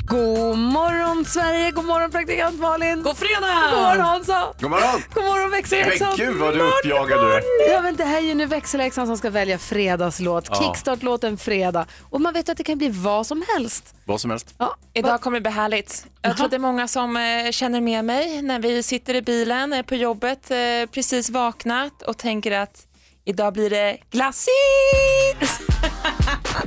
God 0.00 0.58
morgon 0.58 1.24
Sverige, 1.24 1.70
god 1.70 1.84
morgon 1.84 2.10
praktikant 2.10 2.60
Malin. 2.60 3.02
God 3.02 3.16
fredag! 3.16 3.70
God 3.70 3.80
morgon 3.82 4.00
Hansa. 4.00 4.52
God 4.60 4.70
morgon! 4.70 5.02
God 5.14 5.24
morgon 5.24 5.50
växelhäxan. 5.50 6.08
Men 6.08 6.26
gud 6.26 6.36
vad 6.36 6.54
du 6.54 6.60
är 6.60 6.64
uppjagad 6.68 7.20
du 7.20 7.34
är. 7.34 7.42
Ja, 7.72 7.82
men 7.82 7.96
det 7.96 8.04
här 8.04 8.16
är 8.18 8.20
ju 8.22 8.34
nu 8.34 8.46
växelhäxan 8.46 9.06
som 9.06 9.16
ska 9.18 9.30
välja 9.30 9.58
fredagslåt, 9.58 10.46
Ja. 10.50 10.54
kickstart-låten 10.54 11.38
fredag. 11.38 11.86
Och 12.10 12.20
man 12.20 12.32
vet 12.34 12.48
att 12.48 12.56
det 12.56 12.64
kan 12.64 12.78
bli 12.78 12.88
vad 12.88 13.26
som 13.26 13.44
helst. 13.54 13.94
Vad 14.04 14.20
som 14.20 14.30
helst. 14.30 14.54
Ja, 14.58 14.76
Idag 14.94 15.20
kommer 15.20 15.36
det 15.36 15.42
bli 15.42 15.50
härligt. 15.50 16.06
Jag 16.22 16.36
tror 16.36 16.44
att 16.44 16.50
det 16.50 16.56
är 16.56 16.58
många 16.58 16.88
som 16.88 17.16
eh, 17.16 17.50
känner 17.50 17.80
med 17.80 18.04
mig 18.04 18.42
när 18.42 18.58
vi 18.58 18.82
sitter 18.82 19.14
i 19.14 19.22
bilen 19.22 19.72
eh, 19.72 19.82
på 19.82 19.94
jobbet, 19.94 20.50
eh, 20.50 20.56
precis 20.92 21.30
vaknat 21.30 22.02
och 22.02 22.18
tänker 22.18 22.52
att 22.52 22.86
idag 23.24 23.52
blir 23.52 23.70
det 23.70 23.98
glassigt! 24.10 25.60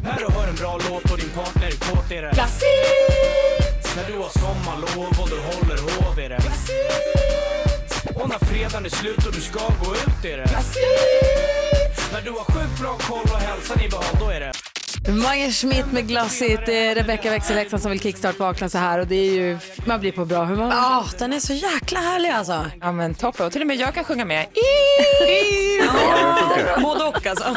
När 0.04 0.18
du 0.18 0.34
hör 0.34 0.48
en 0.48 0.56
bra 0.56 0.80
låt 0.90 1.12
och 1.12 1.18
din 1.18 1.30
partner 1.30 1.68
är 1.68 1.72
kåt 1.72 2.12
är 2.12 2.22
det 2.22 2.32
Glassigt! 2.34 3.96
När 3.96 4.08
du 4.08 4.18
har 4.18 4.30
sommarlov 4.30 5.08
och 5.22 5.30
du 5.30 5.36
håller 5.36 5.82
hov 5.82 6.20
är 6.20 6.30
det 6.30 6.40
Och 8.16 8.30
när 8.30 8.40
fredagen 8.40 8.86
är 8.86 8.90
slut 8.90 9.26
och 9.26 9.34
du 9.34 9.42
ska 9.42 9.60
gå 9.60 9.96
ut 9.96 10.26
är 10.26 10.38
det 10.38 10.50
När 12.14 12.22
du 12.22 12.32
har 12.32 12.54
sjukt 12.54 12.80
bra 12.82 12.98
koll 12.98 13.24
och 13.34 13.40
hälsan 13.40 13.82
i 13.82 13.90
behåll 13.90 14.16
då 14.20 14.30
är 14.30 14.40
det 14.40 14.52
Mange 15.08 15.52
Schmidt 15.52 15.92
med 15.92 16.08
glassigt, 16.08 16.66
det 16.66 16.86
är 16.86 16.96
Rebecca 16.96 17.30
växelhäxan 17.30 17.80
som 17.80 17.92
vill 17.92 18.00
kickstart 18.00 18.40
vakna 18.40 18.70
så 18.70 18.78
här 18.78 19.00
och 19.00 19.08
det 19.08 19.16
är 19.16 19.32
ju, 19.32 19.58
man 19.86 20.00
blir 20.00 20.12
på 20.12 20.26
bra 20.26 20.44
humör. 20.44 20.70
Ja, 20.72 21.06
den 21.20 21.34
är 21.34 21.40
så 21.40 21.54
jäkla 21.54 22.00
härlig 22.00 22.30
alltså. 22.30 22.66
Ja 22.82 22.92
men 22.92 23.16
toppen, 23.16 23.46
och 23.46 23.52
till 23.52 23.62
och 23.62 23.68
med 23.68 23.76
jag 23.78 23.94
kan 23.94 24.04
sjunga 24.04 24.26
med. 24.26 24.46
Både 26.84 27.04
och 27.04 27.26
alltså. 27.26 27.56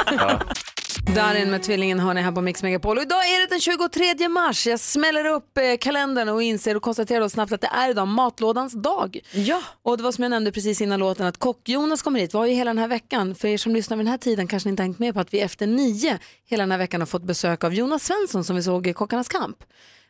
Darin 1.15 1.51
med 1.51 1.63
tvillingen 1.63 2.01
hör 2.01 2.15
ni 2.15 2.21
här 2.21 2.33
på 2.33 2.41
Mix 2.41 2.63
Megapol. 2.63 2.97
Och 2.97 3.03
idag 3.03 3.19
är 3.19 3.41
det 3.41 3.47
den 3.47 3.61
23 3.61 4.29
mars. 4.29 4.67
Jag 4.67 4.81
smäller 4.81 5.25
upp 5.25 5.59
eh, 5.59 5.77
kalendern 5.81 6.29
och 6.29 6.43
inser 6.43 6.77
och 6.77 6.83
konstaterar 6.83 7.21
då 7.21 7.29
snabbt 7.29 7.53
att 7.53 7.61
det 7.61 7.71
är 7.73 7.91
idag 7.91 8.09
matlådans 8.09 8.73
dag. 8.73 9.19
Ja. 9.33 9.63
Och 9.83 9.97
det 9.97 10.03
var 10.03 10.13
som 10.13 10.23
jag 10.23 10.31
nämnde 10.31 10.53
precis 10.53 10.81
innan 10.81 11.01
låten 11.01 11.27
att 11.27 11.39
Kock-Jonas 11.39 12.03
kommer 12.03 12.21
hit. 12.21 12.35
Vi 12.35 12.39
har 12.39 12.47
ju 12.47 12.55
hela 12.55 12.71
den 12.71 12.79
här 12.79 12.89
veckan. 12.89 13.35
För 13.35 13.49
er 13.49 13.57
som 13.57 13.75
lyssnar 13.75 13.97
vid 13.97 14.07
den 14.07 14.11
här 14.11 14.19
tiden 14.19 14.47
kanske 14.47 14.69
ni 14.69 14.71
inte 14.71 14.83
hängt 14.83 14.99
med 14.99 15.15
på 15.15 15.21
att 15.21 15.35
vi 15.35 15.41
efter 15.41 15.67
nio 15.67 16.19
hela 16.47 16.63
den 16.63 16.71
här 16.71 16.79
veckan 16.79 17.01
har 17.01 17.07
fått 17.07 17.23
besök 17.23 17.65
av 17.65 17.75
Jonas 17.75 18.05
Svensson 18.05 18.45
som 18.45 18.57
vi 18.57 18.63
såg 18.63 18.87
i 18.87 18.93
Kockarnas 18.93 19.29
kamp. 19.29 19.57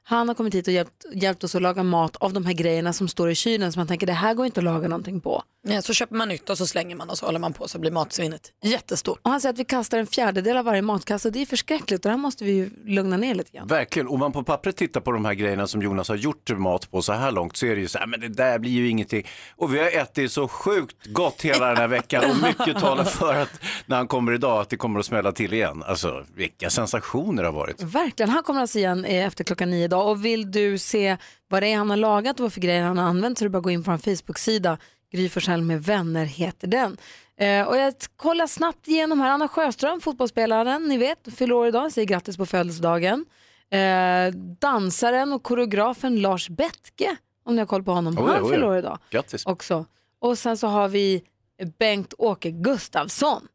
Han 0.03 0.29
har 0.29 0.35
kommit 0.35 0.55
hit 0.55 0.67
och 0.67 0.73
hjälpt, 0.73 1.05
hjälpt 1.13 1.45
oss 1.45 1.55
att 1.55 1.63
laga 1.63 1.83
mat 1.83 2.17
av 2.17 2.33
de 2.33 2.47
här 2.47 2.53
grejerna 2.53 2.93
som 2.93 3.09
står 3.09 3.31
i 3.31 3.35
kylen 3.35 3.73
som 3.73 3.81
man 3.81 3.87
tänker 3.87 4.07
det 4.07 4.13
här 4.13 4.35
går 4.35 4.47
inte 4.47 4.61
att 4.61 4.65
laga 4.65 4.89
någonting 4.89 5.21
på. 5.21 5.43
Ja, 5.63 5.83
så 5.83 5.93
köper 5.93 6.17
man 6.17 6.29
nytt 6.29 6.51
och 6.51 6.59
så 6.59 6.67
slänger 6.67 6.97
man 6.97 7.11
och 7.11 7.19
så 7.19 7.27
håller 7.27 7.39
man 7.39 7.53
på 7.53 7.69
så 7.69 7.79
blir 7.79 7.91
matsvinnet 7.91 8.53
jättestort. 8.63 9.19
Och 9.23 9.31
han 9.31 9.41
säger 9.41 9.53
att 9.53 9.59
vi 9.59 9.65
kastar 9.65 9.99
en 9.99 10.07
fjärdedel 10.07 10.57
av 10.57 10.65
varje 10.65 10.83
matkasse 10.83 11.29
och 11.29 11.33
det 11.33 11.43
är 11.43 11.47
förskräckligt 11.47 12.05
och 12.05 12.09
det 12.09 12.11
här 12.11 12.17
måste 12.17 12.45
vi 12.45 12.53
ju 12.53 12.71
lugna 12.85 13.17
ner 13.17 13.35
lite 13.35 13.51
grann. 13.53 13.67
Verkligen, 13.67 14.09
om 14.09 14.21
man 14.21 14.33
på 14.33 14.43
pappret 14.43 14.77
tittar 14.77 15.01
på 15.01 15.13
de 15.13 15.25
här 15.25 15.35
grejerna 15.35 15.67
som 15.67 15.83
Jonas 15.83 16.09
har 16.09 16.17
gjort 16.17 16.59
mat 16.59 16.91
på 16.91 17.03
så 17.03 17.13
här 17.13 17.33
långt 17.33 17.57
så 17.57 17.67
är 17.67 17.75
det 17.75 17.81
ju 17.81 17.89
så 17.89 17.99
här, 17.99 18.07
men 18.07 18.21
det 18.21 18.29
där 18.29 18.59
blir 18.59 18.71
ju 18.71 18.89
ingenting. 18.89 19.27
Och 19.57 19.75
vi 19.75 19.79
har 19.79 19.87
ätit 19.87 20.33
så 20.33 20.49
sjukt 20.49 21.07
gott 21.07 21.43
hela 21.43 21.67
den 21.67 21.77
här 21.77 21.89
veckan 21.89 22.25
och 22.31 22.37
mycket 22.43 22.79
talar 22.83 23.05
för 23.05 23.35
att 23.35 23.61
när 23.87 23.97
han 23.97 24.09
kommer 24.09 24.33
idag 24.33 24.61
att 24.61 24.69
det 24.69 24.77
kommer 24.77 25.01
att 25.01 25.07
smälla 25.07 25.33
till 25.33 25.53
igen. 25.53 25.83
Alltså 25.87 26.25
vilka 26.35 26.71
sensationer 26.71 27.43
det 27.43 27.49
har 27.49 27.53
varit. 27.55 27.83
Verkligen, 27.83 28.31
han 28.31 28.43
kommer 28.43 28.61
alltså 28.61 28.79
igen 28.79 29.05
eh, 29.05 29.27
efter 29.27 29.45
klockan 29.45 29.71
nio 29.71 29.85
idag 29.85 30.11
och 30.11 30.25
vill 30.25 30.51
du 30.51 30.79
se 30.79 31.17
vad 31.51 31.63
det 31.63 31.67
är 31.67 31.77
han 31.77 31.91
har 31.91 31.97
lagat 31.97 32.41
och 32.41 32.45
vad 32.45 32.53
för 32.53 32.61
grejer 32.61 32.83
han 32.83 32.99
har 32.99 33.05
använt 33.05 33.39
så 33.39 33.45
är 33.45 33.47
det 33.47 33.51
bara 33.51 33.59
att 33.59 33.65
gå 33.65 33.71
in 33.71 33.85
på 33.85 33.91
vår 33.91 33.99
Facebook-sida. 33.99 34.79
Gry 35.13 35.29
Forssell 35.29 35.63
med 35.63 35.83
vänner 35.85 36.25
heter 36.25 36.69
den. 36.69 36.97
Eh, 37.37 37.67
och 37.69 37.77
jag 37.77 37.95
kollar 38.17 38.47
snabbt 38.47 38.89
igenom 38.89 39.21
här. 39.21 39.31
Anna 39.31 39.49
Sjöström, 39.49 40.01
fotbollsspelaren, 40.01 40.85
ni 40.89 40.97
vet, 40.99 41.19
fyller 41.37 41.55
år 41.55 41.67
idag, 41.69 41.93
säger 41.93 42.07
grattis 42.09 42.37
på 42.37 42.47
födelsedagen. 42.47 43.25
Eh, 43.71 44.33
dansaren 44.61 45.33
och 45.33 45.43
koreografen 45.43 46.21
Lars 46.21 46.49
Bettke, 46.49 47.17
om 47.45 47.55
ni 47.55 47.59
har 47.61 47.67
koll 47.67 47.83
på 47.83 47.93
honom, 47.93 48.19
Oj, 48.19 48.25
han 48.33 48.45
oj, 48.45 48.51
fyller 48.51 48.67
år 48.67 48.79
idag 48.79 48.99
Grattis. 49.11 49.47
också. 49.47 49.87
Och 50.19 50.39
sen 50.39 50.57
så 50.57 50.67
har 50.67 50.89
vi 50.89 51.23
Bengt-Åke 51.79 52.51
Gustafsson. 52.51 53.49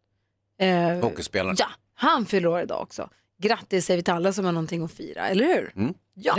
Eh, 0.60 0.88
Hockeyspelaren. 1.02 1.56
Ja, 1.60 1.68
han 1.96 2.26
fyller 2.26 2.48
år 2.50 2.62
idag 2.62 2.82
också. 2.82 3.10
Grattis 3.42 3.86
säger 3.86 3.98
vi 3.98 4.04
till 4.04 4.14
alla 4.14 4.34
som 4.34 4.46
har 4.46 4.52
någonting 4.52 4.84
att 4.84 4.92
fira, 4.92 5.28
eller 5.28 5.46
hur? 5.46 5.72
Mm. 5.76 5.94
Ja, 6.14 6.36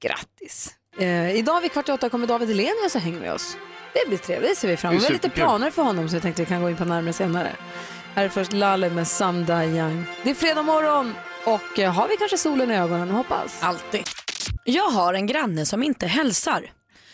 grattis. 0.00 0.74
Eh, 0.98 1.30
idag 1.36 1.60
vid 1.60 1.72
kvart 1.72 1.88
i 1.88 1.92
åtta 1.92 2.08
kommer 2.08 2.26
David 2.26 2.48
Hellenius 2.48 2.94
och 2.94 3.00
hänger 3.00 3.20
med 3.20 3.32
oss. 3.32 3.56
Det 3.94 4.08
blir 4.08 4.18
trevligt, 4.18 4.50
det 4.50 4.56
ser 4.56 4.68
vi 4.68 4.76
fram 4.76 4.90
emot. 4.90 5.02
Vi 5.02 5.06
har 5.06 5.12
lite 5.12 5.30
planer 5.30 5.70
för 5.70 5.82
honom 5.82 6.08
så 6.08 6.16
jag 6.16 6.22
tänkte 6.22 6.42
vi 6.42 6.46
kan 6.46 6.62
gå 6.62 6.70
in 6.70 6.76
på 6.76 6.84
närmare 6.84 7.12
senare. 7.12 7.56
Här 8.14 8.24
är 8.24 8.28
först 8.28 8.52
Lalle 8.52 8.90
med 8.90 9.08
Sam 9.08 9.46
Young. 9.48 10.04
Det 10.22 10.30
är 10.30 10.34
fredag 10.34 10.62
morgon 10.62 11.14
och 11.44 11.78
eh, 11.78 11.92
har 11.92 12.08
vi 12.08 12.16
kanske 12.16 12.38
solen 12.38 12.70
i 12.70 12.76
ögonen? 12.76 13.10
Hoppas. 13.10 13.62
Alltid. 13.62 14.02
Jag 14.64 14.88
har 14.88 15.14
en 15.14 15.26
granne 15.26 15.66
som 15.66 15.82
inte 15.82 16.06
hälsar. 16.06 16.72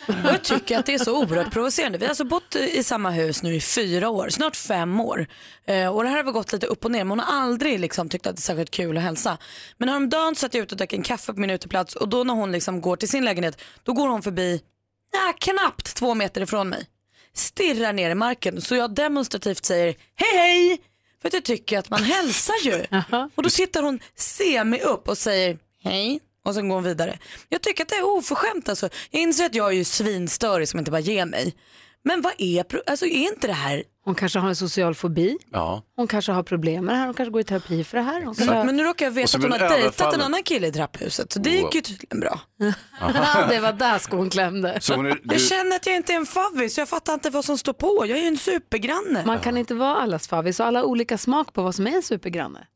Och 0.08 0.14
jag 0.32 0.42
tycker 0.44 0.78
att 0.78 0.86
det 0.86 0.94
är 0.94 0.98
så 0.98 1.18
oerhört 1.18 1.52
provocerande. 1.52 1.98
Vi 1.98 2.04
har 2.04 2.10
alltså 2.10 2.24
bott 2.24 2.56
i 2.56 2.82
samma 2.82 3.10
hus 3.10 3.42
nu 3.42 3.54
i 3.54 3.60
fyra 3.60 4.08
år, 4.08 4.28
snart 4.28 4.56
fem 4.56 5.00
år. 5.00 5.26
Eh, 5.66 5.88
och 5.88 6.02
det 6.02 6.08
här 6.08 6.16
har 6.16 6.24
väl 6.24 6.32
gått 6.32 6.52
lite 6.52 6.66
upp 6.66 6.84
och 6.84 6.90
ner, 6.90 6.98
men 6.98 7.10
hon 7.10 7.18
har 7.20 7.42
aldrig 7.42 7.80
liksom, 7.80 8.08
tyckt 8.08 8.26
att 8.26 8.36
det 8.36 8.40
är 8.40 8.42
särskilt 8.42 8.70
kul 8.70 8.96
att 8.96 9.02
hälsa. 9.02 9.38
Men 9.76 9.88
häromdagen 9.88 10.36
satt 10.36 10.54
jag 10.54 10.62
ute 10.62 10.74
och 10.74 10.78
drack 10.78 10.92
en 10.92 11.02
kaffe 11.02 11.32
på 11.32 11.40
min 11.40 11.50
uteplats 11.50 11.94
och 11.96 12.08
då 12.08 12.24
när 12.24 12.34
hon 12.34 12.52
liksom 12.52 12.80
går 12.80 12.96
till 12.96 13.08
sin 13.08 13.24
lägenhet, 13.24 13.60
då 13.82 13.92
går 13.92 14.08
hon 14.08 14.22
förbi, 14.22 14.60
ja, 15.12 15.34
knappt 15.40 15.94
två 15.94 16.14
meter 16.14 16.40
ifrån 16.40 16.68
mig. 16.68 16.86
Stirrar 17.34 17.92
ner 17.92 18.10
i 18.10 18.14
marken 18.14 18.60
så 18.60 18.74
jag 18.74 18.94
demonstrativt 18.94 19.64
säger 19.64 19.94
hej 20.14 20.36
hej. 20.36 20.80
För 21.22 21.28
att 21.28 21.34
jag 21.34 21.44
tycker 21.44 21.78
att 21.78 21.90
man 21.90 22.02
hälsar 22.02 22.54
ju. 22.62 22.86
och 23.34 23.42
då 23.42 23.50
tittar 23.50 23.82
hon 23.82 24.00
semi 24.16 24.80
upp 24.80 25.08
och 25.08 25.18
säger 25.18 25.58
hej. 25.82 26.20
Och 26.44 26.54
sen 26.54 26.68
går 26.68 26.74
hon 26.74 26.84
vidare. 26.84 27.18
Jag 27.48 27.62
tycker 27.62 27.82
att 27.82 27.88
det 27.88 27.96
är 27.96 28.06
oförskämt 28.06 28.68
alltså. 28.68 28.88
Jag 29.10 29.22
inser 29.22 29.46
att 29.46 29.54
jag 29.54 29.68
är 29.68 29.72
ju 29.72 29.84
svinstörig 29.84 30.68
som 30.68 30.78
inte 30.78 30.90
bara 30.90 31.00
ger 31.00 31.26
mig. 31.26 31.54
Men 32.04 32.20
vad 32.20 32.32
är, 32.38 32.64
alltså 32.86 33.06
är 33.06 33.28
inte 33.28 33.46
det 33.46 33.52
här, 33.52 33.82
Hon 34.08 34.14
kanske 34.14 34.38
har 34.38 34.48
en 34.48 34.56
social 34.56 34.94
fobi. 34.94 35.38
Ja. 35.52 35.82
Hon 35.96 36.06
kanske 36.06 36.32
har 36.32 36.42
problem 36.42 36.84
med 36.84 36.94
det 36.94 36.98
här. 36.98 37.06
Hon 37.06 37.14
kanske 37.14 37.30
går 37.30 37.40
i 37.40 37.44
terapi 37.44 37.84
för 37.84 37.98
det 37.98 38.02
här. 38.02 38.24
Hon 38.24 38.34
kanske... 38.34 38.64
men 38.64 38.76
nu 38.76 38.84
råkar 38.84 39.06
jag 39.06 39.12
veta 39.12 39.28
så 39.28 39.36
att 39.36 39.42
hon 39.42 39.52
har 39.52 39.58
dejtat 39.68 40.14
en 40.14 40.20
annan 40.20 40.42
kille 40.42 40.66
i 40.66 40.72
trapphuset. 40.72 41.32
Så 41.32 41.38
det 41.38 41.50
gick 41.50 41.74
ju 41.74 41.80
tydligen 41.80 42.20
bra. 42.20 42.40
det 43.48 43.60
var 43.60 43.72
där 43.72 43.98
skon 43.98 44.30
klämde. 44.30 44.78
Så 44.80 44.94
hon 44.94 45.06
är, 45.06 45.10
du, 45.10 45.20
Jag 45.22 45.40
känner 45.40 45.76
att 45.76 45.86
jag 45.86 45.96
inte 45.96 46.12
är 46.12 46.16
en 46.16 46.26
favvis 46.26 46.74
så 46.74 46.80
jag 46.80 46.88
fattar 46.88 47.14
inte 47.14 47.30
vad 47.30 47.44
som 47.44 47.58
står 47.58 47.72
på. 47.72 48.04
Jag 48.06 48.18
är 48.18 48.22
ju 48.22 48.28
en 48.28 48.38
supergranne. 48.38 49.26
Man 49.26 49.38
kan 49.40 49.56
inte 49.56 49.74
vara 49.74 49.96
allas 49.96 50.28
favvis 50.28 50.60
och 50.60 50.66
alla 50.66 50.84
olika 50.84 51.18
smak 51.18 51.52
på 51.52 51.62
vad 51.62 51.74
som 51.74 51.86
är 51.86 51.96
en 51.96 52.02
supergranne. 52.02 52.66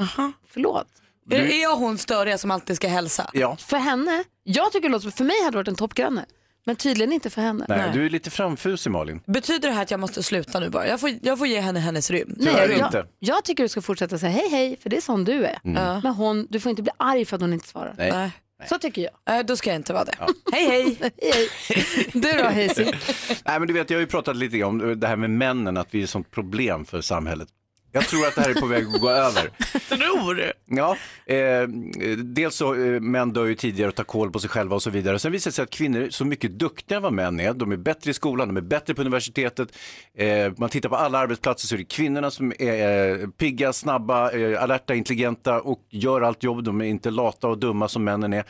Aha. 0.00 0.32
Förlåt. 0.48 0.86
Är, 1.30 1.40
är 1.40 1.62
jag 1.62 1.76
hon 1.76 1.98
störiga 1.98 2.38
som 2.38 2.50
alltid 2.50 2.76
ska 2.76 2.88
hälsa? 2.88 3.30
ja. 3.32 3.56
För 3.56 3.76
henne, 3.76 4.24
jag 4.42 4.72
tycker 4.72 4.88
det 4.88 4.92
låter 4.92 5.10
för 5.10 5.24
mig 5.24 5.36
hade 5.40 5.50
det 5.50 5.56
varit 5.56 5.68
en 5.68 5.74
toppgranne. 5.74 6.24
Men 6.70 6.76
tydligen 6.76 7.12
inte 7.12 7.30
för 7.30 7.42
henne. 7.42 7.64
Nej, 7.68 7.90
du 7.92 8.06
är 8.06 8.10
lite 8.10 8.30
framfusig 8.30 8.90
Malin. 8.90 9.20
Betyder 9.26 9.68
det 9.68 9.74
här 9.74 9.82
att 9.82 9.90
jag 9.90 10.00
måste 10.00 10.22
sluta 10.22 10.60
nu 10.60 10.70
bara? 10.70 10.86
Jag 10.88 11.00
får, 11.00 11.10
jag 11.22 11.38
får 11.38 11.46
ge 11.46 11.60
henne 11.60 11.80
hennes 11.80 12.10
rym. 12.10 12.36
Tyvärr 12.38 12.68
jag, 12.68 12.86
inte. 12.86 13.06
jag 13.18 13.44
tycker 13.44 13.62
du 13.62 13.68
ska 13.68 13.80
fortsätta 13.82 14.18
säga 14.18 14.32
hej 14.32 14.48
hej, 14.50 14.76
för 14.82 14.90
det 14.90 14.96
är 14.96 15.00
sån 15.00 15.24
du 15.24 15.44
är. 15.44 15.58
Men 16.02 16.14
hon, 16.14 16.46
du 16.50 16.60
får 16.60 16.70
inte 16.70 16.82
bli 16.82 16.92
arg 16.96 17.24
för 17.24 17.36
att 17.36 17.42
hon 17.42 17.52
inte 17.52 17.68
svarar. 17.68 17.94
Nej. 17.98 18.10
Nej. 18.12 18.30
Så 18.68 18.78
tycker 18.78 19.02
jag. 19.24 19.38
Eh, 19.38 19.44
Då 19.46 19.56
ska 19.56 19.70
jag 19.70 19.76
inte 19.76 19.92
vara 19.92 20.04
det. 20.04 20.14
Hej 20.52 20.64
hej! 20.68 20.96
Hej, 21.00 21.12
hej. 21.18 22.10
Du 22.12 22.32
då 22.32 22.44
Hayes? 22.44 22.78
Nej, 23.44 23.58
men 23.58 23.66
du 23.66 23.72
vet, 23.74 23.90
jag 23.90 23.96
har 23.96 24.00
ju 24.00 24.06
pratat 24.06 24.36
lite 24.36 24.62
om 24.64 25.00
det 25.00 25.06
här 25.06 25.16
med 25.16 25.30
männen, 25.30 25.76
att 25.76 25.88
vi 25.90 26.00
är 26.00 26.04
ett 26.04 26.10
sånt 26.10 26.30
problem 26.30 26.84
för 26.84 27.00
samhället. 27.00 27.48
Jag 27.92 28.08
tror 28.08 28.26
att 28.26 28.34
det 28.34 28.40
här 28.40 28.50
är 28.50 28.54
på 28.54 28.66
väg 28.66 28.86
att 28.86 29.00
gå 29.00 29.10
över. 29.10 29.50
Tror 29.88 30.34
du? 30.34 30.52
Ja, 30.66 30.96
eh, 31.26 31.68
dels 32.16 32.54
så 32.54 32.74
eh, 32.74 33.00
män 33.00 33.32
dör 33.32 33.46
ju 33.46 33.54
tidigare 33.54 33.88
och 33.88 33.94
tar 33.94 34.04
koll 34.04 34.30
på 34.30 34.38
sig 34.38 34.50
själva 34.50 34.74
och 34.76 34.82
så 34.82 34.90
vidare. 34.90 35.18
Sen 35.18 35.32
visar 35.32 35.50
det 35.50 35.54
sig 35.54 35.62
att 35.62 35.70
kvinnor 35.70 36.00
är 36.00 36.10
så 36.10 36.24
mycket 36.24 36.58
duktigare 36.58 36.98
än 36.98 37.02
vad 37.02 37.12
män 37.12 37.40
är. 37.40 37.54
De 37.54 37.72
är 37.72 37.76
bättre 37.76 38.10
i 38.10 38.14
skolan, 38.14 38.48
de 38.48 38.56
är 38.56 38.60
bättre 38.60 38.94
på 38.94 39.00
universitetet. 39.00 39.68
Eh, 40.14 40.52
man 40.56 40.68
tittar 40.70 40.88
på 40.88 40.96
alla 40.96 41.18
arbetsplatser 41.18 41.68
så 41.68 41.74
är 41.74 41.78
det 41.78 41.84
kvinnorna 41.84 42.30
som 42.30 42.52
är 42.58 43.20
eh, 43.20 43.28
pigga, 43.28 43.72
snabba, 43.72 44.30
eh, 44.30 44.62
alerta, 44.62 44.94
intelligenta 44.94 45.60
och 45.60 45.80
gör 45.90 46.20
allt 46.20 46.42
jobb. 46.42 46.64
De 46.64 46.80
är 46.80 46.84
inte 46.84 47.10
lata 47.10 47.48
och 47.48 47.58
dumma 47.58 47.88
som 47.88 48.04
männen 48.04 48.32
är. 48.32 48.44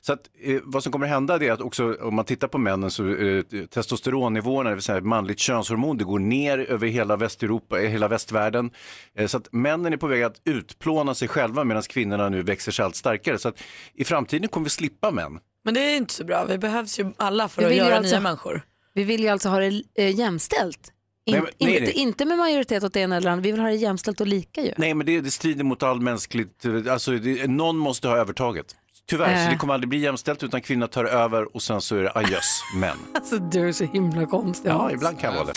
Så 0.00 0.12
att, 0.12 0.20
eh, 0.42 0.60
vad 0.64 0.82
som 0.82 0.92
kommer 0.92 1.06
hända 1.06 1.34
är 1.34 1.52
att 1.52 1.60
också 1.60 1.96
om 2.00 2.14
man 2.14 2.24
tittar 2.24 2.48
på 2.48 2.58
männen 2.58 2.90
så 2.90 3.08
eh, 3.08 3.42
testosteronnivåerna, 3.70 4.70
det 4.70 4.76
vill 4.76 4.82
säga 4.82 5.00
manligt 5.00 5.38
könshormon, 5.38 5.98
det 5.98 6.04
går 6.04 6.18
ner 6.18 6.58
över 6.58 6.86
hela 6.86 7.16
Västeuropa, 7.16 7.80
eh, 7.80 7.90
hela 7.90 8.08
västvärlden. 8.08 8.70
Eh, 9.18 9.26
så 9.26 9.36
att 9.36 9.52
männen 9.52 9.92
är 9.92 9.96
på 9.96 10.06
väg 10.06 10.22
att 10.22 10.40
utplåna 10.44 11.14
sig 11.14 11.28
själva 11.28 11.64
medan 11.64 11.82
kvinnorna 11.82 12.28
nu 12.28 12.42
växer 12.42 12.72
sig 12.72 12.84
allt 12.84 12.96
starkare. 12.96 13.38
Så 13.38 13.48
att 13.48 13.58
i 13.94 14.04
framtiden 14.04 14.48
kommer 14.48 14.64
vi 14.64 14.70
slippa 14.70 15.10
män. 15.10 15.38
Men 15.64 15.74
det 15.74 15.80
är 15.80 15.96
inte 15.96 16.14
så 16.14 16.24
bra. 16.24 16.44
Vi 16.44 16.58
behövs 16.58 16.98
ju 17.00 17.12
alla 17.16 17.48
för 17.48 17.62
Vi 17.62 17.68
att 17.68 17.74
göra 17.74 17.96
alltså- 17.96 18.10
nya 18.14 18.20
människor. 18.20 18.62
Vi 18.94 19.04
vill 19.04 19.20
ju 19.22 19.28
alltså 19.28 19.48
ha 19.48 19.58
det 19.58 19.82
eh, 19.94 20.14
jämställt. 20.18 20.92
In, 21.26 21.32
Nej, 21.34 21.42
men- 21.42 21.50
nej, 21.68 21.70
inte, 21.78 21.84
nej. 21.84 21.92
inte 21.92 22.24
med 22.24 22.38
majoritet 22.38 22.82
åt 22.84 22.92
det 22.92 23.00
ena 23.00 23.16
eller 23.16 23.30
andra, 23.30 23.42
vi 23.42 23.50
vill 23.50 23.60
ha 23.60 23.68
det 23.68 23.74
jämställt 23.74 24.20
och 24.20 24.26
lika 24.26 24.62
ju. 24.62 24.72
Nej, 24.76 24.94
men 24.94 25.06
det, 25.06 25.20
det 25.20 25.30
strider 25.30 25.64
mot 25.64 25.82
all 25.82 26.00
mänskligt, 26.00 26.66
alltså 26.90 27.10
det, 27.12 27.46
någon 27.46 27.76
måste 27.76 28.08
ha 28.08 28.16
övertaget. 28.16 28.76
Tyvärr, 29.06 29.34
Äh. 29.34 29.44
så 29.44 29.50
det 29.50 29.56
kommer 29.56 29.74
aldrig 29.74 29.88
bli 29.88 29.98
jämställt 29.98 30.42
utan 30.42 30.60
kvinnan 30.60 30.88
tar 30.88 31.04
över 31.04 31.56
och 31.56 31.62
sen 31.62 31.80
så 31.80 31.96
är 31.96 32.02
det 32.02 32.12
adjöss, 32.14 32.62
män. 32.76 32.96
Alltså 33.14 33.36
du 33.38 33.68
är 33.68 33.72
så 33.72 33.84
himla 33.84 34.26
konstig 34.26 34.68
Ja, 34.70 34.90
ibland 34.92 35.20
kan 35.20 35.34
vara 35.34 35.44
det. 35.44 35.52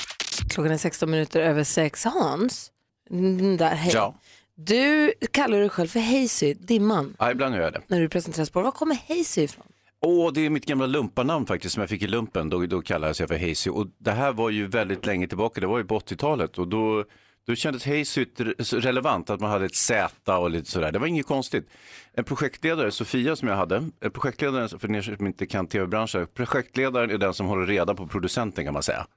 Klockan 0.50 0.72
är 0.72 0.78
16 0.78 1.12
minuter 1.12 1.42
över 1.42 1.64
sex. 1.64 2.04
Hans, 2.06 2.72
mm, 3.12 3.58
där, 3.58 3.76
hej. 3.76 3.92
Ja. 3.96 4.16
Du 4.56 5.14
kallar 5.32 5.60
dig 5.60 5.70
själv 5.70 5.88
för 5.88 6.00
Hazy, 6.00 6.54
Dimman, 6.54 7.16
ja, 7.20 7.32
ibland 7.32 7.56
gör 7.56 7.62
jag 7.62 7.74
det. 7.74 7.82
när 7.88 8.00
du 8.02 8.10
presenteras 8.10 8.50
på 8.50 8.62
Var 8.62 8.72
kommer 8.72 8.98
Hazy 9.10 9.42
ifrån? 9.42 9.66
Åh, 10.06 10.32
det 10.34 10.46
är 10.46 10.50
mitt 10.50 10.66
gamla 10.66 10.86
lumparnamn 10.86 11.46
faktiskt 11.46 11.74
som 11.74 11.82
jag 11.82 11.90
fick 11.90 12.02
i 12.02 12.08
lumpen. 12.08 12.50
Då, 12.50 12.66
då 12.66 12.82
kallades 12.82 13.20
jag 13.20 13.30
för 13.30 13.48
Hazy. 13.50 13.70
Och 13.70 13.88
det 13.98 14.12
här 14.12 14.32
var 14.34 14.50
ju 14.50 14.68
väldigt 14.68 15.06
länge 15.06 15.28
tillbaka, 15.28 15.62
det 15.62 15.68
var 15.68 15.78
ju 15.78 15.84
på 15.86 16.00
80-talet. 16.00 16.58
Och 16.58 16.68
då, 16.68 17.04
då 17.48 17.56
kändes 17.56 17.86
Hazy 17.86 18.26
re- 18.38 18.80
relevant, 18.80 19.30
att 19.30 19.40
man 19.40 19.52
hade 19.52 19.66
ett 19.66 19.76
Z 19.76 20.38
och 20.38 20.50
lite 20.50 20.72
sådär. 20.72 20.92
Det 20.92 21.00
var 21.00 21.08
inget 21.08 21.26
konstigt. 21.26 21.70
En 22.14 22.24
projektledare, 22.24 22.92
Sofia 22.92 23.36
som 23.36 23.48
jag 23.48 23.56
hade, 23.56 23.90
en 24.02 24.12
projektledare, 24.12 24.80
för 24.80 24.96
er 24.96 25.02
som 25.02 25.28
inte 25.28 25.46
kan 25.46 25.68
tv-branschen, 25.68 26.28
projektledaren 26.34 27.10
är 27.12 27.18
den 27.18 27.34
som 27.34 27.46
håller 27.48 27.66
reda 27.66 27.96
på 27.96 28.08
producenten 28.08 28.66
kan 28.66 28.74
man 28.74 28.84
säga. 28.84 29.08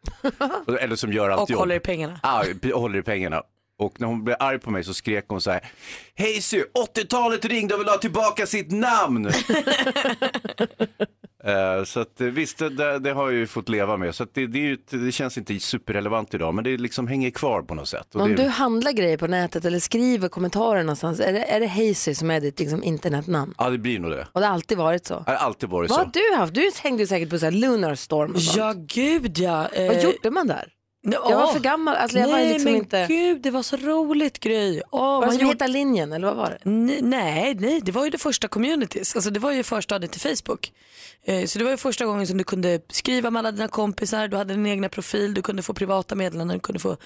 Eller 0.81 0.97
som 0.97 1.13
gör 1.13 1.31
allt 1.31 1.43
Och 1.43 1.51
jobb. 1.51 1.59
håller 1.59 1.75
i 1.75 1.81
pengarna. 1.81 2.21
Ja, 2.23 2.45
p- 2.63 2.73
håller 2.73 2.99
i 2.99 3.03
pengarna. 3.03 3.43
Och 3.79 4.01
när 4.01 4.07
hon 4.07 4.25
blev 4.25 4.37
arg 4.39 4.59
på 4.59 4.71
mig 4.71 4.85
så 4.85 4.95
skrek 4.95 5.25
hon 5.29 5.41
så 5.41 5.51
här, 5.51 5.61
Hej 6.15 6.41
Sy, 6.43 6.63
80-talet 6.97 7.45
ringde 7.45 7.75
och 7.75 7.81
vill 7.81 7.89
ha 7.89 7.97
tillbaka 7.99 8.47
sitt 8.47 8.73
namn. 8.73 9.31
Eh, 11.45 11.85
så 11.85 12.01
att, 12.01 12.21
eh, 12.21 12.27
visst, 12.27 12.59
det- 12.59 12.99
det, 12.99 13.13
har 13.13 13.25
jag 13.31 13.33
ju 13.39 13.47
fått 13.47 13.69
leva 13.69 13.97
med. 13.97 14.15
Så 14.15 14.23
att 14.23 14.35
det, 14.35 14.47
det, 14.47 14.59
är 14.59 14.63
ju, 14.63 14.77
det 14.91 15.13
känns 15.13 15.39
inte 15.39 15.59
superrelevant 15.61 16.35
idag, 16.35 16.55
men 16.55 16.65
det 16.65 16.77
liksom 16.77 17.07
hänger 17.09 17.31
kvar 17.31 17.63
på 17.63 17.75
något 17.75 17.89
sätt. 17.89 18.15
Och 18.15 18.21
Om 18.21 18.29
det, 18.31 18.43
du 18.43 18.49
handlar 18.49 18.93
grejer 18.93 19.17
på 19.17 19.27
nätet 19.27 19.65
eller 19.65 19.79
skriver 19.79 20.29
kommentarer 20.29 20.83
någonstans, 20.83 21.21
är 21.21 21.33
det, 21.33 21.45
är 21.45 21.61
det 21.61 21.67
Hazy 21.67 22.15
som 22.15 22.31
är 22.31 22.41
ditt 22.41 22.59
liksom, 22.61 22.83
internetnamn? 22.83 23.55
Ja, 23.59 23.71
det 23.71 23.79
blir 23.79 23.99
nog 23.99 24.11
det. 24.11 24.27
Och 24.33 24.41
det 24.41 24.47
har 24.47 24.55
alltid 24.55 24.79
varit 24.79 25.07
så? 25.07 25.23
Det 25.27 25.31
har 25.31 25.39
alltid 25.39 25.69
varit 25.69 25.91
Vad 25.91 25.99
så. 25.99 26.05
har 26.05 26.11
du 26.31 26.37
haft? 26.37 26.55
Du 26.55 26.71
hängde 26.83 27.03
ju 27.03 27.07
säkert 27.07 27.31
på 27.31 27.39
så 27.39 27.45
här 27.47 27.53
Lunar 27.53 27.95
Storm 27.95 28.33
och 28.35 28.43
sånt. 28.43 28.57
Ja, 28.57 28.75
gud 29.03 29.39
ja. 29.39 29.69
Eh, 29.69 29.87
Vad 29.87 30.03
gjorde 30.03 30.31
man 30.31 30.47
där? 30.47 30.69
Jag 31.13 31.37
var 31.37 31.53
för 31.53 31.61
gammal, 31.61 31.97
alltså 31.97 32.19
jag 32.19 32.27
var 32.29 32.37
nej, 32.37 32.49
liksom 32.53 32.73
men 32.73 32.81
inte... 32.81 33.07
gud, 33.09 33.41
det 33.43 33.51
var 33.51 33.63
så 33.63 33.77
roligt 33.77 34.41
grej. 34.41 34.83
Åh, 34.91 35.01
Var 35.01 35.27
det 35.27 35.33
som 35.33 35.41
gjorde- 35.41 35.53
Hitta 35.53 35.67
linjen 35.67 36.13
eller 36.13 36.27
vad 36.27 36.37
var 36.37 36.51
det? 36.51 36.71
Nej, 36.71 36.99
nej, 37.03 37.55
nej, 37.61 37.81
det 37.81 37.93
var 37.93 38.05
ju 38.05 38.11
det 38.11 38.19
första 38.19 38.49
communities. 38.49 39.15
Alltså 39.17 39.31
det 39.31 39.41
var 39.41 39.53
ju 39.53 39.63
förstadiet 39.63 40.13
till 40.13 40.21
Facebook. 40.21 40.73
Eh, 41.25 41.45
så 41.47 41.59
det 41.59 41.65
var 41.65 41.71
ju 41.71 41.77
första 41.77 42.05
gången 42.05 42.27
som 42.27 42.39
du 42.39 42.45
kunde 42.45 42.81
skriva 42.89 43.31
med 43.31 43.41
alla 43.41 43.53
dina 43.53 43.69
kompisar, 43.69 44.29
du 44.29 44.37
hade 44.37 44.55
din 44.55 44.67
egna 44.67 44.89
profil, 44.89 45.35
du 45.35 45.43
kunde 45.43 45.63
få 45.63 45.75
privata 45.75 46.15
meddelanden, 46.15 46.57
du 46.57 46.61
kunde 46.61 46.79
få 46.81 46.97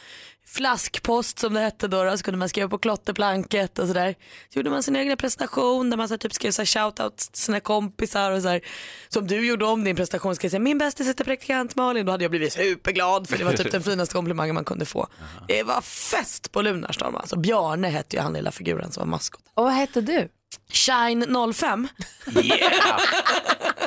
flaskpost 0.47 1.39
som 1.39 1.55
det 1.55 1.61
hette 1.61 1.89
då, 1.89 2.05
då 2.05 2.17
så 2.17 2.25
kunde 2.25 2.39
man 2.39 2.49
skriva 2.49 2.69
på 2.69 2.79
klotterplanket 2.79 3.79
och 3.79 3.87
sådär. 3.87 4.15
Så 4.53 4.59
gjorde 4.59 4.71
man 4.71 4.83
sin 4.83 4.97
egna 4.97 5.17
presentation 5.17 5.91
där 5.91 5.97
man 5.97 6.09
så 6.09 6.19
typ 6.19 6.33
skrev 6.33 6.51
så 6.51 6.65
shoutout 6.65 7.17
till 7.17 7.43
sina 7.43 7.61
kompisar 7.61 8.31
och 8.31 8.43
så 8.43 8.49
här, 8.49 8.61
som 9.09 9.27
du 9.27 9.47
gjorde 9.47 9.65
om 9.65 9.85
din 9.85 9.97
presentation, 9.97 10.37
skrev 10.37 10.51
säga 10.51 10.61
min 10.61 10.79
bästis 10.79 11.09
heter 11.09 11.25
praktikant 11.25 11.77
Malin, 11.77 12.07
då 12.07 12.13
hade 12.13 12.25
jag 12.25 12.31
blivit 12.31 12.53
superglad 12.53 13.29
för 13.29 13.39
det 13.39 13.45
var 13.45 13.53
typ 13.53 13.73
den 13.73 13.83
finaste 13.91 14.15
komplimangen 14.15 14.55
man 14.55 14.65
kunde 14.65 14.85
få. 14.85 15.09
Det 15.49 15.63
var 15.63 15.81
fest 15.81 16.53
på 16.53 16.63
Lunarstorm 16.63 17.17
alltså. 17.17 17.37
Bjarne 17.37 17.89
hette 17.89 18.17
ju 18.17 18.23
han 18.23 18.33
lilla 18.33 18.51
figuren 18.51 18.93
som 18.93 19.01
var 19.01 19.07
maskot. 19.07 19.43
Och 19.55 19.65
vad 19.65 19.73
hette 19.73 20.01
du? 20.01 20.29
Shine 20.73 21.53
05. 21.55 21.89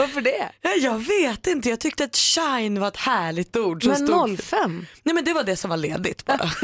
Varför 0.00 0.20
det? 0.20 0.50
Jag 0.78 0.98
vet 0.98 1.46
inte, 1.46 1.68
jag 1.70 1.80
tyckte 1.80 2.04
att 2.04 2.16
shine 2.16 2.80
var 2.80 2.88
ett 2.88 2.96
härligt 2.96 3.56
ord. 3.56 3.84
som 3.84 3.94
stod- 3.94 4.28
Men 4.28 4.36
05? 4.36 4.86
Nej 5.02 5.14
men 5.14 5.24
det 5.24 5.32
var 5.32 5.42
det 5.44 5.56
som 5.56 5.70
var 5.70 5.76
ledigt 5.76 6.24
bara. 6.24 6.50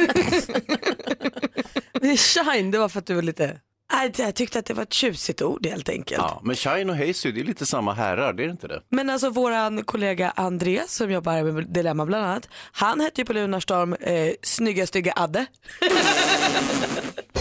Det 2.00 2.16
Shine, 2.16 2.70
det 2.70 2.78
var 2.78 2.88
för 2.88 2.98
att 2.98 3.06
du 3.06 3.14
var 3.14 3.22
lite... 3.22 3.60
Nej, 3.92 4.12
jag 4.16 4.34
tyckte 4.34 4.58
att 4.58 4.66
det 4.66 4.74
var 4.74 4.82
ett 4.82 4.92
tjusigt 4.92 5.42
ord 5.42 5.66
helt 5.66 5.88
enkelt. 5.88 6.18
Ja, 6.22 6.40
men 6.44 6.56
Shine 6.56 6.90
och 6.90 6.96
Hazy, 6.96 7.32
det 7.32 7.40
är 7.40 7.44
lite 7.44 7.66
samma 7.66 7.92
herrar, 7.92 8.32
det 8.32 8.44
är 8.44 8.48
inte 8.48 8.68
det? 8.68 8.82
Men 8.90 9.10
alltså 9.10 9.30
våran 9.30 9.84
kollega 9.84 10.32
André 10.36 10.82
som 10.88 11.10
jobbar 11.10 11.42
med 11.42 11.68
Dilemma 11.68 12.06
bland 12.06 12.24
annat, 12.24 12.48
han 12.72 13.00
hette 13.00 13.20
ju 13.20 13.24
på 13.24 13.32
Lunarstorm 13.32 13.92
eh, 13.92 14.32
Snygga 14.42 14.86
stygga 14.86 15.12
Adde. 15.16 15.46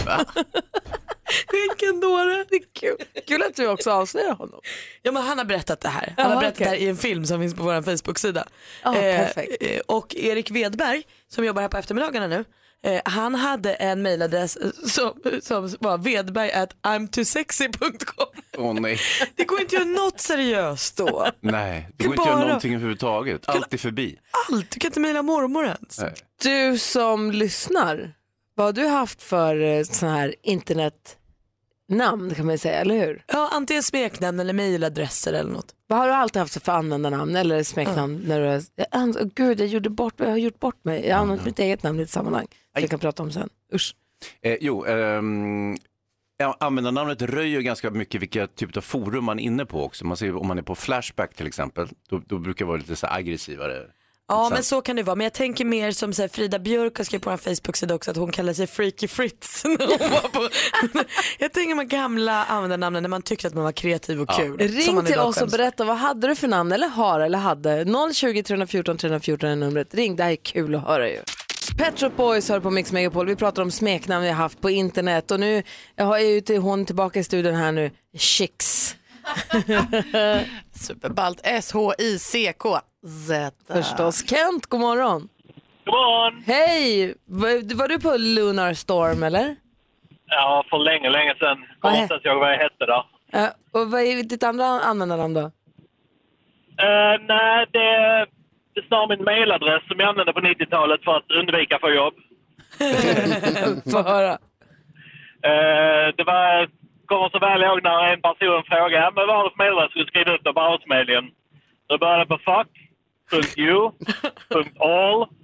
Vilken 1.52 2.00
dåre. 2.00 2.44
Det 2.48 2.56
är 2.56 2.62
kul. 2.80 2.96
kul 3.26 3.42
att 3.42 3.56
du 3.56 3.66
också 3.68 3.90
avslöjar 3.90 4.34
honom. 4.34 4.60
Ja 5.02 5.12
men 5.12 5.22
han 5.22 5.38
har 5.38 5.44
berättat 5.44 5.80
det 5.80 5.88
här. 5.88 6.14
Han 6.16 6.30
har 6.32 6.40
berättat 6.40 6.54
okej. 6.60 6.64
det 6.64 6.70
här 6.70 6.76
i 6.76 6.88
en 6.88 6.96
film 6.96 7.24
som 7.26 7.40
finns 7.40 7.54
på 7.54 7.62
vår 7.62 7.82
Facebook-sida. 7.82 8.46
Ja, 8.82 8.92
perfekt. 8.92 9.56
eh, 9.60 9.80
och 9.86 10.14
Erik 10.16 10.50
Wedberg 10.50 11.02
som 11.28 11.44
jobbar 11.44 11.62
här 11.62 11.68
på 11.68 11.76
eftermiddagarna 11.76 12.26
nu. 12.26 12.44
Eh, 12.84 13.00
han 13.04 13.34
hade 13.34 13.74
en 13.74 14.02
mailadress 14.02 14.56
eh, 14.56 14.70
som, 14.86 15.12
som 15.42 15.74
var 15.80 15.98
vedberg 15.98 16.52
at 16.52 16.76
imtosexy.com. 16.96 18.26
Åh 18.58 18.74
nej. 18.80 18.98
Det 19.34 19.44
går 19.44 19.60
inte 19.60 19.76
att 19.76 19.82
göra 19.86 19.94
något 20.04 20.20
seriöst 20.20 20.96
då. 20.96 21.26
Nej, 21.40 21.88
det 21.96 22.04
går 22.04 22.12
inte 22.12 22.22
att 22.22 22.28
göra 22.28 22.46
någonting 22.46 22.74
överhuvudtaget. 22.74 23.48
Allt 23.48 23.74
är 23.74 23.78
förbi. 23.78 24.18
Allt, 24.50 24.70
du 24.70 24.80
kan 24.80 24.88
inte 24.88 25.00
mejla 25.00 25.22
mormor 25.22 25.64
ens. 25.64 26.00
Nej. 26.00 26.14
Du 26.42 26.78
som 26.78 27.30
lyssnar, 27.32 28.12
vad 28.56 28.66
har 28.66 28.72
du 28.72 28.86
haft 28.86 29.22
för 29.22 29.60
eh, 29.60 29.82
sån 29.82 30.08
här 30.08 30.34
internetnamn 30.42 32.34
kan 32.36 32.46
man 32.46 32.58
säga, 32.58 32.74
eller 32.80 33.06
hur? 33.06 33.24
Ja, 33.26 33.48
antingen 33.52 33.82
smeknamn 33.82 34.40
eller 34.40 34.52
mejladresser 34.52 35.32
eller 35.32 35.50
något. 35.52 35.74
Vad 35.86 35.98
har 35.98 36.06
du 36.06 36.12
alltid 36.12 36.40
haft 36.40 36.62
för 36.62 36.72
användarnamn 36.72 37.36
eller 37.36 37.62
smeknamn? 37.62 38.22
När 38.26 38.40
du, 38.40 38.46
har- 38.46 38.62
jag, 38.76 38.86
åh, 38.94 39.28
gud, 39.34 39.60
jag, 39.60 39.66
gjorde 39.68 39.90
bort, 39.90 40.14
jag 40.16 40.26
har 40.30 40.36
gjort 40.36 40.60
bort 40.60 40.84
mig. 40.84 41.06
Jag 41.06 41.14
har 41.16 41.22
använt 41.22 41.44
mitt 41.44 41.58
eget 41.58 41.82
namn 41.82 42.00
i 42.00 42.02
ett 42.02 42.10
sammanhang. 42.10 42.46
som 42.72 42.80
jag 42.82 42.90
kan 42.90 42.98
prata 42.98 43.22
om 43.22 43.30
sen. 43.32 43.48
Usch. 43.74 43.94
Eh, 44.42 44.56
jo, 44.60 44.84
ehm, 44.84 45.76
ja, 46.36 46.56
användarnamnet 46.60 47.22
röjer 47.22 47.60
ganska 47.60 47.90
mycket 47.90 48.20
vilka 48.22 48.46
typ 48.46 48.76
av 48.76 48.80
forum 48.80 49.24
man 49.24 49.38
är 49.38 49.42
inne 49.42 49.66
på 49.66 49.82
också. 49.84 50.04
Man 50.06 50.16
ser 50.16 50.36
om 50.36 50.46
man 50.46 50.58
är 50.58 50.62
på 50.62 50.74
Flashback 50.74 51.34
till 51.34 51.46
exempel, 51.46 51.88
då, 52.08 52.22
då 52.26 52.38
brukar 52.38 52.64
det 52.64 52.68
vara 52.68 52.76
lite 52.78 52.96
så 52.96 53.06
aggressivare. 53.06 53.82
Ja 54.28 54.50
men 54.50 54.62
så 54.62 54.82
kan 54.82 54.96
det 54.96 55.02
vara. 55.02 55.16
Men 55.16 55.24
jag 55.24 55.32
tänker 55.32 55.64
mer 55.64 55.92
som 55.92 56.12
så 56.12 56.22
här, 56.22 56.28
Frida 56.28 56.58
Björk 56.58 56.98
har 56.98 57.04
skrivit 57.04 57.24
på 57.24 57.30
en 57.30 57.38
Facebook-sida 57.38 57.94
också 57.94 58.10
att 58.10 58.16
hon 58.16 58.32
kallar 58.32 58.52
sig 58.52 58.66
Freaky 58.66 59.08
Fritz. 59.08 59.62
på... 60.32 60.48
jag 61.38 61.52
tänker 61.52 61.74
de 61.76 61.88
gamla 61.88 62.44
användarnamnen 62.44 63.02
när 63.02 63.10
man 63.10 63.22
tyckte 63.22 63.48
att 63.48 63.54
man 63.54 63.64
var 63.64 63.72
kreativ 63.72 64.20
och 64.20 64.30
kul. 64.30 64.58
Ring 64.58 65.04
till 65.04 65.18
oss 65.18 65.42
och 65.42 65.48
berätta 65.48 65.84
vad 65.84 65.96
hade 65.96 66.28
du 66.28 66.34
för 66.34 66.48
namn 66.48 66.72
eller 66.72 66.88
har 66.88 67.20
eller 67.20 67.38
hade. 67.38 67.86
020 68.14 68.42
314 68.42 68.98
314 68.98 69.50
är 69.50 69.56
numret. 69.56 69.94
Ring, 69.94 70.16
det 70.16 70.22
här 70.22 70.30
är 70.30 70.36
kul 70.36 70.74
att 70.74 70.82
höra 70.82 71.08
ju. 71.08 71.20
Pet 71.78 72.00
Shop 72.00 72.10
Boys 72.16 72.48
hör 72.48 72.60
på 72.60 72.70
Mix 72.70 72.92
Megapol. 72.92 73.26
Vi 73.26 73.36
pratar 73.36 73.62
om 73.62 73.70
smeknamn 73.70 74.22
vi 74.22 74.28
har 74.28 74.36
haft 74.36 74.60
på 74.60 74.70
internet 74.70 75.30
och 75.30 75.40
nu 75.40 75.62
jag 75.96 76.04
har 76.04 76.18
ju 76.18 76.40
till 76.40 76.58
hon 76.58 76.86
tillbaka 76.86 77.20
i 77.20 77.24
studion 77.24 77.54
här 77.54 77.72
nu. 77.72 77.90
Chicks. 78.18 78.96
Superballt. 80.74 81.40
S-H-I-C-K. 81.42 82.78
Z. 83.06 83.52
Förstås. 83.72 84.28
Kent, 84.30 84.66
god 84.66 84.80
morgon. 84.80 85.28
God 85.84 85.94
morgon! 85.94 86.42
Hej! 86.46 87.14
Var, 87.24 87.76
var 87.78 87.88
du 87.88 88.00
på 88.00 88.16
Lunar 88.16 88.74
Storm 88.74 89.22
eller? 89.22 89.56
Ja, 90.26 90.64
för 90.70 90.78
länge, 90.78 91.10
länge 91.10 91.34
sedan. 91.38 91.64
Kommer 91.80 92.02
inte 92.02 92.14
ens 92.14 92.24
ihåg 92.26 92.38
vad 92.38 92.52
jag 92.52 92.58
hette 92.58 92.86
där. 92.86 93.02
Ja, 93.32 93.48
och 93.72 93.90
vad 93.90 94.00
är 94.00 94.22
ditt 94.22 94.42
andra 94.42 94.64
användarnamn 94.64 95.34
då? 95.34 95.40
Uh, 95.40 97.14
nej, 97.28 97.66
det, 97.72 98.26
det 98.74 98.82
står 98.86 99.08
min 99.08 99.24
mailadress 99.24 99.82
som 99.88 100.00
jag 100.00 100.08
använde 100.08 100.32
på 100.32 100.40
90-talet 100.40 101.04
för 101.04 101.16
att 101.16 101.30
undvika 101.30 101.74
att 101.74 101.80
få 101.80 101.90
jobb. 101.90 102.14
Få 103.92 104.02
höra. 104.02 104.32
Eh, 105.50 106.06
det 106.16 106.24
var, 106.24 106.68
kommer 107.06 107.28
så 107.28 107.38
väl 107.38 107.62
ihåg 107.62 107.82
när 107.82 108.12
en 108.12 108.20
person 108.22 108.62
frågade 108.70 108.96
"Ja, 109.04 109.12
men 109.14 109.26
vad 109.26 109.36
har 109.36 109.44
du 109.44 109.50
för 109.50 109.56
mailadress? 109.58 109.90
Skulle 109.90 110.06
skriva 110.06 110.34
ut 110.34 110.44
det 110.44 110.52
på 110.52 110.60
Arbetsförmedlingen. 110.60 111.30
Då 111.86 111.98
började 111.98 112.22
det 112.24 112.26
på 112.28 112.38
fuck.you.all 112.38 112.85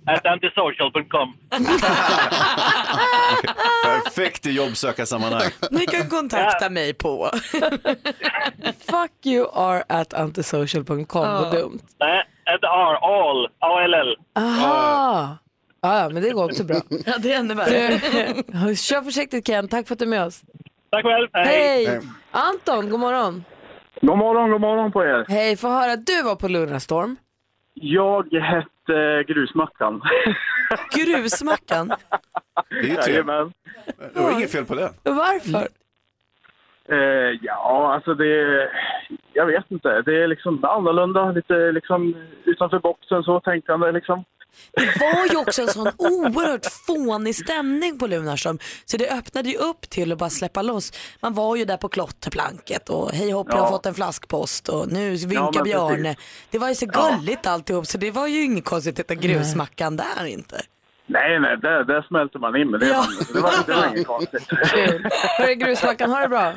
at 0.07 0.27
antisocial.com. 0.27 1.35
Perfekt 3.85 4.47
i 4.47 4.51
jobbsökarsammanhang. 4.51 5.51
Ni 5.71 5.87
kan 5.87 6.09
kontakta 6.09 6.71
mig 6.71 6.95
på. 6.95 7.31
Fuck 8.91 9.27
you 9.27 9.49
are 9.53 9.85
at 9.89 10.15
antisocial.com. 10.15 11.07
Vad 11.13 11.53
dumt. 11.53 11.83
Nej, 12.01 12.25
inte 12.55 12.67
R, 12.67 12.97
all, 13.03 13.47
A-L-L. 13.59 14.17
Aha! 14.37 15.39
Ja, 15.83 15.99
ja, 16.03 16.09
men 16.09 16.23
det 16.23 16.31
går 16.31 16.45
också 16.45 16.65
bra. 16.65 16.77
Ja, 17.07 17.19
det 17.19 17.33
är 17.33 17.39
ännu 17.39 17.55
värre. 17.55 17.99
Kör 18.77 19.03
försiktigt 19.03 19.47
Ken, 19.47 19.69
tack 19.69 19.87
för 19.89 19.95
att 19.95 19.99
du 19.99 20.05
är 20.05 20.09
med 20.09 20.25
oss. 20.25 20.43
Tack 20.91 21.05
själv, 21.05 21.29
Hej! 21.33 22.01
Anton, 22.31 22.91
god 22.91 23.01
morgon. 23.01 23.45
God 24.01 24.19
morgon, 24.19 24.51
god 24.51 24.61
morgon 24.61 24.93
på 24.93 25.05
er. 25.05 25.25
Hej, 25.29 25.57
få 25.57 25.69
höra, 25.69 25.97
du 25.97 26.23
var 26.23 26.37
på 26.37 26.49
Lunarstorm. 26.49 27.17
Jag 27.85 28.35
hette 28.35 29.25
Grusmackan. 29.27 30.03
Grusmackan? 30.95 31.89
Det 32.69 32.77
är 32.77 32.83
ju 32.83 32.95
trevligt. 32.95 33.07
Jajamän. 33.07 33.53
Det 34.15 34.21
var 34.21 34.33
inget 34.33 34.53
fel 34.53 34.65
på 34.65 34.75
det. 34.75 34.91
Varför? 35.03 35.69
Eh, 36.89 37.39
ja, 37.43 37.95
alltså 37.95 38.15
det... 38.15 38.69
jag 39.33 39.47
vet 39.47 39.71
inte. 39.71 40.03
Det 40.03 40.23
är 40.23 40.27
liksom 40.27 40.65
annorlunda, 40.65 41.31
lite 41.31 41.73
liksom 41.73 42.15
utanför 42.45 42.79
boxen 42.79 43.23
så 43.23 43.41
tänkande 43.41 43.93
liksom. 43.93 44.25
Det 44.73 45.01
var 45.01 45.27
ju 45.31 45.37
också 45.37 45.63
en 45.63 45.69
sån 45.69 45.89
oerhört 45.99 46.67
fånig 46.87 47.35
stämning 47.37 47.99
på 47.99 48.07
Lunarstorm. 48.07 48.59
Så 48.85 48.97
det 48.97 49.11
öppnade 49.11 49.49
ju 49.49 49.57
upp 49.57 49.91
till 49.91 50.13
att 50.13 50.19
bara 50.19 50.31
släppa 50.31 50.63
loss. 50.63 50.93
Man 51.21 51.35
var 51.35 51.57
ju 51.57 51.65
där 51.65 51.77
på 51.77 51.89
klotterplanket 51.89 52.89
och 52.89 53.11
hej 53.13 53.31
hopp 53.31 53.47
jag 53.51 53.57
har 53.57 53.65
Ja. 53.67 53.71
fått 53.71 53.87
en 53.87 53.95
flaskpost 53.95 54.69
och 54.69 54.93
nu 54.93 55.11
vinkar 55.17 55.51
Ja, 55.55 55.63
Bjarne. 55.65 56.15
precis. 56.15 56.47
Det 56.51 56.59
var 56.59 56.69
ju 56.69 56.75
så 56.75 56.87
Ja. 56.93 57.11
gulligt 57.17 57.47
alltihop 57.47 57.87
så 57.87 57.99
det 57.99 58.11
var 58.11 58.27
ju 58.27 58.43
inget 58.43 58.65
konstigt 58.65 59.11
att 59.11 59.19
grusmackan 59.19 59.97
där 59.97 60.25
inte. 60.27 60.61
Nej, 61.07 61.41
nej, 61.41 61.57
där, 61.57 61.85
där 61.85 62.03
smälter 62.09 62.39
man 62.39 62.57
in 62.57 62.71
med 62.71 62.81
det. 62.81 62.87
Ja. 62.87 63.05
Det 63.35 63.41
var, 63.41 63.53
det 63.67 63.73
var 63.75 63.87
inget 63.89 64.07
konstigt. 64.15 64.43
Hörru 65.39 65.55
grusmackan, 65.55 66.11
ha 66.11 66.21
det 66.21 66.29
bra. 66.29 66.53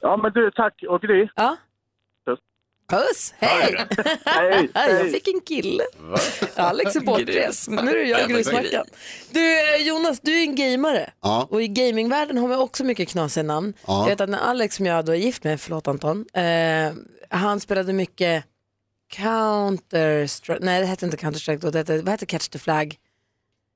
Ja, 0.00 0.16
men 0.16 0.32
du, 0.32 0.50
tack. 0.50 0.74
Och 0.88 1.00
Gry? 1.02 1.28
Ja. 1.34 1.56
Puss. 2.90 3.00
Puss, 3.08 3.34
hej! 3.38 3.86
Hej, 4.24 4.68
Jag 4.74 5.10
fick 5.12 5.28
en 5.28 5.40
kille. 5.40 5.84
Alex 6.54 6.96
är 6.96 7.00
bortrest. 7.00 7.68
Nu 7.70 7.90
är 8.00 8.04
jag 8.04 8.28
grusmackan. 8.28 8.84
Du 9.30 9.74
eh, 9.74 9.82
Jonas, 9.86 10.20
du 10.20 10.32
är 10.38 10.42
en 10.42 10.54
gamare. 10.54 11.10
Ja. 11.22 11.46
Och 11.50 11.62
i 11.62 11.68
gamingvärlden 11.68 12.38
har 12.38 12.48
man 12.48 12.58
också 12.58 12.84
mycket 12.84 13.08
knasiga 13.08 13.42
namn. 13.44 13.74
Ja. 13.86 14.02
Jag 14.02 14.08
vet 14.08 14.20
att 14.20 14.28
när 14.28 14.38
Alex 14.38 14.76
som 14.76 14.86
jag 14.86 15.04
då 15.04 15.12
är 15.12 15.16
gift 15.16 15.44
med, 15.44 15.60
förlåt 15.60 15.88
Anton, 15.88 16.24
eh, 16.34 16.92
han 17.30 17.60
spelade 17.60 17.92
mycket 17.92 18.44
Counter-Strike, 19.12 20.58
nej 20.60 20.80
det 20.80 20.86
hette 20.86 21.04
inte 21.04 21.16
Counter-Strike 21.16 21.58
då, 21.58 21.70
det 21.70 21.78
hette, 21.78 21.96
vad 21.96 22.08
hette 22.08 22.26
Catch 22.26 22.48
the 22.48 22.58
Flag? 22.58 22.96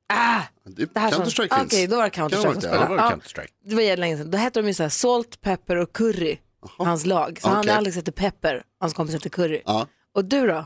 Ah! 0.09 0.40
Det, 0.66 0.94
Det 0.94 1.00
här 1.00 1.11
som- 1.11 1.23
Counter-Strike 1.25 1.59
finns. 1.59 1.73
Okej, 1.73 1.87
då 1.87 1.97
var 1.97 2.02
det 2.04 2.11
Counter-Strike 2.11 2.61
det 2.61 2.68
vara 2.68 2.78
det? 2.78 2.85
Ja, 2.85 2.88
Ja, 2.88 2.88
det 2.88 3.02
var 3.02 3.11
Counter-Strike. 3.11 3.49
det 3.64 3.75
var 3.75 3.83
jättelänge 3.83 4.16
sedan. 4.16 4.30
Då 4.30 4.38
hette 4.38 4.61
de 4.62 4.68
ju 4.68 4.75
såhär 4.75 4.90
Salt, 4.90 5.40
Pepper 5.40 5.76
och 5.76 5.92
Curry, 5.92 6.38
hans 6.78 7.06
lag. 7.06 7.38
Så 7.42 7.49
han 7.49 7.59
Okej. 7.59 7.71
Alex 7.73 7.97
hette 7.97 8.12
Pepper, 8.12 8.62
hans 8.80 8.94
kompis 8.94 9.14
hette 9.14 9.28
Curry. 9.28 9.62
Ja. 9.64 9.87
Och 10.14 10.25
du 10.25 10.47
då? 10.47 10.56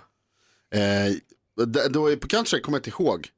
Eh, 0.74 1.12
d- 1.66 1.88
då 1.90 2.06
är 2.12 2.16
på 2.16 2.26
Counter-Strike 2.28 2.60
kommer 2.60 2.78
jag 2.78 2.86
inte 2.86 3.02
ihåg. 3.02 3.28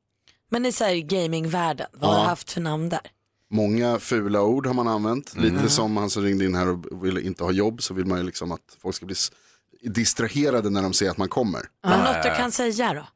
Men 0.50 0.66
i 0.66 0.72
så 0.72 0.84
här 0.84 0.94
gamingvärlden, 0.94 1.86
vad 1.92 2.10
har 2.10 2.16
Ja. 2.18 2.22
du 2.22 2.28
haft 2.28 2.50
för 2.52 2.60
namn 2.60 2.88
där? 2.88 3.00
Många 3.52 3.98
fula 3.98 4.42
ord 4.42 4.66
har 4.66 4.74
man 4.74 4.88
använt. 4.88 5.34
Mm. 5.36 5.44
Lite 5.56 5.68
som 5.70 5.96
han 5.96 6.10
som 6.10 6.22
ringde 6.22 6.44
in 6.44 6.54
här 6.54 6.68
och 6.68 7.06
ville 7.06 7.20
inte 7.20 7.44
ha 7.44 7.50
jobb 7.52 7.82
så 7.82 7.94
vill 7.94 8.06
man 8.06 8.18
ju 8.18 8.24
liksom 8.24 8.52
att 8.52 8.76
folk 8.82 8.96
ska 8.96 9.06
bli 9.06 9.12
s- 9.12 9.32
distraherade 9.82 10.70
när 10.70 10.82
de 10.82 10.92
ser 10.92 11.10
att 11.10 11.16
man 11.18 11.28
kommer. 11.28 11.62
Har 11.82 11.96
du 11.98 12.02
något 12.04 12.22
du 12.22 12.28
kan 12.36 12.52
säga 12.52 12.92
då? 12.94 13.06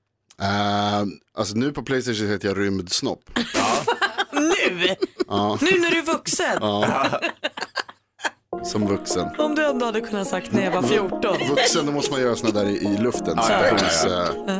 Eh, 0.44 1.04
alltså 1.34 1.54
nu 1.56 1.72
på 1.72 1.82
Playstation 1.82 2.28
heter 2.28 2.48
jag 2.48 2.58
rymdsnopp. 2.58 3.30
Nu? 4.32 4.94
Ja. 5.28 5.58
Nu 5.62 5.78
när 5.80 5.90
du 5.90 5.98
är 5.98 6.02
vuxen? 6.06 6.58
Ja. 8.58 8.64
Som 8.64 8.86
vuxen. 8.86 9.28
Om 9.38 9.54
du 9.54 9.66
ändå 9.66 9.86
hade 9.86 10.00
kunnat 10.00 10.28
sagt 10.28 10.52
när 10.52 10.64
jag 10.64 10.70
var 10.70 10.82
14. 10.82 11.20
Vuxen, 11.48 11.86
då 11.86 11.92
måste 11.92 12.12
man 12.12 12.20
göra 12.20 12.36
sådana 12.36 12.60
där 12.60 12.68
i, 12.70 12.76
i 12.76 12.96
luften. 12.98 13.34
Ja, 13.36 13.44
ja, 13.50 13.76
ja, 14.04 14.26
ja. 14.46 14.52
Eh, 14.52 14.58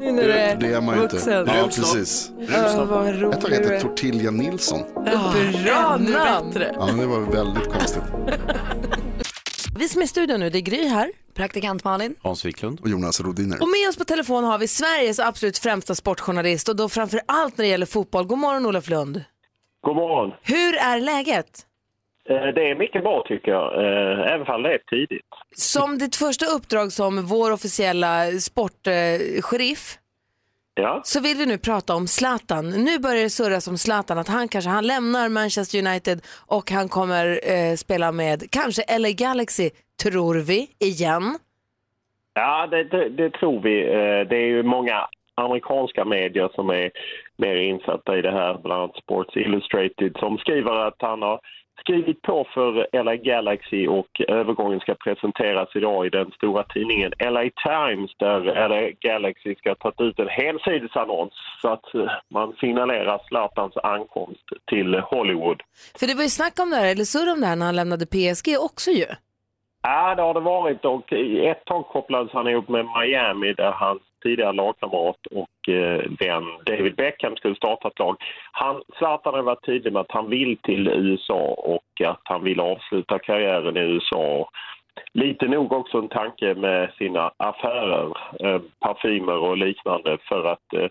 Nu 0.00 0.12
när 0.12 0.22
du 0.22 0.32
är 0.32 0.56
det 0.56 0.66
är 0.72 0.80
man 0.80 0.96
ju 0.96 1.02
inte. 1.02 1.16
vuxen. 1.16 1.46
Ja, 1.46 1.64
precis. 1.64 2.30
Ja, 2.52 2.84
vad 2.84 3.06
rolig 3.20 3.40
tag 3.40 3.50
du 3.50 3.56
hette 3.56 3.76
är. 3.76 3.80
Tortilla 3.80 4.30
Nilsson. 4.30 4.80
Bra 5.64 5.94
ännu 5.98 6.10
namn. 6.12 6.52
Ja, 6.74 6.86
det 6.86 7.06
var 7.06 7.20
väldigt 7.32 7.72
konstigt. 7.72 8.02
Vi 9.78 9.88
som 9.88 10.00
är 10.00 10.04
i 10.04 10.08
studion 10.08 10.40
nu, 10.40 10.50
det 10.50 10.58
är 10.58 10.60
Gry 10.60 10.88
här. 10.88 11.10
Praktikant 11.34 11.84
Malin. 11.84 12.14
Hans 12.22 12.44
Wiklund. 12.44 12.80
Och 12.80 12.88
Jonas 12.88 13.20
Rodiner. 13.20 13.62
Och 13.62 13.68
med 13.68 13.88
oss 13.88 13.96
på 13.96 14.04
telefon 14.04 14.44
har 14.44 14.58
vi 14.58 14.68
Sveriges 14.68 15.18
absolut 15.18 15.58
främsta 15.58 15.94
sportjournalist 15.94 16.68
och 16.68 16.76
då 16.76 16.88
framför 16.88 17.20
allt 17.28 17.58
när 17.58 17.64
det 17.64 17.68
gäller 17.70 17.86
fotboll. 17.86 18.26
God 18.26 18.38
morgon 18.38 18.66
Olof 18.66 18.88
Lund. 18.88 19.24
God 19.86 19.96
morgon. 19.96 20.32
Hur 20.42 20.74
är 20.76 21.00
läget? 21.00 21.46
Eh, 22.28 22.46
Det 22.54 22.70
är 22.70 22.74
mycket 22.74 23.02
bra 23.02 23.24
tycker 23.28 23.50
jag, 23.52 23.74
eh, 23.74 24.32
även 24.32 24.46
om 24.54 24.62
det 24.62 24.74
är 24.74 24.78
tidigt. 24.78 25.26
Som 25.56 25.98
ditt 25.98 26.16
första 26.16 26.46
uppdrag 26.46 26.92
som 26.92 27.26
vår 27.26 27.52
officiella 27.52 28.26
sportsheriff 28.40 29.98
Ja. 30.76 31.00
så 31.04 31.20
vill 31.20 31.36
vi 31.36 31.46
nu 31.46 31.58
prata 31.58 31.94
om 31.94 32.06
Zlatan. 32.06 32.70
Nu 32.70 32.98
börjar 32.98 33.22
det 33.22 33.30
surras 33.30 33.68
om 33.68 33.78
Zlatan, 33.78 34.18
att 34.18 34.28
han 34.28 34.48
kanske 34.48 34.70
han 34.70 34.86
lämnar 34.86 35.28
Manchester 35.28 35.78
United 35.78 36.20
och 36.46 36.70
han 36.70 36.88
kommer 36.88 37.40
eh, 37.52 37.74
spela 37.74 38.12
med 38.12 38.50
kanske 38.50 38.98
LA 38.98 39.10
Galaxy, 39.10 39.70
tror 40.02 40.34
vi, 40.34 40.68
igen. 40.80 41.38
Ja, 42.34 42.66
det, 42.66 42.84
det, 42.84 43.08
det 43.08 43.30
tror 43.30 43.60
vi. 43.62 43.82
Eh, 43.82 44.28
Det 44.28 44.36
är 44.36 44.46
ju 44.46 44.62
många 44.62 45.06
amerikanska 45.34 46.04
medier 46.04 46.50
som 46.54 46.70
är 46.70 46.90
mer 47.36 47.56
insatta 47.56 48.16
i 48.18 48.22
det 48.22 48.30
här, 48.32 48.58
bland 48.62 48.82
annat 48.82 48.96
Sports 48.96 49.36
Illustrated, 49.36 50.16
som 50.18 50.38
skriver 50.38 50.86
att 50.86 50.96
han 50.98 51.22
har 51.22 51.40
skrivit 51.80 52.22
på 52.22 52.46
för 52.54 53.02
LA 53.02 53.16
Galaxy 53.16 53.88
och 53.88 54.20
övergången 54.28 54.80
ska 54.80 54.94
presenteras 54.94 55.68
idag 55.74 56.06
i 56.06 56.10
den 56.10 56.30
stora 56.30 56.64
tidningen 56.64 57.12
LA 57.18 57.42
Times 57.64 58.10
där 58.16 58.68
LA 58.68 58.90
Galaxy 59.00 59.54
ska 59.54 59.74
ta 59.74 59.92
ut 59.98 60.18
en 60.18 60.28
helsidesannons 60.28 61.32
så 61.62 61.68
att 61.68 61.94
eh, 61.94 62.10
man 62.30 62.52
signalerar 62.60 63.20
Zlatans 63.28 63.76
ankomst 63.76 64.44
till 64.70 64.94
Hollywood. 64.94 65.62
För 65.98 66.06
det 66.06 66.14
var 66.14 66.22
ju 66.22 66.28
snack 66.28 66.58
om 66.60 66.70
det 66.70 66.76
här, 66.76 66.92
eller 66.92 67.04
surr 67.04 67.32
om 67.32 67.40
det 67.40 67.46
här 67.46 67.56
när 67.56 67.66
han 67.66 67.76
lämnade 67.76 68.06
PSG 68.06 68.48
också 68.60 68.90
ju. 68.90 69.06
Ja, 69.82 70.14
det 70.14 70.22
har 70.22 70.34
det 70.34 70.40
varit 70.40 70.84
och 70.84 71.12
i 71.12 71.46
ett 71.46 71.64
tag 71.64 71.86
kopplades 71.86 72.32
han 72.32 72.48
ihop 72.48 72.68
med 72.68 72.86
Miami 72.98 73.52
där 73.52 73.70
hans 73.70 74.02
tidigare 74.24 74.52
lagkamrat 74.52 75.26
och 75.30 75.68
eh, 75.74 76.02
vän 76.20 76.44
David 76.66 76.94
Beckham 76.96 77.36
skulle 77.36 77.54
starta 77.54 77.88
ett 77.88 77.98
lag. 77.98 78.16
Han, 78.52 78.82
Zlatan 78.98 79.34
har 79.34 79.42
varit 79.42 79.66
tydlig 79.66 79.92
med 79.92 80.00
att 80.00 80.12
han 80.18 80.30
vill 80.30 80.56
till 80.62 80.88
USA 80.88 81.54
och 81.58 82.06
att 82.06 82.20
han 82.24 82.44
vill 82.44 82.60
avsluta 82.60 83.18
karriären 83.18 83.76
i 83.76 83.80
USA. 83.80 84.48
Lite 85.12 85.46
nog 85.46 85.72
också 85.72 85.98
en 85.98 86.08
tanke 86.08 86.54
med 86.54 86.90
sina 86.98 87.30
affärer, 87.36 88.06
eh, 88.40 88.60
parfymer 88.80 89.38
och 89.38 89.56
liknande 89.56 90.18
för 90.28 90.44
att 90.44 90.72
eh, 90.72 90.88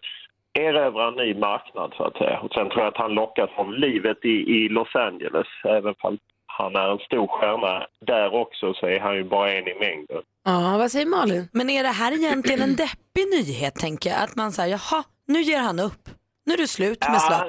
erövra 0.59 1.07
en 1.07 1.13
ny 1.13 1.33
marknad 1.33 1.93
så 1.97 2.03
att 2.03 2.17
säga. 2.17 2.39
Och 2.39 2.53
sen 2.53 2.69
tror 2.69 2.81
jag 2.81 2.87
att 2.87 2.97
han 2.97 3.13
lockas 3.13 3.49
av 3.55 3.73
livet 3.73 4.25
i, 4.25 4.29
i 4.29 4.69
Los 4.69 4.95
Angeles. 4.95 5.47
Även 5.63 5.95
om 6.01 6.17
han 6.57 6.75
är 6.75 6.91
en 6.91 6.97
stor 6.99 7.27
stjärna 7.27 7.87
där 7.99 8.33
också 8.35 8.73
så 8.73 8.85
är 8.87 8.99
han 8.99 9.15
ju 9.15 9.23
bara 9.23 9.51
en 9.51 9.67
i 9.67 9.75
mängden. 9.79 10.21
Ja, 10.45 10.75
vad 10.77 10.91
säger 10.91 11.05
Malin? 11.05 11.47
Men 11.53 11.69
är 11.69 11.83
det 11.83 11.89
här 11.89 12.11
egentligen 12.13 12.61
en 12.61 12.75
deppig 12.75 13.25
nyhet 13.35 13.75
tänker 13.75 14.09
jag? 14.09 14.19
Att 14.23 14.35
man 14.35 14.51
säger 14.51 14.69
jaha, 14.79 15.03
nu 15.27 15.39
ger 15.41 15.59
han 15.59 15.79
upp. 15.79 16.03
Nu 16.45 16.53
är 16.53 16.57
det 16.57 16.67
slut 16.67 16.99
med 17.09 17.21
Zlatan. 17.21 17.47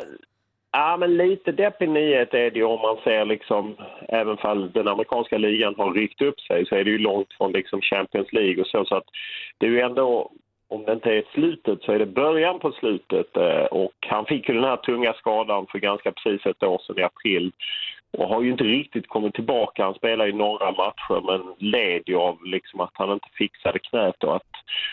Ja, 0.73 0.97
men 0.97 1.17
lite 1.17 1.53
deppig 1.53 1.89
nyhet 1.89 2.35
är 2.35 2.51
det 2.51 2.59
ju 2.59 2.65
om 2.65 2.81
man 2.81 2.97
ser 3.05 3.25
liksom, 3.25 3.77
även 4.09 4.37
fall 4.37 4.73
den 4.73 4.89
amerikanska 4.89 5.39
ligan 5.39 5.75
har 5.79 5.93
ryckt 5.95 6.23
upp 6.23 6.41
sig 6.41 6.67
så 6.67 6.75
är 6.75 6.85
det 6.85 6.91
ju 6.91 6.99
långt 6.99 7.33
från 7.39 7.53
liksom 7.53 7.81
Champions 7.81 8.33
League 8.33 8.61
och 8.63 8.67
så. 8.67 8.85
Så 8.85 8.97
att 8.97 9.05
det 9.59 9.67
är 9.67 9.71
ju 9.71 9.81
ändå, 9.81 10.31
om 10.69 10.85
det 10.85 10.93
inte 10.93 11.11
är 11.11 11.25
slutet 11.35 11.83
så 11.83 11.93
är 11.93 11.99
det 11.99 12.07
början 12.07 12.59
på 12.59 12.73
slutet. 12.73 13.37
eh, 13.37 13.65
Och 13.65 13.95
han 14.07 14.25
fick 14.25 14.49
ju 14.49 14.55
den 14.55 14.65
här 14.65 14.77
tunga 14.77 15.13
skadan 15.13 15.67
för 15.71 15.79
ganska 15.79 16.13
precis 16.13 16.47
ett 16.47 16.63
år 16.63 16.81
sedan 16.87 16.99
i 16.99 17.03
april 17.03 17.53
och 18.19 18.29
har 18.29 18.43
ju 18.43 18.51
inte 18.51 18.65
riktigt 18.65 19.09
kommit 19.09 19.35
tillbaka. 19.35 19.85
Han 19.85 19.95
spelar 19.95 20.27
ju 20.27 20.33
några 20.33 20.71
matcher 20.71 21.21
men 21.27 21.71
led 21.71 22.03
ju 22.07 22.17
av 22.17 22.45
liksom 22.45 22.81
att 22.81 22.91
han 22.93 23.13
inte 23.13 23.29
fixade 23.39 23.79
knät 23.79 24.25
och 24.25 24.37
att, 24.37 24.51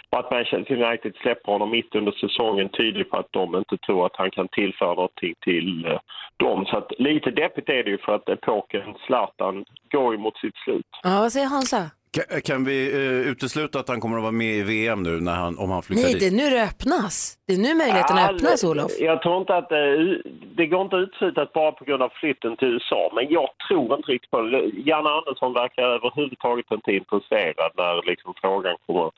och 0.10 0.20
att 0.20 0.32
Manchester 0.32 0.84
United 0.84 1.14
släpper 1.22 1.52
honom 1.52 1.72
mitt 1.72 1.96
under 1.96 2.12
säsongen 2.12 2.70
tyder 2.70 3.04
på 3.04 3.18
att 3.18 3.32
de 3.32 3.56
inte 3.56 3.78
tror 3.78 4.06
att 4.06 4.16
han 4.16 4.32
kan 4.32 4.48
tillföra 4.48 4.94
någonting 4.94 5.34
till 5.42 5.86
eh, 5.86 6.00
dem. 6.38 6.66
Så 6.66 6.78
att 6.78 6.92
lite 6.98 7.32
deppigt 7.32 7.70
är 7.70 7.84
det 7.84 7.90
ju 7.90 7.98
för 7.98 8.16
att 8.16 8.30
epoken 8.30 8.94
Zlatan 9.06 9.66
går 9.92 10.14
ju 10.14 10.20
mot 10.20 10.38
sitt 10.38 10.56
slut. 10.56 10.86
Ja, 11.04 11.20
vad 11.22 11.32
säger 11.32 11.48
Hansa? 11.48 11.92
Kan, 12.16 12.42
kan 12.42 12.66
vi 12.66 12.78
eh, 12.94 13.32
utesluta 13.32 13.80
att 13.80 13.90
han 13.90 14.02
kommer 14.02 14.18
att 14.18 14.24
vara 14.24 14.32
med 14.32 14.56
i 14.56 14.64
VM 14.64 15.04
nu 15.04 15.20
när 15.22 15.36
han, 15.36 15.58
om 15.58 15.70
han 15.72 15.84
flyttar 15.84 16.04
Nej, 16.04 16.14
dit? 16.14 16.22
det 16.22 16.28
är 16.28 16.38
nu 16.42 16.56
det 16.56 16.64
öppnas. 16.64 17.38
Det 17.48 17.54
är 17.54 17.58
nu 17.58 17.74
möjligheten 17.76 18.18
Ja, 18.18 18.32
öppnas, 18.32 18.64
Olof. 18.64 18.92
Jag 19.00 19.22
tror 19.22 19.38
inte 19.38 19.56
att 19.56 19.70
det, 19.70 20.22
det 20.58 20.66
går 20.68 20.82
inte 20.82 20.96
utslutat 20.96 21.54
bara 21.54 21.72
på 21.72 21.86
grund 21.86 22.04
av 22.04 22.10
flytten 22.10 22.58
till 22.58 22.68
USA, 22.68 23.12
men 23.16 23.26
jag 23.30 23.50
tror 23.68 23.96
inte 23.98 24.12
riktigt 24.12 24.32
på 24.32 24.42
det. 24.42 24.72
Janne 24.90 25.10
Andersson 25.10 25.54
verkar 25.54 25.84
överhuvudtaget 25.84 26.72
inte 26.72 26.92
intresserad 26.92 27.72
när 27.78 28.08
liksom 28.12 28.34
frågan 28.42 28.76
kommer 28.86 29.12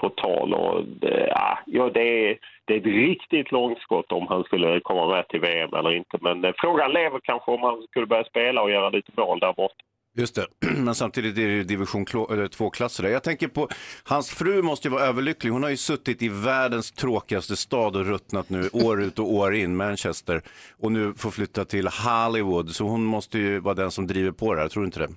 på 0.00 0.08
tal. 0.08 0.54
Och 0.54 0.84
det, 0.84 1.26
ja, 1.30 1.58
ja, 1.66 1.90
det, 1.94 2.30
är, 2.30 2.38
det 2.64 2.74
är 2.74 2.78
ett 2.78 2.86
riktigt 3.08 3.52
långskott 3.52 4.12
om 4.12 4.26
han 4.26 4.44
skulle 4.44 4.80
komma 4.80 5.06
med 5.14 5.28
till 5.28 5.40
VM 5.40 5.74
eller 5.74 5.92
inte. 5.96 6.18
Men 6.20 6.44
eh, 6.44 6.52
frågan 6.58 6.92
lever 6.92 7.20
kanske 7.22 7.50
om 7.50 7.62
han 7.62 7.82
skulle 7.82 8.06
börja 8.06 8.24
spela 8.24 8.62
och 8.62 8.70
göra 8.70 8.90
lite 8.90 9.12
mål 9.16 9.38
där 9.40 9.52
borta. 9.52 9.84
Just 10.18 10.34
det, 10.34 10.46
men 10.84 10.94
samtidigt 10.94 11.38
är 11.38 11.46
det 11.46 11.52
ju 11.54 11.64
division 11.64 12.06
2-klasser 12.06 13.02
där. 13.02 13.10
Jag 13.10 13.22
tänker 13.22 13.48
på, 13.48 13.68
hans 14.04 14.30
fru 14.30 14.62
måste 14.62 14.88
ju 14.88 14.92
vara 14.92 15.02
överlycklig. 15.02 15.50
Hon 15.50 15.62
har 15.62 15.70
ju 15.70 15.76
suttit 15.76 16.22
i 16.22 16.28
världens 16.28 16.92
tråkigaste 16.92 17.56
stad 17.56 17.96
och 17.96 18.06
ruttnat 18.06 18.50
nu 18.50 18.68
år 18.72 19.02
ut 19.02 19.18
och 19.18 19.32
år 19.32 19.54
in, 19.54 19.76
Manchester, 19.76 20.42
och 20.82 20.92
nu 20.92 21.14
får 21.14 21.30
flytta 21.30 21.64
till 21.64 21.88
Hollywood. 21.88 22.70
Så 22.70 22.84
hon 22.84 23.04
måste 23.04 23.38
ju 23.38 23.60
vara 23.60 23.74
den 23.74 23.90
som 23.90 24.06
driver 24.06 24.30
på 24.30 24.54
det 24.54 24.60
här, 24.60 24.68
tror 24.68 24.82
du 24.82 24.86
inte 24.86 25.00
det? 25.00 25.08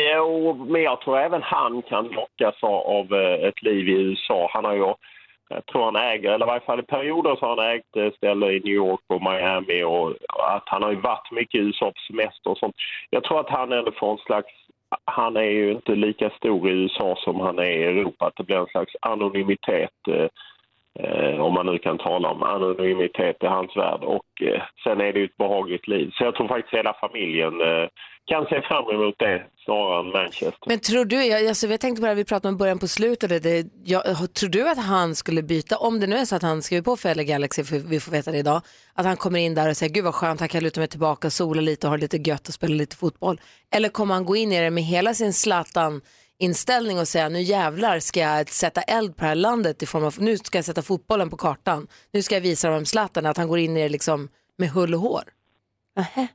Jo, 0.00 0.66
men 0.68 0.82
jag 0.82 1.00
tror 1.00 1.18
även 1.18 1.42
han 1.42 1.82
kan 1.82 2.04
lockas 2.04 2.54
av- 2.62 3.12
eh, 3.12 3.48
ett 3.48 3.62
liv 3.62 3.88
i 3.88 3.92
USA. 3.92 4.50
Han 4.52 4.64
har 4.64 4.74
ju, 4.74 4.94
jag 5.48 5.66
tror 5.66 5.84
han 5.84 5.96
äger, 5.96 6.32
eller 6.32 6.46
i 6.46 6.48
varje 6.48 6.60
fall 6.60 6.80
i 6.80 6.82
perioder 6.82 7.36
så 7.36 7.46
har 7.46 7.56
han 7.56 7.76
ägt 7.76 7.96
eh, 7.96 8.12
ställen 8.16 8.50
i 8.50 8.60
New 8.64 8.74
York 8.74 9.00
och 9.06 9.22
Miami 9.22 9.82
och 9.82 10.14
att 10.56 10.64
han 10.66 10.82
har 10.82 10.90
ju 10.90 11.00
varit 11.00 11.32
mycket 11.32 11.60
i 11.60 11.64
USA 11.64 11.86
på 11.86 12.12
semester 12.12 12.50
och 12.50 12.58
sånt. 12.58 12.76
Jag 13.10 13.24
tror 13.24 13.40
att 13.40 13.50
han 13.50 13.72
ändå 13.72 13.92
får 13.92 14.12
en 14.12 14.18
slags 14.18 14.52
han 15.04 15.36
är 15.36 15.50
ju 15.50 15.70
inte 15.70 15.94
lika 15.94 16.30
stor 16.30 16.68
i 16.68 16.72
USA 16.72 17.16
som 17.18 17.40
han 17.40 17.58
är 17.58 17.70
i 17.70 17.84
Europa. 17.84 18.26
Att 18.26 18.36
det 18.36 18.44
blir 18.44 18.56
en 18.56 18.66
slags 18.66 18.92
anonymitet, 19.00 20.08
eh, 20.08 20.28
eh, 21.04 21.40
om 21.40 21.54
man 21.54 21.66
nu 21.66 21.78
kan 21.78 21.98
tala 21.98 22.30
om 22.30 22.42
anonymitet 22.42 23.42
i 23.42 23.46
hans 23.46 23.76
värld. 23.76 24.00
Och 24.00 24.42
eh, 24.42 24.62
sen 24.84 25.00
är 25.00 25.12
det 25.12 25.18
ju 25.18 25.24
ett 25.24 25.36
behagligt 25.36 25.88
liv. 25.88 26.10
Så 26.14 26.24
jag 26.24 26.34
tror 26.34 26.48
faktiskt 26.48 26.74
hela 26.74 26.92
familjen 26.92 27.60
eh, 27.60 27.88
kan 28.28 28.44
se 28.44 28.62
fram 28.62 28.90
emot 28.90 29.14
det 29.18 29.46
snarare 29.64 30.00
än 30.00 30.12
Manchester. 30.12 30.66
Men 30.66 30.78
tror 30.78 31.04
du, 31.04 31.24
jag, 31.24 31.46
alltså, 31.46 31.66
jag 31.66 31.80
tänkte 31.80 32.00
på 32.00 32.06
det 32.06 32.10
här 32.10 32.16
vi 32.16 32.24
pratade 32.24 32.48
om 32.48 32.56
början 32.56 32.78
på 32.78 32.88
slutet, 32.88 33.42
det, 33.42 33.66
jag, 33.84 34.34
tror 34.34 34.50
du 34.50 34.68
att 34.68 34.78
han 34.78 35.14
skulle 35.14 35.42
byta, 35.42 35.78
om 35.78 36.00
det 36.00 36.06
nu 36.06 36.16
är 36.16 36.24
så 36.24 36.36
att 36.36 36.42
han 36.42 36.62
skriver 36.62 36.82
på 36.82 36.96
för 36.96 37.14
LA 37.14 37.22
Galaxy, 37.22 37.64
för 37.64 37.78
vi 37.78 38.00
får 38.00 38.12
veta 38.12 38.32
det 38.32 38.38
idag, 38.38 38.62
att 38.94 39.06
han 39.06 39.16
kommer 39.16 39.38
in 39.38 39.54
där 39.54 39.70
och 39.70 39.76
säger 39.76 39.94
gud 39.94 40.04
vad 40.04 40.14
skönt, 40.14 40.40
han 40.40 40.48
kan 40.48 40.62
luta 40.62 40.80
mig 40.80 40.88
tillbaka, 40.88 41.30
sola 41.30 41.60
lite 41.60 41.86
och 41.86 41.90
ha 41.90 41.96
det 41.96 42.00
lite 42.00 42.30
gött 42.30 42.48
och 42.48 42.54
spela 42.54 42.74
lite 42.74 42.96
fotboll. 42.96 43.40
Eller 43.74 43.88
kommer 43.88 44.14
han 44.14 44.24
gå 44.24 44.36
in 44.36 44.52
i 44.52 44.60
det 44.60 44.70
med 44.70 44.84
hela 44.84 45.14
sin 45.14 45.32
Zlatan 45.32 46.00
inställning 46.38 46.98
och 46.98 47.08
säga 47.08 47.28
nu 47.28 47.42
jävlar 47.42 47.98
ska 47.98 48.20
jag 48.20 48.48
sätta 48.48 48.82
eld 48.82 49.16
på 49.16 49.22
det 49.22 49.28
här 49.28 49.34
landet 49.34 49.82
i 49.82 49.86
form 49.86 50.04
av, 50.04 50.14
nu 50.18 50.36
ska 50.36 50.58
jag 50.58 50.64
sätta 50.64 50.82
fotbollen 50.82 51.30
på 51.30 51.36
kartan, 51.36 51.86
nu 52.12 52.22
ska 52.22 52.34
jag 52.34 52.42
visa 52.42 52.70
vem 52.70 52.84
Zlatan 52.84 53.26
är, 53.26 53.30
att 53.30 53.36
han 53.36 53.48
går 53.48 53.58
in 53.58 53.76
i 53.76 53.82
det 53.82 53.88
liksom 53.88 54.28
med 54.58 54.70
hull 54.70 54.94
och 54.94 55.00
hår. 55.00 55.22
Nähä, 55.96 56.28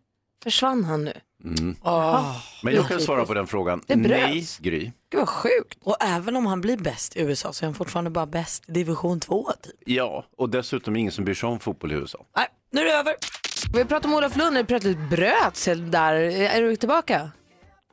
försvann 0.44 0.84
han 0.84 1.04
nu? 1.04 1.14
Mm. 1.44 1.76
Åh. 1.84 2.38
Men 2.64 2.76
jag 2.76 2.88
kan 2.88 3.00
svara 3.00 3.26
på 3.26 3.34
den 3.34 3.48
frågan. 3.48 3.82
Det 3.88 3.96
bröts. 3.96 4.20
Nej, 4.22 4.46
Gry. 4.60 4.80
Gud 5.12 5.20
vad 5.20 5.30
sjukt. 5.30 5.78
Och 5.84 5.98
även 6.04 6.36
om 6.36 6.46
han 6.46 6.62
blir 6.62 6.78
bäst 6.78 7.18
i 7.18 7.22
USA 7.22 7.54
så 7.54 7.66
är 7.66 7.68
han 7.68 7.76
fortfarande 7.76 8.10
bara 8.12 8.26
bäst 8.26 8.70
i 8.70 8.72
division 8.72 9.20
2 9.20 9.52
typ. 9.62 9.74
Ja, 9.86 10.26
och 10.38 10.50
dessutom 10.50 10.96
ingen 10.96 11.12
som 11.12 11.26
bryr 11.26 11.36
sig 11.36 11.50
om 11.50 11.60
fotboll 11.60 11.92
i 11.92 11.96
USA. 11.96 12.26
Nej, 12.38 12.48
nu 12.72 12.82
är 12.82 12.86
det 12.86 12.92
över. 12.92 13.14
Vi 13.74 13.86
pratar 13.86 14.10
om 14.10 14.16
Olof 14.16 14.38
Lund, 14.38 14.56
det 14.56 14.66
plötsligt 14.66 15.10
bröts 15.10 15.66
där. 15.92 16.14
Är 16.56 16.62
du 16.62 16.76
tillbaka? 16.76 17.32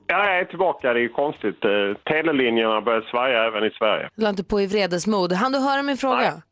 Ja, 0.06 0.26
jag 0.26 0.40
är 0.40 0.44
tillbaka. 0.44 0.92
Det 0.92 1.04
är 1.04 1.08
konstigt. 1.08 1.64
Eh, 1.64 2.02
Telelinjerna 2.12 2.80
börjar 2.80 3.00
svaja 3.10 3.44
även 3.44 3.64
i 3.64 3.70
Sverige. 3.70 4.08
Du 4.16 4.22
la 4.22 4.28
inte 4.28 4.44
på 4.44 4.60
i 4.60 4.66
vredesmod. 4.66 5.32
Han 5.32 5.52
du 5.52 5.58
höra 5.58 5.82
min 5.82 5.96
fråga? 5.96 6.42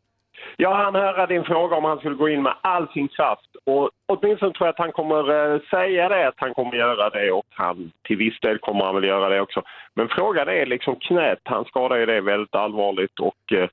Jag 0.60 0.74
hann 0.74 0.94
höra 0.94 1.26
din 1.26 1.44
fråga 1.44 1.76
om 1.76 1.84
han 1.84 1.98
skulle 1.98 2.14
gå 2.14 2.28
in 2.28 2.42
med 2.42 2.54
all 2.60 2.88
sin 2.88 3.08
kraft. 3.08 3.50
Och 3.64 3.90
åtminstone 4.06 4.52
tror 4.52 4.66
jag 4.66 4.72
att 4.72 4.78
han 4.78 4.92
kommer 4.92 5.54
eh, 5.54 5.60
säga 5.70 6.08
det, 6.08 6.28
att 6.28 6.34
han 6.36 6.54
kommer 6.54 6.72
göra 6.72 7.10
det 7.10 7.32
och 7.32 7.46
han 7.50 7.92
till 8.04 8.16
viss 8.16 8.40
del 8.40 8.58
kommer 8.58 8.84
han 8.84 8.94
väl 8.94 9.04
göra 9.04 9.28
det 9.28 9.40
också. 9.40 9.62
Men 9.94 10.08
frågan 10.08 10.48
är 10.48 10.66
liksom 10.66 10.96
knät. 10.96 11.38
Han 11.44 11.64
skadade 11.64 12.00
ju 12.00 12.06
det 12.06 12.20
väldigt 12.20 12.54
allvarligt 12.54 13.20
och 13.20 13.52
eh, 13.52 13.68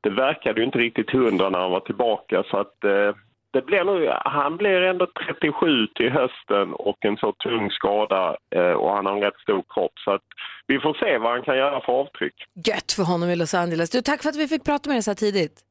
det 0.00 0.10
verkade 0.10 0.60
ju 0.60 0.66
inte 0.66 0.78
riktigt 0.78 1.10
hundra 1.10 1.50
när 1.50 1.58
han 1.58 1.70
var 1.70 1.80
tillbaka 1.80 2.44
så 2.50 2.56
att 2.56 2.84
eh, 2.84 3.14
det 3.52 3.66
blir 3.66 3.84
nog, 3.84 4.08
han 4.24 4.56
blir 4.56 4.82
ändå 4.82 5.06
37 5.26 5.86
till 5.86 6.10
hösten 6.10 6.74
och 6.74 7.04
en 7.04 7.16
så 7.16 7.32
tung 7.32 7.70
skada 7.70 8.36
eh, 8.56 8.72
och 8.72 8.92
han 8.92 9.06
har 9.06 9.12
en 9.12 9.22
rätt 9.22 9.40
stor 9.40 9.64
kropp 9.68 9.92
så 10.04 10.10
att 10.10 10.22
vi 10.66 10.78
får 10.78 10.94
se 10.94 11.18
vad 11.18 11.32
han 11.32 11.42
kan 11.42 11.56
göra 11.56 11.80
för 11.80 11.92
avtryck. 11.92 12.34
Gött 12.66 12.92
för 12.92 13.02
honom 13.02 13.28
i 13.28 13.36
Los 13.36 13.54
Angeles. 13.54 13.90
Du, 13.90 14.02
tack 14.02 14.22
för 14.22 14.28
att 14.28 14.36
vi 14.36 14.48
fick 14.48 14.64
prata 14.64 14.88
med 14.88 14.96
dig 14.96 15.02
så 15.02 15.10
här 15.10 15.16
tidigt. 15.16 15.69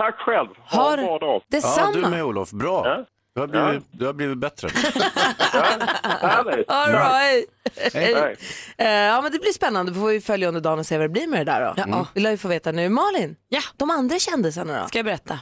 Tack 0.00 0.18
själv. 0.18 0.48
Ha 0.56 0.82
Har- 0.82 0.98
en 0.98 1.04
bra 1.04 1.18
dag. 1.18 1.42
Detsamma. 1.50 1.92
Ja, 1.94 2.00
du 2.02 2.08
med 2.08 2.24
Olof. 2.24 2.50
Bra. 2.50 3.04
Du, 3.34 3.40
har 3.40 3.46
blivit, 3.46 3.86
du 3.90 4.06
har 4.06 4.12
blivit 4.12 4.38
bättre. 4.38 4.68
All 6.68 6.92
right. 6.92 7.46
Hej. 7.94 8.14
Hej. 8.14 8.36
Eh, 8.78 8.88
ja, 8.88 9.22
men 9.22 9.32
det 9.32 9.38
blir 9.38 9.52
spännande. 9.52 9.92
Vi 9.92 9.98
får 10.00 10.08
vi 10.08 10.20
följa 10.20 10.48
under 10.48 10.60
dagen 10.60 10.78
och 10.78 10.86
se 10.86 10.98
vad 10.98 11.04
det 11.04 11.08
blir 11.08 11.26
med 11.26 11.40
det 11.46 11.52
där 11.52 11.60
då. 11.60 11.74
Ja. 11.76 11.82
Mm. 11.82 12.04
Vi 12.14 12.20
lär 12.20 12.30
ju 12.30 12.36
få 12.36 12.48
veta 12.48 12.72
nu. 12.72 12.88
Malin, 12.88 13.36
ja. 13.48 13.60
de 13.76 13.90
andra 13.90 14.18
kändisarna 14.18 14.82
då? 14.82 14.88
Ska 14.88 14.98
jag 14.98 15.04
berätta? 15.04 15.38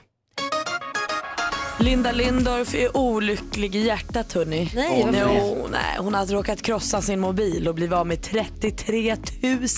Linda 1.81 2.13
Lindorff 2.13 2.75
är 2.75 2.97
olycklig 2.97 3.77
i 3.77 3.87
hjärtat 3.87 4.33
hörni. 4.33 4.71
Nej, 4.75 5.05
varför 5.05 5.27
no, 5.27 5.69
nej, 5.73 5.97
hon 5.99 6.15
har 6.15 6.27
råkat 6.27 6.63
krossa 6.63 7.03
sin 7.03 7.21
mobil 7.21 7.69
och 7.69 7.75
blivit 7.75 7.95
av 7.95 8.07
med 8.07 8.23
33 8.23 9.17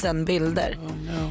000 0.05 0.25
bilder. 0.25 0.79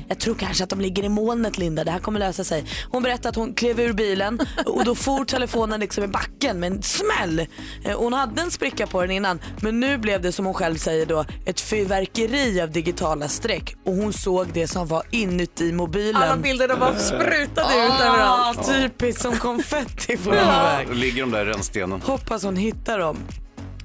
Jag 0.08 0.20
tror 0.20 0.36
kanske 0.36 0.64
att 0.64 0.70
de 0.70 0.82
ligger 0.82 1.04
i 1.04 1.10
molnet 1.10 1.58
Linda, 1.58 1.84
det 1.84 1.92
här 1.92 2.00
kommer 2.00 2.20
lösa 2.20 2.44
sig. 2.44 2.66
Hon 2.92 3.04
berättade 3.04 3.30
att 3.30 3.36
hon 3.36 3.54
klev 3.54 3.80
ur 3.80 3.94
bilen 3.94 4.40
och 4.66 4.86
då 4.86 4.96
for 4.96 5.26
telefonen 5.26 5.80
liksom 5.80 6.04
i 6.04 6.08
backen 6.08 6.60
med 6.60 6.72
en 6.72 6.82
smäll. 6.84 7.40
Eh, 7.86 7.98
Hon 8.00 8.14
hade 8.14 8.42
en 8.42 8.52
spricka 8.52 8.88
på 8.88 9.02
den 9.02 9.12
innan 9.12 9.40
men 9.62 9.80
nu 9.80 9.98
blev 9.98 10.22
det 10.22 10.32
som 10.32 10.46
hon 10.46 10.54
själv 10.54 10.76
säger 10.76 11.06
då 11.06 11.26
ett 11.46 11.62
fyrverkeri 11.62 12.62
av 12.62 12.72
digitala 12.72 13.28
streck 13.28 13.76
och 13.86 13.94
hon 13.94 14.14
såg 14.14 14.48
det 14.54 14.68
som 14.68 14.88
var 14.88 15.04
inuti 15.12 15.72
mobilen. 15.74 16.16
Alla 16.24 16.38
bilderna 16.38 16.76
bara 16.76 16.96
sprutade 16.96 17.86
ut 17.86 17.92
Ah, 18.00 18.04
överallt. 18.14 18.68
Typiskt 18.68 19.22
som 19.22 19.36
konfetti 19.38 20.18
på 20.18 20.30
Ja, 20.60 20.78
väg. 20.78 20.88
då 20.88 20.94
ligger 20.94 21.22
de 21.22 21.32
där 21.32 21.46
i 21.46 21.50
rännstenen. 21.50 22.02
Hoppas 22.02 22.44
hon 22.44 22.56
hittar 22.56 23.00
dem. 23.00 23.18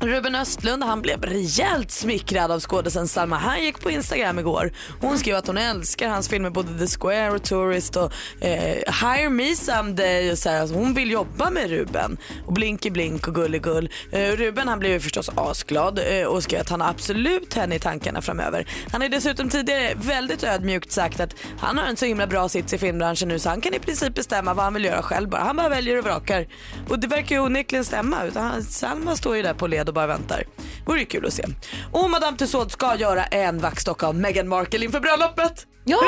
Ruben 0.07 0.35
Östlund 0.35 0.85
han 0.85 1.03
blev 1.03 1.23
rejält 1.23 1.91
smickrad 1.91 2.51
av 2.51 2.61
skådisen 2.61 3.09
Salma 3.09 3.37
Hayek 3.37 3.81
på 3.81 3.91
Instagram 3.91 4.39
igår. 4.39 4.73
Hon 5.01 5.19
skrev 5.19 5.37
att 5.37 5.47
hon 5.47 5.59
älskar 5.59 6.09
hans 6.09 6.29
filmer 6.29 6.51
både 6.51 6.79
The 6.79 6.87
Square 6.87 7.31
och 7.31 7.43
Tourist 7.43 7.97
och 7.97 8.13
eh, 8.41 8.77
Hire 9.03 9.31
Me 9.31 9.57
Someday. 9.57 10.33
Och 10.33 10.39
så 10.39 10.49
här. 10.49 10.61
Alltså, 10.61 10.77
hon 10.77 10.95
vill 10.95 11.11
jobba 11.11 11.51
med 11.51 11.71
Ruben. 11.71 12.17
Och 12.47 12.53
Blinky 12.53 12.91
Blink 12.91 13.29
och 13.29 13.35
Gulligull. 13.35 13.91
Eh, 14.13 14.31
Ruben 14.31 14.69
han 14.69 14.79
blev 14.79 14.93
ju 14.93 15.01
förstås 15.01 15.31
asglad 15.35 15.99
eh, 15.99 16.27
och 16.27 16.43
skrev 16.43 16.61
att 16.61 16.69
han 16.69 16.81
har 16.81 16.89
absolut 16.89 17.55
henne 17.55 17.75
i 17.75 17.79
tankarna 17.79 18.23
framöver. 18.23 18.69
Han 18.93 19.01
har 19.01 19.09
dessutom 19.09 19.49
tidigare 19.49 19.95
väldigt 19.95 20.45
ödmjukt 20.45 20.93
sagt 20.93 21.21
att 21.21 21.35
han 21.59 21.79
har 21.79 21.87
en 21.87 21.97
så 21.97 22.07
himla 22.07 22.27
bra 22.27 22.49
sits 22.49 22.73
i 22.73 22.79
filmbranschen 22.79 23.29
nu 23.29 23.39
så 23.39 23.49
han 23.49 23.61
kan 23.61 23.75
i 23.75 23.79
princip 23.79 24.15
bestämma 24.15 24.55
vad 24.55 24.65
han 24.65 24.75
vill 24.75 24.85
göra 24.85 25.03
själv 25.03 25.29
bara. 25.29 25.43
Han 25.43 25.57
bara 25.57 25.69
väljer 25.69 25.99
och 25.99 26.05
vrakar. 26.05 26.47
Och 26.89 26.99
det 26.99 27.07
verkar 27.07 27.37
ju 27.37 27.43
onekligen 27.43 27.85
stämma. 27.85 28.25
Utan 28.25 28.43
han, 28.43 28.63
Salma 28.63 29.17
står 29.17 29.37
ju 29.37 29.43
där 29.43 29.55
på 29.55 29.67
led 29.67 29.89
och 29.95 29.97
bara 29.97 30.07
väntar. 30.07 30.45
Vore 30.87 31.01
ju 31.01 31.07
kul 31.07 31.27
att 31.27 31.33
se. 31.33 31.45
Och 31.93 32.11
Madame 32.11 32.37
Tussauds 32.37 32.73
ska 32.73 32.97
göra 32.97 33.25
en 33.25 33.59
vaxdocka 33.59 34.07
av 34.07 34.15
Meghan 34.15 34.49
Markle 34.49 34.85
inför 34.85 35.01
bröllopet. 35.01 35.67
Ja! 35.85 35.99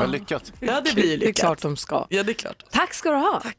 Hurra! 0.00 0.06
Lyckat. 0.06 0.52
Ja 0.60 0.80
det 0.84 0.94
blir 0.94 1.04
Det 1.06 1.12
är 1.12 1.16
lyckat. 1.18 1.36
klart 1.36 1.62
de 1.62 1.76
ska. 1.76 2.06
Ja 2.08 2.22
det 2.22 2.32
är 2.32 2.34
klart. 2.34 2.62
Tack 2.70 2.94
ska 2.94 3.10
du 3.10 3.16
ha. 3.16 3.40
Tack. 3.40 3.56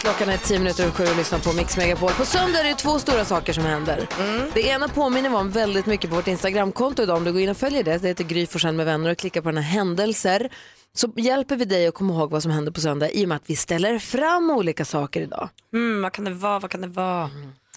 Klockan 0.00 0.28
är 0.28 0.36
tio 0.36 0.58
minuter 0.58 0.82
över 0.82 0.92
sju 0.92 1.04
och 1.04 1.16
lyssnar 1.16 1.38
på 1.38 1.52
Mix 1.52 1.76
Megapol. 1.76 2.10
På 2.10 2.24
söndag 2.24 2.60
är 2.60 2.64
det 2.64 2.74
två 2.74 2.98
stora 2.98 3.24
saker 3.24 3.52
som 3.52 3.64
händer. 3.64 4.06
Det 4.54 4.60
ena 4.66 4.88
påminner 4.88 5.30
vi 5.30 5.36
om 5.36 5.50
väldigt 5.50 5.86
mycket 5.86 6.10
på 6.10 6.16
vårt 6.16 6.26
Instagramkonto 6.26 7.02
idag. 7.02 7.16
Om 7.16 7.24
du 7.24 7.32
går 7.32 7.40
in 7.40 7.48
och 7.48 7.56
följer 7.56 7.82
det, 7.84 7.98
det 7.98 8.08
heter 8.08 8.24
Gry 8.24 8.46
Forssell 8.46 8.74
med 8.74 8.86
vänner 8.86 9.10
och 9.10 9.18
klickar 9.18 9.40
på 9.40 9.48
den 9.48 9.56
här 9.62 9.70
händelser 9.70 10.50
så 10.94 11.12
hjälper 11.16 11.56
vi 11.56 11.64
dig 11.64 11.86
att 11.86 11.94
komma 11.94 12.14
ihåg 12.14 12.30
vad 12.30 12.42
som 12.42 12.52
händer 12.52 12.72
på 12.72 12.80
söndag 12.80 13.10
i 13.10 13.24
och 13.24 13.28
med 13.28 13.36
att 13.36 13.42
vi 13.46 13.56
ställer 13.56 13.98
fram 13.98 14.50
olika 14.50 14.84
saker 14.84 15.20
idag. 15.20 15.48
Mm, 15.74 16.02
vad 16.02 16.12
kan 16.12 16.24
det 16.24 16.30
vara? 16.30 16.58
Vad 16.58 16.70
kan 16.70 16.80
det 16.80 16.88
vara? 16.88 17.30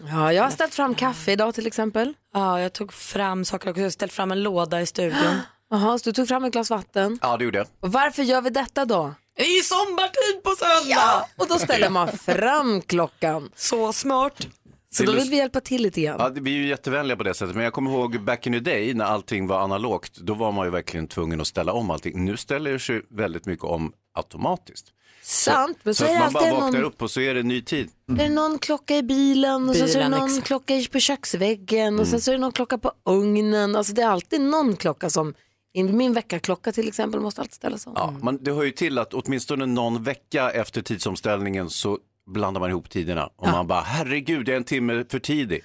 Ja, 0.07 0.33
jag 0.33 0.43
har 0.43 0.51
ställt 0.51 0.73
fram 0.73 0.95
kaffe 0.95 1.31
idag 1.31 1.55
till 1.55 1.67
exempel. 1.67 2.13
Ja, 2.33 2.61
jag 2.61 2.73
tog 2.73 2.93
fram 2.93 3.45
saker 3.45 3.69
också. 3.69 3.79
Jag 3.79 3.85
har 3.85 3.91
ställt 3.91 4.13
fram 4.13 4.31
en 4.31 4.43
låda 4.43 4.81
i 4.81 4.85
studion. 4.85 5.39
Jaha, 5.71 5.99
så 5.99 6.09
du 6.09 6.13
tog 6.13 6.27
fram 6.27 6.45
ett 6.45 6.53
glas 6.53 6.69
vatten. 6.69 7.19
Ja, 7.21 7.37
det 7.37 7.43
gjorde 7.43 7.57
jag. 7.57 7.67
Och 7.79 7.91
varför 7.91 8.23
gör 8.23 8.41
vi 8.41 8.49
detta 8.49 8.85
då? 8.85 9.13
Det 9.35 9.43
är 9.43 9.55
ju 9.55 9.61
sommartid 9.61 10.43
på 10.43 10.49
söndag! 10.49 10.95
Ja, 10.95 11.27
och 11.37 11.47
då 11.47 11.59
ställer 11.59 11.89
man 11.89 12.07
fram 12.07 12.81
klockan. 12.81 13.51
Så 13.55 13.93
smart. 13.93 14.47
Så 14.91 15.03
då 15.03 15.11
vill 15.11 15.29
vi 15.29 15.37
hjälpa 15.37 15.61
till 15.61 15.81
lite 15.81 16.01
grann. 16.01 16.15
Ja, 16.19 16.29
vi 16.33 16.51
är 16.51 16.55
ju 16.57 16.67
jättevänliga 16.67 17.17
på 17.17 17.23
det 17.23 17.33
sättet, 17.33 17.55
men 17.55 17.63
jag 17.63 17.73
kommer 17.73 17.91
ihåg 17.91 18.21
back 18.21 18.47
in 18.47 18.53
the 18.53 18.59
day 18.59 18.93
när 18.93 19.05
allting 19.05 19.47
var 19.47 19.59
analogt, 19.59 20.17
då 20.17 20.33
var 20.33 20.51
man 20.51 20.65
ju 20.67 20.71
verkligen 20.71 21.07
tvungen 21.07 21.41
att 21.41 21.47
ställa 21.47 21.73
om 21.73 21.89
allting. 21.89 22.25
Nu 22.25 22.37
ställer 22.37 22.71
det 22.71 22.79
sig 22.79 23.01
väldigt 23.09 23.45
mycket 23.45 23.65
om 23.65 23.93
automatiskt. 24.13 24.85
Sant, 25.29 25.77
men 25.83 25.95
så, 25.95 26.03
Så 26.03 26.09
är 26.09 26.13
det 26.13 26.19
man 26.19 26.33
bara 26.33 26.39
alltid 26.43 26.53
vaknar 26.59 26.79
någon, 26.79 26.87
upp 26.91 27.01
och 27.01 27.11
så 27.11 27.21
är 27.21 27.33
det 27.33 27.43
ny 27.43 27.61
tid. 27.61 27.89
det 28.05 28.23
är 28.23 28.29
någon 28.29 28.59
klocka 28.59 28.97
i 28.97 29.03
bilen 29.03 29.69
och 29.69 29.75
sen 29.75 29.89
så 29.89 29.97
är 29.97 30.01
det 30.03 30.05
Bilen, 30.05 30.19
någon 30.19 30.29
exakt. 30.29 30.47
klocka 30.47 30.75
i- 30.75 30.87
på 30.87 30.99
köksväggen 30.99 31.99
och 31.99 32.05
sen 32.05 32.13
Mm. 32.13 32.21
så 32.21 32.31
är 32.31 32.35
det 32.35 32.41
någon 32.41 32.51
klocka 32.51 32.77
på 32.77 32.91
ugnen. 33.05 33.75
Alltså 33.75 33.93
det 33.93 34.01
är 34.01 34.07
alltid 34.07 34.41
någon 34.41 34.75
klocka 34.75 35.09
som, 35.09 35.33
i 35.73 35.83
min 35.83 36.13
väckarklocka 36.13 36.71
till 36.71 36.87
exempel 36.87 37.19
måste 37.19 37.41
alltid 37.41 37.53
ställas 37.53 37.87
om. 37.87 37.93
Ja, 37.95 38.13
men 38.21 38.43
det 38.43 38.51
hör 38.53 38.63
ju 38.63 38.71
till 38.71 38.97
att 38.97 39.13
åtminstone 39.13 39.65
någon 39.65 40.03
vecka 40.03 40.51
efter 40.51 40.81
tidsomställningen 40.81 41.69
så 41.69 41.97
blandar 42.31 42.59
man 42.61 42.69
ihop 42.69 42.89
tiderna 42.89 43.29
och 43.35 43.47
man 43.47 43.67
bara 43.67 43.81
herregud, 43.81 44.47
jag 44.47 44.53
är 44.53 44.57
en 44.57 44.63
timme 44.63 45.05
för 45.09 45.19
tidig. 45.19 45.61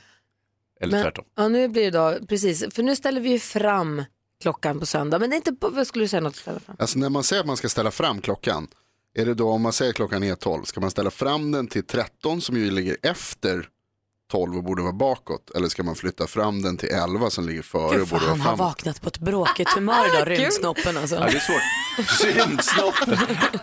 Eller 0.81 0.93
Men, 0.93 1.03
tvärtom. 1.03 1.25
ja, 1.37 1.49
nu 1.49 1.69
blir 1.69 1.91
det 1.91 1.99
då, 1.99 2.27
precis, 2.27 2.75
för 2.75 2.83
nu 2.83 2.97
ställer 2.97 3.21
vi 3.21 3.31
ju 3.31 3.39
fram 3.39 4.03
klockan 4.43 4.81
på 4.81 4.87
söndag. 4.87 5.19
Men 5.19 5.31
det 5.31 5.35
är 5.35 5.37
inte, 5.37 5.53
på, 5.53 5.69
vad 5.69 5.87
skulle 5.87 6.05
du 6.05 6.09
säga 6.09 6.21
något 6.21 6.31
att 6.33 6.37
ställa 6.37 6.61
fram? 6.61 6.77
Alltså 6.79 6.99
när 6.99 7.09
man 7.11 7.25
säger 7.25 7.41
att 7.41 7.47
man 7.47 7.57
ska 7.57 7.69
ställa 7.69 7.91
fram 7.91 8.21
klockan, 8.21 8.69
är 9.15 9.27
det 9.27 9.35
då 9.35 9.51
om 9.51 9.63
man 9.63 9.73
säger 9.73 9.93
klockan 9.93 10.23
är 10.23 10.35
12, 10.35 10.65
ska 10.65 10.81
man 10.81 10.91
ställa 10.91 11.11
fram 11.11 11.53
den 11.53 11.67
till 11.69 11.87
13 11.87 12.41
som 12.41 12.57
ju 12.57 12.71
ligger 12.71 12.97
efter 13.03 13.69
12 14.31 14.57
och 14.57 14.65
borde 14.65 14.83
vara 14.83 14.93
bakåt? 14.93 15.51
Eller 15.51 15.69
ska 15.69 15.83
man 15.83 15.95
flytta 15.95 16.27
fram 16.27 16.63
den 16.63 16.77
till 16.77 16.89
11 16.89 17.31
som 17.31 17.47
ligger 17.49 17.63
före 17.63 18.01
och 18.01 18.09
borde 18.09 18.25
vara 18.25 18.31
han 18.31 18.41
har 18.41 18.57
framåt? 18.57 18.59
vaknat 18.59 19.01
på 19.03 19.09
ett 19.09 19.19
bråkigt 19.19 19.69
humör 19.69 20.15
idag, 20.15 20.29
rymdsnoppen 20.39 20.97
alltså. 20.97 21.15
Ja, 21.15 21.21
det 21.21 21.37
är 21.37 21.41
svårt. 21.41 22.07
Syndsnoppen. 22.21 23.19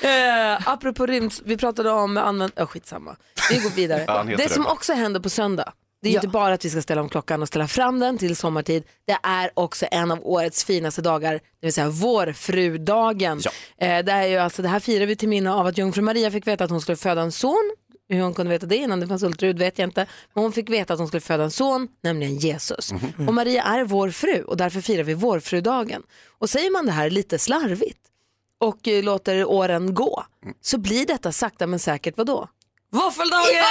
Eh, 0.00 0.68
apropå 0.68 1.06
rymd, 1.06 1.32
vi 1.44 1.56
pratade 1.56 1.90
om 1.90 2.16
använd... 2.16 2.52
Oh, 2.56 2.66
skitsamma. 2.66 3.16
Vi 3.50 3.58
går 3.58 3.70
vidare. 3.70 4.04
Ja, 4.06 4.24
det 4.36 4.48
som 4.52 4.66
också 4.66 4.92
händer 4.92 5.20
på 5.20 5.30
söndag, 5.30 5.72
det 6.02 6.08
är 6.08 6.12
ju 6.12 6.16
inte 6.16 6.28
bara 6.28 6.54
att 6.54 6.64
vi 6.64 6.70
ska 6.70 6.82
ställa 6.82 7.00
om 7.00 7.08
klockan 7.08 7.42
och 7.42 7.48
ställa 7.48 7.68
fram 7.68 7.98
den 7.98 8.18
till 8.18 8.36
sommartid. 8.36 8.84
Det 9.06 9.18
är 9.22 9.50
också 9.54 9.86
en 9.90 10.10
av 10.10 10.18
årets 10.22 10.64
finaste 10.64 11.02
dagar, 11.02 11.32
det 11.32 11.40
vill 11.60 11.72
säga 11.72 11.88
vårfrudagen. 11.88 13.40
Eh, 13.78 14.04
det, 14.04 14.12
är 14.12 14.26
ju 14.26 14.36
alltså, 14.36 14.62
det 14.62 14.68
här 14.68 14.80
firar 14.80 15.06
vi 15.06 15.16
till 15.16 15.28
minne 15.28 15.52
av 15.52 15.66
att 15.66 15.78
jungfru 15.78 16.02
Maria 16.02 16.30
fick 16.30 16.46
veta 16.46 16.64
att 16.64 16.70
hon 16.70 16.80
skulle 16.80 16.96
föda 16.96 17.22
en 17.22 17.32
son 17.32 17.74
Hur 18.08 18.22
hon 18.22 18.34
kunde 18.34 18.50
veta 18.50 18.66
det 18.66 18.76
innan 18.76 19.00
det 19.00 19.06
fanns 19.06 19.22
ultraljud 19.22 19.58
vet 19.58 19.78
jag 19.78 19.86
inte. 19.86 20.06
Men 20.34 20.44
hon 20.44 20.52
fick 20.52 20.70
veta 20.70 20.92
att 20.92 20.98
hon 20.98 21.08
skulle 21.08 21.20
föda 21.20 21.44
en 21.44 21.50
son, 21.50 21.88
nämligen 22.02 22.36
Jesus. 22.36 22.92
Och 23.28 23.34
Maria 23.34 23.62
är 23.62 23.84
vår 23.84 24.10
fru 24.10 24.42
och 24.42 24.56
därför 24.56 24.80
firar 24.80 25.02
vi 25.02 25.14
vårfrudagen. 25.14 26.02
Och 26.38 26.50
säger 26.50 26.70
man 26.70 26.86
det 26.86 26.92
här 26.92 27.10
lite 27.10 27.38
slarvigt 27.38 28.00
och 28.60 28.88
eh, 28.88 29.02
låter 29.02 29.44
åren 29.44 29.94
gå 29.94 30.24
så 30.60 30.78
blir 30.78 31.06
detta 31.06 31.32
sakta 31.32 31.66
men 31.66 31.78
säkert 31.78 32.16
vadå? 32.16 32.48
Våffeldagen! 32.90 33.64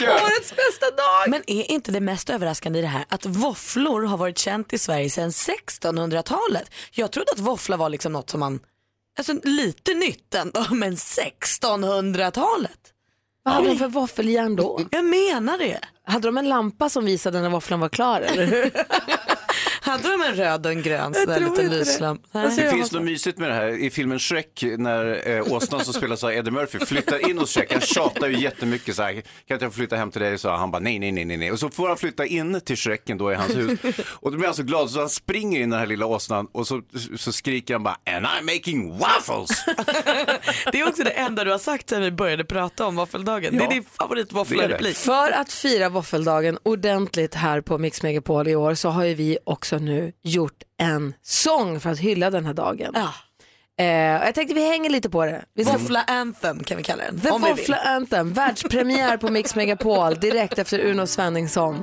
Årets 0.00 0.50
bästa 0.56 0.90
dag! 0.96 1.28
Men 1.28 1.42
är 1.46 1.70
inte 1.70 1.92
det 1.92 2.00
mest 2.00 2.30
överraskande 2.30 2.78
i 2.78 2.82
det 2.82 2.88
här 2.88 3.04
att 3.08 3.26
våfflor 3.26 4.02
har 4.02 4.16
varit 4.16 4.38
känt 4.38 4.72
i 4.72 4.78
Sverige 4.78 5.10
sedan 5.10 5.30
1600-talet? 5.30 6.70
Jag 6.90 7.12
trodde 7.12 7.32
att 7.32 7.38
våffla 7.38 7.76
var 7.76 7.88
liksom 7.88 8.12
något 8.12 8.30
som 8.30 8.40
man, 8.40 8.60
alltså 9.18 9.32
lite 9.44 9.94
nytt 9.94 10.34
ändå, 10.34 10.66
men 10.70 10.96
1600-talet? 10.96 12.78
Vad 13.42 13.54
hade 13.54 13.68
de 13.68 13.78
för 13.78 13.88
våffeljärn 13.88 14.56
då? 14.56 14.80
Jag 14.90 15.04
menar 15.04 15.58
det. 15.58 15.80
Hade 16.04 16.28
de 16.28 16.38
en 16.38 16.48
lampa 16.48 16.88
som 16.88 17.04
visade 17.04 17.40
när 17.40 17.50
våfflan 17.50 17.80
var 17.80 17.88
klar 17.88 18.20
eller 18.20 18.46
hur? 18.46 18.72
Hade 19.88 20.08
de 20.08 20.22
en 20.22 20.34
röd 20.34 20.66
och 20.66 20.72
en 20.72 20.82
grön 20.82 21.14
sån 21.14 21.26
där 21.26 21.40
liten 21.40 21.64
inte 21.64 22.62
det. 22.62 22.70
finns 22.70 22.92
något 22.92 23.02
mysigt 23.02 23.38
med 23.38 23.48
det 23.50 23.54
här 23.54 23.68
i 23.68 23.90
filmen 23.90 24.18
Shrek 24.18 24.64
när 24.78 25.28
eh, 25.28 25.52
åsnan 25.52 25.84
som 25.84 25.94
spelas 25.94 26.24
av 26.24 26.32
Eddie 26.32 26.50
Murphy 26.50 26.78
flyttar 26.78 27.30
in 27.30 27.38
hos 27.38 27.50
Shrek. 27.54 27.72
Han 27.72 27.80
tjatar 27.80 28.28
ju 28.28 28.38
jättemycket 28.38 28.96
så 28.96 29.02
här, 29.02 29.12
kan 29.12 29.22
inte 29.54 29.64
jag 29.64 29.74
flytta 29.74 29.96
hem 29.96 30.10
till 30.10 30.20
dig? 30.20 30.38
Så 30.38 30.50
han 30.50 30.70
bara 30.70 30.78
nej, 30.78 30.98
nej, 30.98 31.12
nej, 31.12 31.36
nej. 31.36 31.52
Och 31.52 31.58
så 31.58 31.70
får 31.70 31.88
han 31.88 31.96
flytta 31.96 32.26
in 32.26 32.60
till 32.60 32.76
Shreken 32.76 33.18
då 33.18 33.32
i 33.32 33.34
hans 33.34 33.56
hus. 33.56 33.78
Och 34.08 34.30
då 34.32 34.36
blir 34.36 34.46
han 34.46 34.54
så 34.54 34.62
glad 34.62 34.90
så 34.90 34.98
han 35.00 35.08
springer 35.08 35.60
in 35.60 35.70
den 35.70 35.78
här 35.78 35.86
lilla 35.86 36.06
åsnan 36.06 36.48
och 36.52 36.66
så, 36.66 36.82
så 37.16 37.32
skriker 37.32 37.74
han 37.74 37.82
bara 37.82 37.96
and 38.16 38.26
I'm 38.26 38.42
making 38.54 38.98
waffles. 38.98 39.64
Det 40.72 40.80
är 40.80 40.88
också 40.88 41.02
det 41.04 41.10
enda 41.10 41.44
du 41.44 41.50
har 41.50 41.58
sagt 41.58 41.90
sen 41.90 42.02
vi 42.02 42.10
började 42.10 42.44
prata 42.44 42.86
om 42.86 42.96
våffeldagen. 42.96 43.52
Det 43.56 43.58
är 43.58 43.62
Ja. 43.64 43.70
din 43.70 43.84
favoritvåfflareplik. 43.98 44.96
För 44.96 45.30
att 45.32 45.52
fira 45.52 45.88
våffeldagen 45.88 46.58
ordentligt 46.62 47.34
här 47.34 47.60
på 47.60 47.78
Mix 47.78 48.02
Megapol 48.02 48.48
i 48.48 48.56
år 48.56 48.74
så 48.74 48.88
har 48.88 49.04
ju 49.04 49.14
vi 49.14 49.38
också 49.44 49.77
nu 49.80 50.12
gjort 50.22 50.62
en 50.80 51.14
sång 51.22 51.80
för 51.80 51.90
att 51.90 51.98
hylla 51.98 52.30
den 52.30 52.46
här 52.46 52.54
dagen. 52.54 52.94
Eh, 53.80 54.20
och 54.20 54.26
jag 54.26 54.34
tänkte 54.34 54.54
vi 54.54 54.68
hänger 54.68 54.90
lite 54.90 55.10
på 55.10 55.24
det. 55.24 55.44
Vi 55.54 55.64
ska- 55.64 55.72
Våffla 55.72 56.02
anthem 56.06 56.64
kan 56.64 56.76
vi 56.76 56.82
kalla 56.82 57.04
den. 57.04 57.20
The. 57.20 57.30
Våffla 57.30 57.76
Anthem, 57.76 58.32
världspremiär 58.32 59.16
på 59.16 59.28
Mix 59.30 59.54
Megapol 59.54 60.14
direkt 60.14 60.58
efter 60.58 60.78
Uno 60.80 61.06
Svenningsson. 61.06 61.82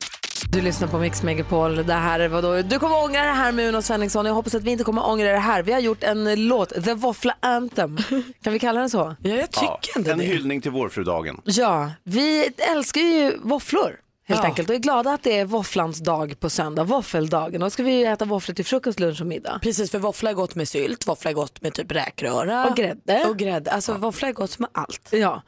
Du 0.51 0.61
lyssnar 0.61 0.87
på 0.87 0.97
Mix 0.99 1.23
Megapol. 1.23 1.75
Det 1.85 1.93
här 1.93 2.19
är 2.19 2.27
vadå? 2.27 2.61
Du 2.61 2.79
kommer 2.79 3.03
ångra 3.03 3.21
det 3.23 3.31
här 3.31 3.51
med 3.51 3.69
Uno 3.69 3.81
Svenningsson. 3.81 4.25
Jag 4.25 4.33
hoppas 4.33 4.55
att 4.55 4.63
vi 4.63 4.71
inte 4.71 4.83
kommer 4.83 5.09
ångra 5.09 5.31
det 5.31 5.37
här. 5.39 5.63
Vi 5.63 5.71
har 5.73 5.79
gjort 5.79 6.03
en 6.03 6.47
låt, 6.47 6.83
The 6.85 6.93
Våffla 6.93 7.35
Anthem. 7.39 7.97
Kan 8.43 8.53
vi 8.53 8.59
kalla 8.59 8.79
den 8.79 8.89
så? 8.89 9.15
Ja, 9.19 9.29
jag 9.35 9.47
Ja, 9.51 9.79
en 10.11 10.19
hyllning 10.19 10.61
till 10.61 10.71
vårfrudagen. 10.71 11.41
Ja, 11.43 11.91
vi 12.03 12.49
älskar 12.57 13.01
ju 13.01 13.37
våfflor. 13.43 13.95
Helt 14.27 14.39
Ja. 14.43 14.45
enkelt 14.45 14.69
och 14.69 14.75
är 14.75 14.79
glada 14.79 15.13
att 15.13 15.23
det 15.23 15.37
är 15.39 15.45
våfflans 15.45 15.99
dag 15.99 16.39
på 16.39 16.49
söndag, 16.49 16.83
våffeldagen. 16.83 17.61
Och 17.61 17.65
då 17.65 17.69
ska 17.69 17.83
vi 17.83 18.03
äta 18.03 18.25
våfflor 18.25 18.55
till 18.55 18.65
frukost, 18.65 18.99
lunch 18.99 19.21
och 19.21 19.27
middag. 19.27 19.59
Precis, 19.63 19.91
för 19.91 19.99
våffla 19.99 20.29
är 20.29 20.33
gott 20.33 20.55
med 20.55 20.67
sylt, 20.67 21.07
våffla 21.07 21.29
är 21.29 21.33
gott 21.33 21.61
med 21.61 21.73
typ 21.73 21.91
räkröra. 21.91 22.69
Och 22.69 22.75
grädde. 22.75 23.25
Och 23.29 23.37
grädde. 23.37 23.71
Alltså 23.71 23.93
våffla 23.93 24.27
är 24.27 24.33
gott 24.33 24.59
med 24.59 24.69
allt. 24.73 25.07
Ja. 25.11 25.41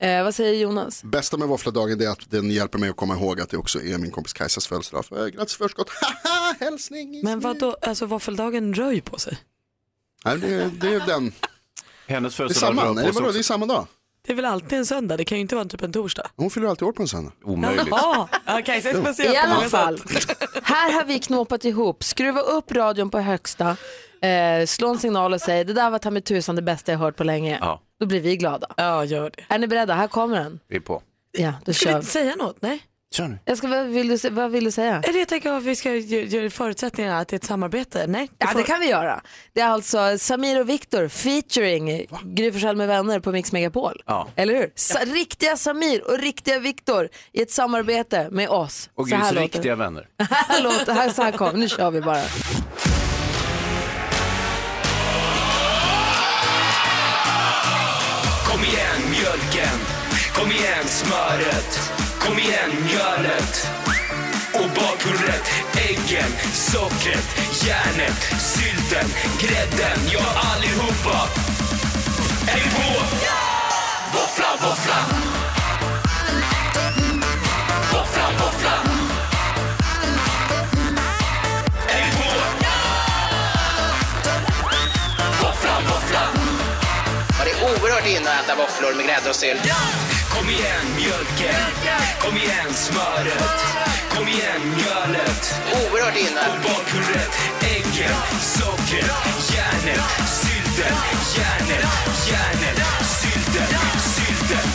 Eh, 0.00 0.24
vad 0.24 0.34
säger 0.34 0.54
Jonas? 0.62 1.04
Bästa 1.04 1.36
med 1.36 1.48
våffladagen 1.48 2.00
är 2.00 2.08
att 2.08 2.30
den 2.30 2.50
hjälper 2.50 2.78
mig 2.78 2.88
att 2.90 2.96
komma 2.96 3.14
ihåg 3.14 3.40
att 3.40 3.50
det 3.50 3.56
också 3.56 3.82
är 3.82 3.98
min 3.98 4.10
kompis 4.10 4.32
Kajsas 4.32 4.66
födelsedag. 4.66 5.04
För, 5.04 5.20
eh, 5.24 5.26
Grattis 5.28 5.56
förskott, 5.56 5.88
haha, 6.24 6.54
hälsning. 6.60 7.20
Men 7.24 7.40
vad 7.40 7.58
då, 7.58 7.76
alltså 7.82 8.06
våffeldagen 8.06 8.74
rör 8.74 8.92
ju 8.92 9.00
på 9.00 9.18
sig. 9.18 9.38
Nej, 10.24 10.38
det, 10.38 10.70
det 10.80 10.94
är 10.94 11.06
den. 11.06 11.32
Hennes 12.06 12.34
födelsedag 12.34 12.74
nej, 12.74 13.06
på 13.06 13.12
sig 13.12 13.22
vadå, 13.22 13.32
det 13.32 13.38
är 13.38 13.42
samma 13.42 13.66
dag. 13.66 13.86
Det 14.26 14.32
är 14.32 14.36
väl 14.36 14.44
alltid 14.44 14.78
en 14.78 14.86
söndag, 14.86 15.16
det 15.16 15.24
kan 15.24 15.38
ju 15.38 15.42
inte 15.42 15.54
vara 15.54 15.64
typ 15.64 15.82
en 15.82 15.92
torsdag. 15.92 16.26
Hon 16.36 16.50
fyller 16.50 16.68
alltid 16.68 16.88
år 16.88 16.92
på 16.92 17.02
en 17.02 17.08
söndag. 17.08 17.32
Omöjligt. 17.44 17.86
Ja, 17.90 18.28
Kajsa 18.64 18.90
är 18.90 19.00
speciell 19.02 19.32
I 19.32 19.36
på 19.36 19.42
alla 19.42 19.68
fall, 19.68 19.98
här 20.62 20.92
har 20.92 21.04
vi 21.04 21.18
knåpat 21.18 21.64
ihop, 21.64 22.04
skruva 22.04 22.40
upp 22.40 22.72
radion 22.72 23.10
på 23.10 23.18
högsta, 23.18 23.76
eh, 24.22 24.66
slå 24.66 24.88
en 24.88 24.98
signal 24.98 25.32
och 25.32 25.40
säga 25.40 25.64
det 25.64 25.72
där 25.72 25.90
var 25.90 25.98
ta 25.98 26.10
mig 26.10 26.22
tusan 26.22 26.56
det 26.56 26.62
bästa 26.62 26.92
jag 26.92 26.98
hört 26.98 27.16
på 27.16 27.24
länge. 27.24 27.58
Ja, 27.60 27.82
Då 28.00 28.06
blir 28.06 28.20
vi 28.20 28.36
glada. 28.36 28.66
Ja, 28.76 29.04
gör 29.04 29.30
det. 29.36 29.54
Är 29.54 29.58
ni 29.58 29.66
beredda? 29.66 29.94
Här 29.94 30.08
kommer 30.08 30.36
den. 30.36 30.60
vi 30.68 30.76
är 30.76 30.80
på. 30.80 31.02
Ja, 31.32 31.52
då 31.64 31.72
Ska 31.72 31.88
vi 31.88 31.90
kör 31.92 31.96
inte 31.98 32.06
vi. 32.06 32.12
säga 32.12 32.36
något? 32.36 32.62
Nej. 32.62 32.82
Kör 33.12 33.28
nu. 33.28 33.38
Jag 33.44 33.58
ska, 33.58 33.68
vad, 33.68 33.86
vill 33.86 34.08
du, 34.08 34.30
vad 34.30 34.50
vill 34.50 34.64
du 34.64 34.70
säga? 34.70 34.94
Är 35.06 35.12
det 35.12 35.18
jag 35.18 35.28
tänker 35.28 35.52
att 35.52 35.62
vi 35.62 35.76
ska 35.76 35.88
gö- 35.90 36.26
göra 36.26 36.50
förutsättningarna 36.50 37.18
att 37.18 37.28
det 37.28 37.34
är 37.34 37.38
ett 37.38 37.44
samarbete? 37.44 38.06
Nej. 38.06 38.30
Ja, 38.38 38.46
får- 38.46 38.58
det 38.58 38.64
kan 38.66 38.80
vi 38.80 38.88
göra. 38.88 39.20
Det 39.52 39.60
är 39.60 39.66
alltså 39.68 40.18
Samir 40.18 40.60
och 40.60 40.68
Viktor 40.68 41.08
featuring 41.08 42.06
Gry 42.24 42.52
Forssell 42.52 42.76
med 42.76 42.88
vänner 42.88 43.20
på 43.20 43.32
Mix 43.32 43.52
Megapol. 43.52 44.02
Ja. 44.06 44.28
Eller 44.36 44.54
hur? 44.54 44.70
Sa- 44.74 44.98
riktiga 45.04 45.56
Samir 45.56 46.10
och 46.10 46.18
riktiga 46.18 46.58
Viktor 46.58 47.08
i 47.32 47.42
ett 47.42 47.50
samarbete 47.50 48.28
med 48.30 48.48
oss. 48.48 48.90
Och 48.94 49.08
Grys 49.08 49.32
riktiga 49.32 49.76
vänner. 49.76 50.08
Här 50.18 50.62
låter 50.62 50.92
här, 50.92 51.10
så 51.10 51.22
här 51.22 51.32
kom. 51.32 51.60
Nu 51.60 51.68
kör 51.68 51.90
vi 51.90 52.00
bara. 52.00 52.22
Kom 58.48 58.64
igen 58.64 59.00
mjölken, 59.10 59.78
kom 60.34 60.50
igen 60.52 60.84
smöret, 60.86 61.89
kom 62.30 62.38
igen 62.38 62.70
mjölet 62.84 63.70
och 64.52 64.68
bakpulvret, 64.76 65.50
äggen, 65.76 66.32
sockret, 66.52 67.26
järnet, 67.66 68.20
sylten, 68.40 69.08
grädden, 69.40 69.98
ja 70.12 70.24
allihopa. 70.54 71.28
Är 72.48 72.54
vi 72.54 72.70
på? 72.70 73.00
Våffla, 74.12 74.68
våffla. 74.68 74.96
Våffla, 77.92 78.30
våffla. 78.38 78.72
Är 81.88 82.04
vi 82.04 82.10
på? 82.16 82.30
Våffla, 85.42 85.80
våffla. 85.88 86.22
Och 87.38 87.44
det 87.44 87.50
är 87.50 87.64
oerhört 87.64 88.06
inne 88.06 88.30
att 88.30 88.44
äta 88.44 88.56
våfflor 88.56 88.94
med 88.94 89.06
grädde 89.06 89.28
och 89.30 89.36
sylt. 89.36 90.09
Kom 90.40 90.48
igen 90.50 90.86
mjölken, 90.96 91.70
kom 92.20 92.36
igen 92.36 92.74
smöret, 92.74 93.58
kom 94.08 94.28
igen 94.28 94.60
mjölet. 94.76 95.54
Oerhört 95.72 96.16
inne. 96.16 96.40
Och 96.40 96.60
bakpulvret, 96.64 97.30
äggen, 97.62 98.14
sockret, 98.40 99.10
järnet, 99.54 100.00
sylten, 100.40 100.94
järnet, 101.36 101.88
järnet, 102.30 102.80
sylten, 103.20 103.76
sylten. 104.14 104.66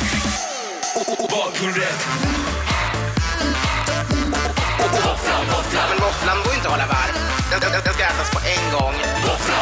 Och- 0.95 1.19
Och 1.23 1.29
bakpulvret. 1.29 1.99
Våfflan, 4.79 5.45
våfflan. 5.51 5.89
Men 5.89 5.99
våfflan 5.99 6.37
går 6.43 6.53
inte 6.53 6.67
att 6.67 6.73
hålla 6.73 6.87
varm. 6.87 7.15
Den, 7.51 7.59
den, 7.59 7.71
den 7.71 7.93
ska 7.93 8.03
ätas 8.03 8.29
på 8.31 8.39
en 8.55 8.71
gång. 8.79 8.95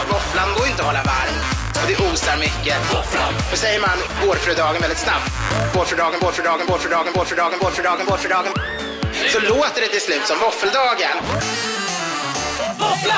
Våfflan. 0.09 0.53
Går 0.57 0.67
inte 0.67 0.81
att 0.81 0.87
hålla 0.87 1.03
varm. 1.03 1.52
Och 1.81 1.87
det 1.87 1.97
osar 1.97 2.37
mycket. 2.37 2.77
Då 3.51 3.57
säger 3.57 3.79
man 3.79 3.97
vårfrudagen 4.25 4.81
väldigt 4.81 4.99
snabbt. 4.99 5.31
Vårfrudagen, 5.75 6.19
vårfrudagen, 6.19 6.65
vårfrudagen, 6.67 7.13
vårfrudagen, 7.13 7.59
vårfrudagen, 7.59 8.05
vårfrudagen. 8.05 8.53
Så 9.33 9.39
låter 9.39 9.81
det 9.81 9.87
till 9.87 10.01
slut 10.01 10.25
som 10.27 10.39
våffeldagen. 10.39 11.15
Våffla! 12.79 13.15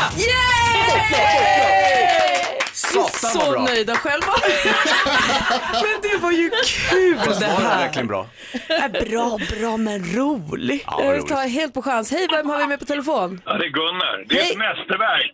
Satan 3.04 3.42
Så 3.42 3.52
bra. 3.52 3.62
nöjda 3.64 3.96
själva. 3.96 4.28
Men 5.72 6.02
det 6.12 6.18
var 6.18 6.32
ju 6.32 6.52
kul 6.90 7.18
Fast 7.26 7.40
det 7.40 7.48
var 7.48 7.60
det 7.62 7.68
här. 7.68 7.78
verkligen 7.86 8.08
bra? 8.08 8.28
Är 8.70 8.90
bra, 8.90 9.40
bra 9.60 9.78
men 9.78 10.16
rolig. 10.16 10.84
Ja, 10.88 10.94
vad 10.98 11.06
Jag 11.06 11.14
roligt. 11.14 11.28
tar 11.28 11.48
helt 11.48 11.74
på 11.74 11.82
chans. 11.82 12.12
Hej, 12.12 12.28
vem 12.32 12.50
har 12.50 12.58
vi 12.58 12.68
med 12.68 12.80
på 12.80 12.86
telefon? 12.86 13.42
Ja, 13.46 13.54
det 13.54 13.66
är 13.66 13.70
Gunnar. 13.70 14.26
Det 14.28 14.36
är 14.40 14.42
Hej. 14.44 14.52
ett 14.52 14.58
mästerverk. 14.58 15.34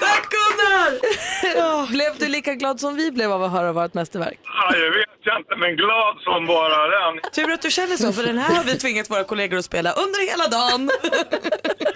Tack 0.00 0.28
Gunnar! 0.30 1.86
Blev 1.90 2.16
du 2.18 2.28
lika 2.28 2.54
glad 2.54 2.80
som 2.80 2.94
vi 2.96 3.10
blev 3.10 3.32
av 3.32 3.42
att 3.44 3.52
höra 3.52 3.72
vårt 3.72 3.94
mästerverk? 3.94 4.38
Ja, 4.44 4.70
det 4.70 4.90
vet 4.90 5.06
jag 5.24 5.38
inte, 5.40 5.56
men 5.56 5.76
glad 5.76 6.16
som 6.20 6.46
bara 6.46 6.86
den. 6.88 7.20
Tur 7.34 7.52
att 7.52 7.62
du 7.62 7.70
känner 7.70 7.96
så, 7.96 8.12
för 8.12 8.22
den 8.22 8.38
här 8.38 8.54
har 8.56 8.64
vi 8.64 8.78
tvingat 8.78 9.10
våra 9.10 9.24
kollegor 9.24 9.58
att 9.58 9.64
spela 9.64 9.92
under 9.92 10.30
hela 10.30 10.46
dagen. 10.48 10.90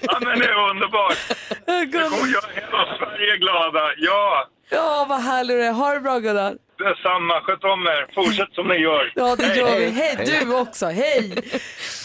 Ja, 0.03 0.19
men 0.21 0.39
det 0.39 0.47
är 0.47 0.71
underbart. 0.71 1.19
Det 1.93 1.93
kommer 1.93 2.33
göra 2.33 2.51
hela 2.55 2.97
Sverige 2.99 3.37
glada. 3.37 3.81
Ja, 3.99 4.49
Ja, 4.71 5.07
vad 5.09 5.21
härlig 5.23 5.57
du 5.57 5.65
är. 5.65 5.73
Ha 5.73 5.95
det 5.95 6.01
bra 6.01 6.19
Gunnar. 6.19 6.55
detsamma. 6.79 7.41
Sköt 7.43 7.65
om 7.65 7.87
er. 7.87 8.15
Fortsätt 8.15 8.53
som 8.55 8.69
ni 8.69 8.75
gör. 8.75 9.13
Ja, 9.15 9.37
det 9.37 9.45
Hej. 9.45 9.59
gör 9.59 9.79
vi. 9.79 9.91
Hej, 9.91 10.43
du 10.45 10.55
också. 10.55 10.87
Hej! 10.87 11.33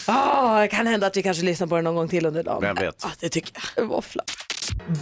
Ah, 0.06 0.60
det 0.60 0.68
kan 0.68 0.86
hända 0.86 1.06
att 1.06 1.16
vi 1.16 1.22
kanske 1.22 1.44
lyssnar 1.44 1.66
på 1.66 1.74
den 1.74 1.84
någon 1.84 1.94
gång 1.94 2.08
till 2.08 2.26
under 2.26 2.42
dagen. 2.42 2.60
Vem 2.60 2.74
vet? 2.76 2.96
Ja, 3.02 3.08
det 3.20 3.28
tycker 3.28 3.52
jag. 3.76 3.84
Våffla. 3.84 4.22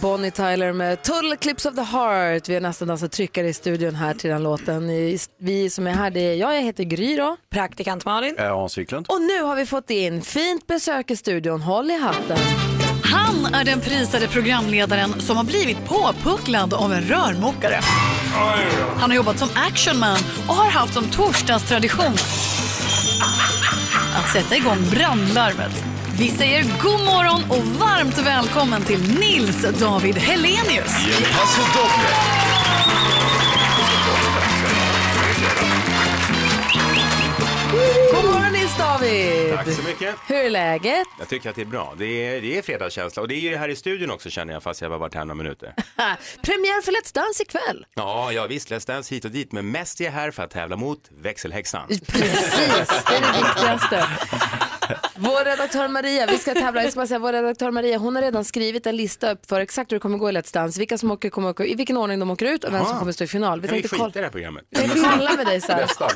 Bonnie 0.01 0.31
Tyler 0.31 0.73
med 0.73 1.01
Tull 1.01 1.35
Clips 1.37 1.65
of 1.65 1.75
the 1.75 1.81
Heart. 1.81 2.49
Vi 2.49 2.53
har 2.53 2.61
nästan 2.61 2.87
dansat 2.87 3.11
tryckare 3.11 3.47
i 3.47 3.53
studion 3.53 3.95
här 3.95 4.13
till 4.13 4.29
den 4.29 4.43
låten. 4.43 4.87
Vi 5.39 5.69
som 5.69 5.87
är 5.87 5.91
här, 5.91 6.09
det 6.09 6.19
är 6.19 6.35
jag, 6.35 6.55
jag 6.55 6.61
heter 6.61 6.83
Gry 6.83 7.15
då. 7.15 7.37
Praktikant 7.51 8.05
Malin. 8.05 8.35
Hans 8.39 8.77
Wiklund. 8.77 9.05
Och 9.09 9.21
nu 9.21 9.41
har 9.41 9.55
vi 9.55 9.65
fått 9.65 9.89
in 9.89 10.21
fint 10.21 10.67
besök 10.67 11.11
i 11.11 11.15
studion. 11.15 11.61
Håll 11.61 11.91
i 11.91 11.97
hatten. 11.99 12.37
Han 13.11 13.53
är 13.53 13.63
den 13.63 13.79
prisade 13.81 14.27
programledaren 14.27 15.21
som 15.21 15.37
har 15.37 15.43
blivit 15.43 15.85
påpucklad 15.85 16.73
av 16.73 16.93
en 16.93 17.01
rörmokare. 17.01 17.79
Han 18.97 19.09
har 19.09 19.15
jobbat 19.15 19.39
som 19.39 19.49
actionman 19.55 20.19
och 20.47 20.55
har 20.55 20.71
haft 20.71 20.93
som 20.93 21.05
torsdagstradition 21.05 22.13
att 24.15 24.29
sätta 24.33 24.55
igång 24.55 24.89
brandlarmet. 24.91 25.83
Vi 26.19 26.29
säger 26.29 26.63
god 26.63 27.05
morgon 27.05 27.41
och 27.49 27.65
varmt 27.65 28.17
välkommen 28.17 28.83
till 28.83 29.19
Nils 29.19 29.65
David 29.79 30.17
Helenius. 30.17 30.91
Nils 38.71 38.77
David! 38.77 39.55
Tack 39.55 39.69
så 39.71 39.83
mycket. 39.83 40.15
Hur 40.27 40.35
är 40.35 40.49
läget? 40.49 41.07
Jag 41.19 41.27
tycker 41.27 41.49
att 41.49 41.55
det 41.55 41.61
är 41.61 41.65
bra. 41.65 41.93
Det 41.97 42.05
är, 42.05 42.41
det 42.41 42.57
är 42.57 42.61
fredagskänsla 42.61 43.21
och 43.21 43.27
det 43.27 43.35
är 43.35 43.39
ju 43.39 43.55
här 43.55 43.69
i 43.69 43.75
studion 43.75 44.11
också 44.11 44.29
känner 44.29 44.53
jag 44.53 44.63
fast 44.63 44.81
jag 44.81 44.91
bara 44.91 44.97
varit 44.97 45.13
här 45.13 45.25
några 45.25 45.35
minuter. 45.35 45.73
Premiär 46.41 46.81
för 46.81 46.91
Let's 46.91 47.15
Dance 47.15 47.43
ikväll. 47.43 47.85
Ja, 47.93 48.31
ja 48.31 48.47
visst, 48.47 48.71
Let's 48.71 48.87
Dance 48.87 49.15
hit 49.15 49.25
och 49.25 49.31
dit, 49.31 49.51
men 49.51 49.71
mest 49.71 50.01
är 50.01 50.05
jag 50.05 50.11
här 50.11 50.31
för 50.31 50.43
att 50.43 50.51
tävla 50.51 50.75
mot 50.75 51.09
växelhäxan. 51.17 51.87
Precis, 52.07 53.03
det 53.07 53.15
är 53.15 53.21
det 53.21 53.43
viktigaste. 53.43 54.07
Vår 55.15 55.45
redaktör 55.45 55.87
Maria, 55.87 56.25
vi 56.25 56.37
ska 56.37 56.53
tävla, 56.53 56.83
jag 56.83 56.91
ska 56.91 56.99
bara 56.99 57.07
säga, 57.07 57.19
vår 57.19 57.33
redaktör 57.33 57.71
Maria, 57.71 57.97
hon 57.97 58.15
har 58.15 58.23
redan 58.23 58.45
skrivit 58.45 58.87
en 58.87 58.95
lista 58.95 59.31
upp 59.31 59.45
för 59.45 59.59
exakt 59.59 59.91
hur 59.91 59.95
det 59.95 60.01
kommer 60.01 60.17
gå 60.17 60.29
i 60.29 60.33
Let's 60.33 60.53
Dance, 60.53 60.79
vilka 60.79 60.97
som 60.97 61.11
åker, 61.11 61.29
kommer 61.29 61.49
åka, 61.49 61.65
i 61.65 61.75
vilken 61.75 61.97
ordning 61.97 62.19
de 62.19 62.31
åker 62.31 62.45
ut 62.45 62.63
och 62.63 62.73
vem 62.73 62.85
som 62.85 62.99
kommer 62.99 63.11
stå 63.11 63.23
i 63.23 63.27
final. 63.27 63.61
Vi 63.61 63.67
tänkte 63.67 63.97
kolla. 63.97 64.09
i 64.09 64.11
det 64.13 64.21
här 64.21 64.29
programmet? 64.29 64.63
Vi 64.69 64.77
tänkte 64.77 64.99
kolla 64.99 65.33
med 65.33 65.45
dig. 65.45 65.61
Nästa. 65.67 66.07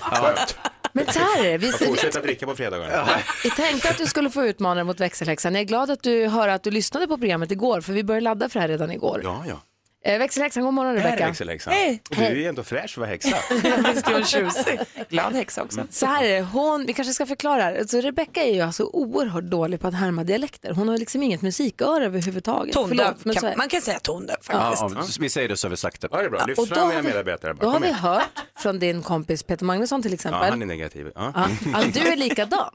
Men 0.96 1.06
så 1.14 1.20
här 1.20 1.46
är 1.46 1.52
det, 1.52 1.58
vi, 1.58 1.68
Jag 1.68 1.80
fortsätter 1.80 2.22
dricka 2.22 2.46
på 2.46 2.56
fredagar. 2.56 3.24
vi 3.44 3.50
tänkte 3.50 3.90
att 3.90 3.98
du 3.98 4.06
skulle 4.06 4.30
få 4.30 4.46
utmana 4.46 4.76
dig 4.76 4.84
mot 4.84 5.00
växelhäxan. 5.00 5.54
Jag 5.54 5.62
är 5.62 5.66
glad 5.66 5.92
att 5.92 6.04
du 6.04 6.28
hör 6.28 6.48
att 6.48 6.64
du 6.64 6.72
lyssnade 6.72 7.08
på 7.08 7.18
programmet 7.18 7.52
igår, 7.52 7.82
för 7.82 7.94
vi 7.94 8.04
började 8.04 8.24
ladda 8.24 8.50
för 8.50 8.60
det 8.60 8.62
här 8.62 8.68
redan 8.68 8.92
igår. 8.92 9.22
Ja, 9.24 9.44
ja. 9.48 9.62
Eh, 10.08 10.20
växelhäxan, 10.20 10.64
god 10.64 10.74
morgon 10.74 10.98
Här 10.98 11.02
är 11.04 11.06
Rebecka. 11.12 11.28
växelhäxan. 11.28 11.74
Hej. 11.74 12.02
Och 12.10 12.16
du 12.16 12.24
är 12.24 12.36
ju 12.36 12.46
ändå 12.46 12.64
fräsch 12.64 12.82
för 12.82 12.84
att 12.84 12.98
vara 12.98 13.10
häxa. 13.10 13.38
Visst 13.94 14.08
är 14.08 14.14
hon 14.14 14.24
tjusig. 14.26 14.80
Glad 15.10 15.34
häxa 15.34 15.64
också. 15.64 15.82
Så 15.90 16.06
här 16.06 16.24
är 16.24 16.30
det, 16.36 16.42
hon, 16.42 16.86
vi 16.86 16.94
kanske 16.94 17.14
ska 17.14 17.26
förklara. 17.26 17.66
Alltså 17.80 17.98
Rebecka 18.02 18.44
är 18.44 18.54
ju 18.54 18.62
alltså 18.62 18.84
oerhört 18.84 19.44
dålig 19.44 19.80
på 19.80 19.88
att 19.88 19.94
härma 19.94 20.24
dialekter. 20.24 20.72
Hon 20.74 20.88
har 20.88 20.98
liksom 20.98 21.24
inget 21.24 21.42
musiköra 21.42 22.06
överhuvudtaget. 22.06 22.74
Tondöv, 22.74 22.98
Förlåt, 22.98 23.26
men 23.26 23.34
kan- 23.36 23.42
så 23.42 23.48
är- 23.48 23.56
man 23.56 23.70
kan 23.70 23.82
säga 23.82 24.00
tondöv 24.00 24.36
Ja, 24.52 24.76
faktiskt. 24.76 25.18
ja, 25.18 25.24
vi 25.24 25.30
säger 25.30 25.50
det 25.50 25.58
så 25.58 25.68
har 25.68 25.70
vi 25.70 25.78
sagt 25.78 26.02
det. 26.02 26.08
Ja, 26.12 26.18
det 26.18 26.26
är 26.26 26.30
bra. 26.30 26.46
Lyft 26.46 26.60
Och 26.60 26.68
då 26.68 26.76
fram 26.76 26.86
har 26.88 26.94
era 26.94 27.02
vi- 27.02 27.08
medarbetare. 27.08 27.54
Då 27.54 27.66
har 27.66 27.74
Kom 27.74 27.82
vi 27.82 27.88
igen. 27.88 28.00
hört 28.00 28.24
från 28.58 28.80
din 28.80 29.02
kompis 29.02 29.44
Peter 29.44 29.66
Magnusson 29.66 30.02
till 30.02 30.12
Ja, 30.12 30.16
exempel. 30.16 30.50
han 30.50 30.62
är 30.62 30.66
negativ. 30.66 31.12
Ja. 31.16 31.32
Ja, 31.36 31.48
att 31.80 31.94
du 31.94 32.00
är 32.00 32.16
likadan. 32.16 32.70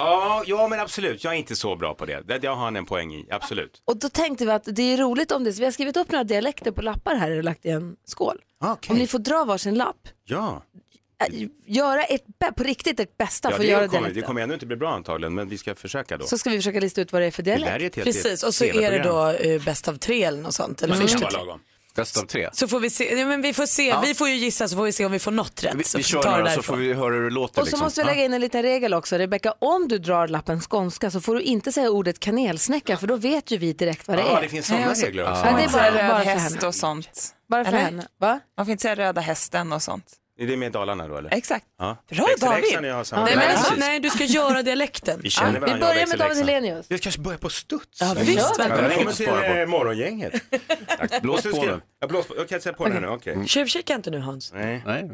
Ja, 0.00 0.42
ja, 0.46 0.68
men 0.68 0.80
absolut. 0.80 1.24
Jag 1.24 1.32
är 1.34 1.38
inte 1.38 1.56
så 1.56 1.76
bra 1.76 1.94
på 1.94 2.06
det. 2.06 2.20
Det, 2.28 2.38
det 2.38 2.46
har 2.48 2.54
han 2.56 2.76
en 2.76 2.86
poäng 2.86 3.14
i, 3.14 3.26
absolut. 3.30 3.82
Och 3.84 3.96
då 3.98 4.08
tänkte 4.08 4.44
vi 4.46 4.50
att 4.52 4.62
det 4.66 4.82
är 4.82 4.96
roligt 4.96 5.32
om 5.32 5.44
det, 5.44 5.52
så 5.52 5.58
vi 5.58 5.64
har 5.64 5.72
skrivit 5.72 5.96
upp 5.96 6.10
några 6.12 6.24
dialekter 6.24 6.70
på 6.70 6.82
lappar 6.82 7.14
här 7.14 7.30
och 7.36 7.44
lagt 7.44 7.66
i 7.66 7.70
en 7.70 7.96
skål. 8.04 8.38
Okej. 8.64 8.92
Om 8.92 8.98
ni 8.98 9.06
får 9.06 9.18
dra 9.18 9.44
varsin 9.44 9.74
lapp, 9.74 10.08
Ja, 10.24 10.62
äh, 11.28 11.46
göra 11.66 12.02
ett, 12.04 12.24
bä- 12.40 12.52
på 12.52 12.62
riktigt 12.62 13.00
ett 13.00 13.16
bästa 13.18 13.48
ja 13.50 13.56
för 13.56 13.62
att 13.62 13.66
det, 13.66 13.70
göra 13.72 13.88
kommer, 13.88 13.92
det 13.92 13.98
dialekter. 14.08 14.26
kommer 14.26 14.40
ändå 14.40 14.54
inte 14.54 14.66
bli 14.66 14.76
bra 14.76 14.90
antagligen, 14.90 15.34
men 15.34 15.48
vi 15.48 15.58
ska 15.58 15.74
försöka 15.74 16.16
då. 16.16 16.26
Så 16.26 16.38
ska 16.38 16.50
vi 16.50 16.56
försöka 16.56 16.80
lista 16.80 17.00
ut 17.00 17.12
vad 17.12 17.22
det 17.22 17.26
är 17.26 17.30
för 17.30 17.42
Det 17.42 17.50
där 17.50 17.56
är 17.56 17.78
dialekt. 17.78 17.96
ett 17.98 18.04
helt 18.06 18.16
Precis, 18.24 18.42
och 18.44 18.54
så 18.54 18.64
är 18.64 18.90
det 18.90 19.02
då 19.02 19.28
eh, 19.30 19.62
bäst 19.64 19.88
av 19.88 19.94
tre 19.96 20.24
eller 20.24 20.42
något 20.42 20.54
sånt. 20.54 20.82
Eller 20.82 20.94
Mm. 20.94 21.06
först 21.08 21.14
Det 21.14 21.18
till 21.18 21.24
var 21.24 21.30
tre. 21.30 21.38
lagom. 21.46 21.60
Bäst 21.98 22.16
av 22.16 22.22
tre. 22.22 22.48
Så 22.52 22.68
får 22.68 22.80
vi 22.80 22.90
se, 22.90 23.18
ja, 23.18 23.26
men 23.26 23.42
vi 23.42 23.52
får 23.52 23.66
se, 23.66 23.88
Ja. 23.88 24.00
vi 24.06 24.14
får 24.14 24.28
ju 24.28 24.34
gissa 24.34 24.68
så 24.68 24.76
får 24.76 24.84
vi 24.84 24.92
se 24.92 25.04
om 25.06 25.12
vi 25.12 25.18
får 25.18 25.30
något 25.30 25.64
rätt. 25.64 25.74
Vi, 25.74 25.84
så 25.84 25.98
vi 25.98 26.04
kör 26.04 26.22
några 26.38 26.50
så 26.54 26.62
får 26.62 26.76
vi 26.76 26.92
höra 26.94 27.14
hur 27.14 27.22
det 27.24 27.30
låter. 27.30 27.60
Och 27.60 27.66
så 27.66 27.70
liksom. 27.70 27.84
måste 27.84 28.00
vi 28.00 28.06
lägga 28.06 28.24
in 28.24 28.32
en 28.34 28.40
liten 28.40 28.62
regel 28.62 28.94
också. 28.94 29.16
Rebecka, 29.18 29.54
om 29.58 29.88
du 29.88 29.98
drar 29.98 30.28
lappen 30.28 30.60
skånska 30.60 31.10
så 31.10 31.20
får 31.20 31.34
du 31.34 31.40
inte 31.42 31.72
säga 31.72 31.90
ordet 31.90 32.20
kanelsnäcka 32.20 32.96
för 32.96 33.06
då 33.06 33.16
vet 33.16 33.50
ju 33.50 33.58
vi 33.58 33.72
direkt 33.72 34.08
vad 34.08 34.16
det 34.16 34.22
Ja, 34.22 34.38
är. 34.38 34.42
det 34.42 34.48
finns 34.48 34.66
sådana 34.66 34.94
så- 34.94 35.06
regler 35.06 35.30
också. 35.30 35.42
Ja, 35.46 35.56
det 35.56 35.62
är 35.64 35.68
bara, 35.92 36.08
bara 36.08 36.18
för 36.24 36.30
häst 36.30 36.62
och 36.62 36.74
sånt. 36.74 37.34
Bara 37.50 37.64
för 37.64 37.72
Eller? 37.72 37.80
henne. 37.84 38.06
Va? 38.20 38.40
Man 38.56 38.66
får 38.66 38.70
inte 38.72 38.82
säga 38.82 38.94
röda 38.94 39.20
hästen 39.20 39.72
och 39.72 39.82
sånt. 39.82 40.04
Är 40.40 40.46
det 40.46 40.56
med 40.56 40.72
Dalarna 40.72 41.08
då 41.08 41.16
eller? 41.16 41.34
Exakt. 41.34 41.66
Ja. 41.78 41.96
Bra, 42.10 42.26
David. 42.40 42.64
jag 42.72 42.94
har 42.94 43.24
Nej, 43.24 43.36
men, 43.36 43.50
alltså, 43.50 43.74
nej, 43.76 44.00
du 44.00 44.10
ska 44.10 44.24
göra 44.24 44.62
dialekten. 44.62 45.20
Vi 45.22 45.30
känner 45.30 45.52
Vi 45.52 45.58
varandra, 45.58 45.86
börjar 45.86 46.00
jag 46.00 46.08
med 46.08 46.18
David. 46.18 46.36
Helenius. 46.36 46.86
Jag 46.88 47.00
kanske 47.00 47.20
börjar 47.20 47.38
på 47.38 47.48
studs. 47.48 48.00
Ja, 48.00 48.14
visst, 48.18 48.58
välkommen. 48.58 48.84
Välkommen 48.84 49.14
till 49.14 49.28
eh, 49.28 49.66
morgongänget. 49.66 50.32
Tack. 50.98 51.22
Blås 51.22 51.42
på 51.42 51.64
den. 51.66 51.82
Jag 52.00 52.10
blås 52.10 52.26
på. 52.26 52.36
Jag 52.36 52.48
kan 52.48 52.60
sätta 52.60 52.76
på 52.76 52.84
den 52.84 52.92
här 52.92 53.00
nu, 53.00 53.08
okej. 53.08 53.46
Tjuvkika 53.46 53.94
inte 53.94 54.10
nu 54.10 54.18
Hans. 54.18 54.52
Nej. 54.52 54.82
Nej. 54.86 55.10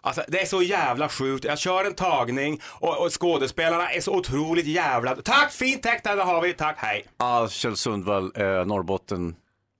Alltså, 0.00 0.22
det 0.28 0.40
är 0.42 0.46
så 0.46 0.62
jävla 0.62 1.08
sjukt. 1.08 1.44
Jag 1.44 1.58
kör 1.58 1.84
en 1.84 1.94
tagning 1.94 2.60
och, 2.64 2.98
och 3.04 3.20
skådespelarna 3.20 3.90
är 3.90 4.00
så 4.00 4.14
otroligt 4.16 4.66
jävla... 4.66 5.16
Tack, 5.16 5.52
fint 5.52 5.82
tack, 5.82 6.04
där 6.04 6.16
har 6.16 6.42
vi. 6.42 6.52
Tack, 6.52 6.76
hej. 6.78 7.04
Ja, 7.18 7.48
Kjell 7.48 7.76
Sundvall, 7.76 8.32
eh, 8.34 8.44
Norrbotten, 8.66 9.36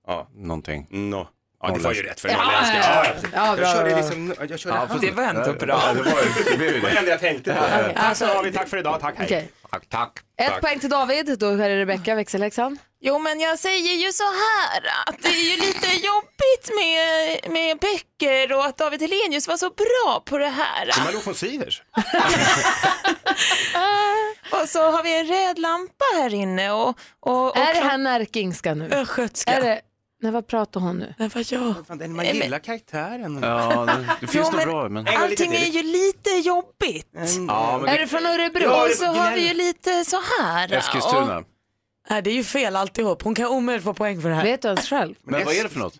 Ja, 0.07 0.27
någonting. 0.35 0.87
no. 0.89 1.27
Ja, 1.63 1.73
det 1.73 1.79
var 1.79 1.93
ju 1.93 2.01
rätt 2.03 2.19
för 2.19 2.29
norrländska. 2.29 2.77
ja, 2.77 3.05
Ja, 3.05 3.13
ja. 3.33 3.57
Ja, 3.57 3.57
jag 3.57 3.71
körde 3.71 3.95
liksom... 3.95 4.35
Jag 4.49 4.59
körde 4.59 4.75
Ja, 4.75 4.85
hand. 4.85 5.01
Det 5.01 5.11
var 5.11 5.23
ändå 5.23 5.53
bra. 5.53 5.81
Ja, 5.87 5.93
det 5.93 6.01
var 6.11 6.21
det 6.49 6.57
blev 6.57 6.97
enda 6.97 7.11
jag 7.11 7.19
tänkte 7.19 7.53
på. 7.53 7.99
Tack 7.99 8.17
så 8.17 8.25
har 8.25 8.43
vi, 8.43 8.51
tack 8.51 8.69
för 8.69 8.77
idag, 8.77 8.99
tack, 9.01 9.13
hej. 9.17 9.25
Okej. 9.25 9.51
Tack, 9.71 9.89
tack. 9.89 10.11
Ett 10.41 10.47
Tack. 10.47 10.61
poäng 10.61 10.79
till 10.79 10.89
David, 10.89 11.39
då 11.39 11.49
är 11.49 11.57
det 11.69 11.79
Rebecka, 11.81 12.15
växelhäxan. 12.15 12.77
Jo, 13.01 13.19
men 13.19 13.39
jag 13.39 13.59
säger 13.59 13.93
ju 14.05 14.11
så 14.11 14.23
här 14.23 14.81
att 15.07 15.15
det 15.23 15.29
är 15.29 15.51
ju 15.51 15.57
lite 15.61 15.87
jobbigt 15.87 16.69
med, 16.79 17.51
med 17.51 17.77
böcker 17.79 18.53
och 18.57 18.65
att 18.65 18.77
David 18.77 19.01
Helenius 19.01 19.47
var 19.47 19.57
så 19.57 19.69
bra 19.69 20.23
på 20.25 20.37
det 20.37 20.47
här. 20.49 20.85
Det 20.85 20.91
är 20.91 21.05
Malou 21.05 21.21
von 21.25 21.35
Sivers. 21.35 21.81
Och 24.51 24.69
så 24.69 24.91
har 24.91 25.03
vi 25.03 25.19
en 25.19 25.27
röd 25.27 25.59
lampa 25.59 26.05
här 26.15 26.33
inne 26.33 26.71
och... 26.71 26.97
och, 27.19 27.49
och 27.49 27.57
Är 27.57 27.73
det 27.73 27.79
här 27.79 27.97
närkingska 27.97 28.73
nu? 28.73 28.89
Östgötska. 28.93 29.51
Är 29.51 29.61
det... 29.61 29.81
Nej, 30.23 30.31
vad 30.31 30.47
pratar 30.47 30.79
hon 30.79 30.97
nu? 30.97 31.13
Nej, 31.17 31.29
vad 31.33 31.43
jag? 31.51 31.73
Fan, 31.87 31.97
den- 31.97 32.15
Man 32.15 32.25
gillar 32.25 32.59
karaktären. 32.59 33.39
Ja, 33.43 33.85
det, 33.85 34.05
det 34.21 34.27
finns 34.27 34.47
Jo, 34.51 34.57
men 34.57 34.67
bra, 34.67 34.89
men... 34.89 35.07
Allting 35.07 35.53
är 35.53 35.65
ju 35.65 35.83
lite 35.83 36.29
jobbigt. 36.29 37.07
Ja, 37.47 37.77
men 37.81 37.89
Är 37.89 37.93
det- 37.93 38.03
det 38.03 38.07
från 38.07 38.25
Örebro? 38.25 38.61
Ja, 38.63 38.87
det- 38.87 38.95
så 38.95 39.05
har 39.05 39.31
vi 39.35 39.47
ju 39.47 39.53
lite 39.53 40.05
så 40.05 40.17
här. 40.41 40.73
Eskilstuna. 40.73 41.43
Nej, 42.09 42.21
det 42.21 42.29
är 42.29 42.35
ju 42.35 42.43
fel 42.43 42.75
alltihop. 42.75 43.21
Hon 43.23 43.35
kan 43.35 43.45
omöjligt 43.47 43.83
få 43.83 43.93
poäng 43.93 44.21
för 44.21 44.29
det 44.29 44.35
här. 44.35 44.43
Vet 44.43 44.61
du 44.61 44.67
ens 44.67 44.89
själv? 44.89 45.15
Men 45.23 45.45
vad 45.45 45.55
är 45.55 45.63
det 45.63 45.69
för 45.69 45.79
något? 45.79 45.93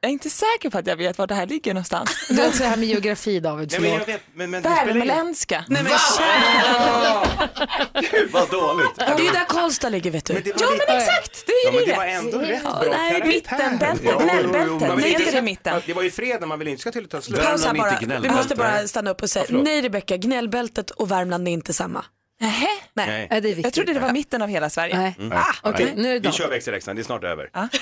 Jag 0.00 0.08
är 0.08 0.12
inte 0.12 0.30
säker 0.30 0.70
på 0.70 0.78
att 0.78 0.86
jag 0.86 0.96
vet 0.96 1.18
var 1.18 1.26
det 1.26 1.34
här 1.34 1.46
ligger 1.46 1.74
någonstans. 1.74 2.10
Du 2.28 2.40
har 2.40 2.48
också 2.48 2.62
det 2.62 2.68
här 2.68 2.76
med 2.76 2.88
geografi 2.88 3.40
David. 3.40 3.72
Nej, 3.72 3.80
men 3.80 3.90
jag 3.98 4.06
vet, 4.06 4.22
men, 4.34 4.50
men 4.50 4.62
det 4.62 4.68
spelar 4.68 4.82
ingen- 4.96 5.08
Värmländska. 5.08 5.64
Nej, 5.68 5.82
men, 5.82 5.92
Gud, 8.10 8.30
vad 8.32 8.50
dåligt. 8.50 8.88
det 8.96 9.04
är 9.04 9.18
ju 9.18 9.30
där 9.30 9.44
Karlstad 9.48 9.88
ligger 9.88 10.10
vet 10.10 10.24
du. 10.24 10.32
Men 10.34 10.42
det 10.42 10.52
var 10.52 10.60
Ja, 10.62 10.70
lite- 10.70 10.84
men 10.88 10.98
exakt, 10.98 11.46
det 11.46 11.52
Ja, 11.64 11.68
är 11.68 11.72
men 11.72 11.80
ju 11.80 11.86
det 11.86 11.96
var 11.96 12.06
rätt. 12.06 12.18
ändå 12.24 12.38
rätt 12.38 12.60
Ja, 12.64 12.78
bra 12.80 12.90
nej, 12.96 13.10
karaktär. 13.10 13.28
mittenbältet, 13.28 14.04
Ja, 14.04 14.10
jo, 14.14 14.20
jo, 14.20 14.26
gnällbältet. 14.26 14.90
vill 14.90 14.96
Nej, 14.98 15.12
inte- 15.12 15.30
det 15.30 15.42
mitten. 15.42 15.82
Det 15.86 15.92
var 15.94 16.02
ju 16.02 16.10
fredag, 16.10 16.46
man 16.46 16.58
vill 16.58 16.68
inte 16.68 16.80
ska 16.80 16.90
till 16.92 17.08
ta 17.08 17.20
slut. 17.20 17.40
Paus 17.40 17.64
här 17.64 17.72
Värmland 17.72 17.78
är 17.78 17.82
bara. 17.90 17.98
Vi 18.00 18.06
gnällbälte. 18.06 18.36
måste 18.36 18.54
bara 18.56 18.88
stanna 18.88 19.10
upp 19.10 19.22
och 19.22 19.30
säga 19.30 19.44
förlåt. 19.46 19.64
nej 19.64 19.82
Rebecka, 19.82 20.16
gnällbältet 20.16 20.90
och 20.90 21.10
Värmland 21.10 21.48
är 21.48 21.52
inte 21.52 21.72
samma. 21.72 22.04
Nähä. 22.40 22.66
Nej. 22.94 23.06
Nej. 23.08 23.28
Nej, 23.30 23.40
det 23.40 23.48
är 23.48 23.54
viktigt. 23.54 23.64
Jag 23.64 23.72
trodde 23.72 23.94
det 23.94 24.00
var 24.00 24.12
mitten 24.12 24.42
av 24.42 24.48
hela 24.48 24.70
Sverige. 24.70 24.98
Nej. 24.98 25.14
Mm. 25.18 25.38
Ah, 25.38 25.54
Okej, 25.70 25.92
nu 25.96 26.16
är 26.16 26.20
det 26.20 26.28
Vi 26.28 26.32
kör 26.34 26.44
David. 26.44 26.56
växelhäxan, 26.56 26.96
det 26.96 27.02
är 27.02 27.04
snart 27.04 27.24
över. 27.24 27.50
Ja. 27.52 27.68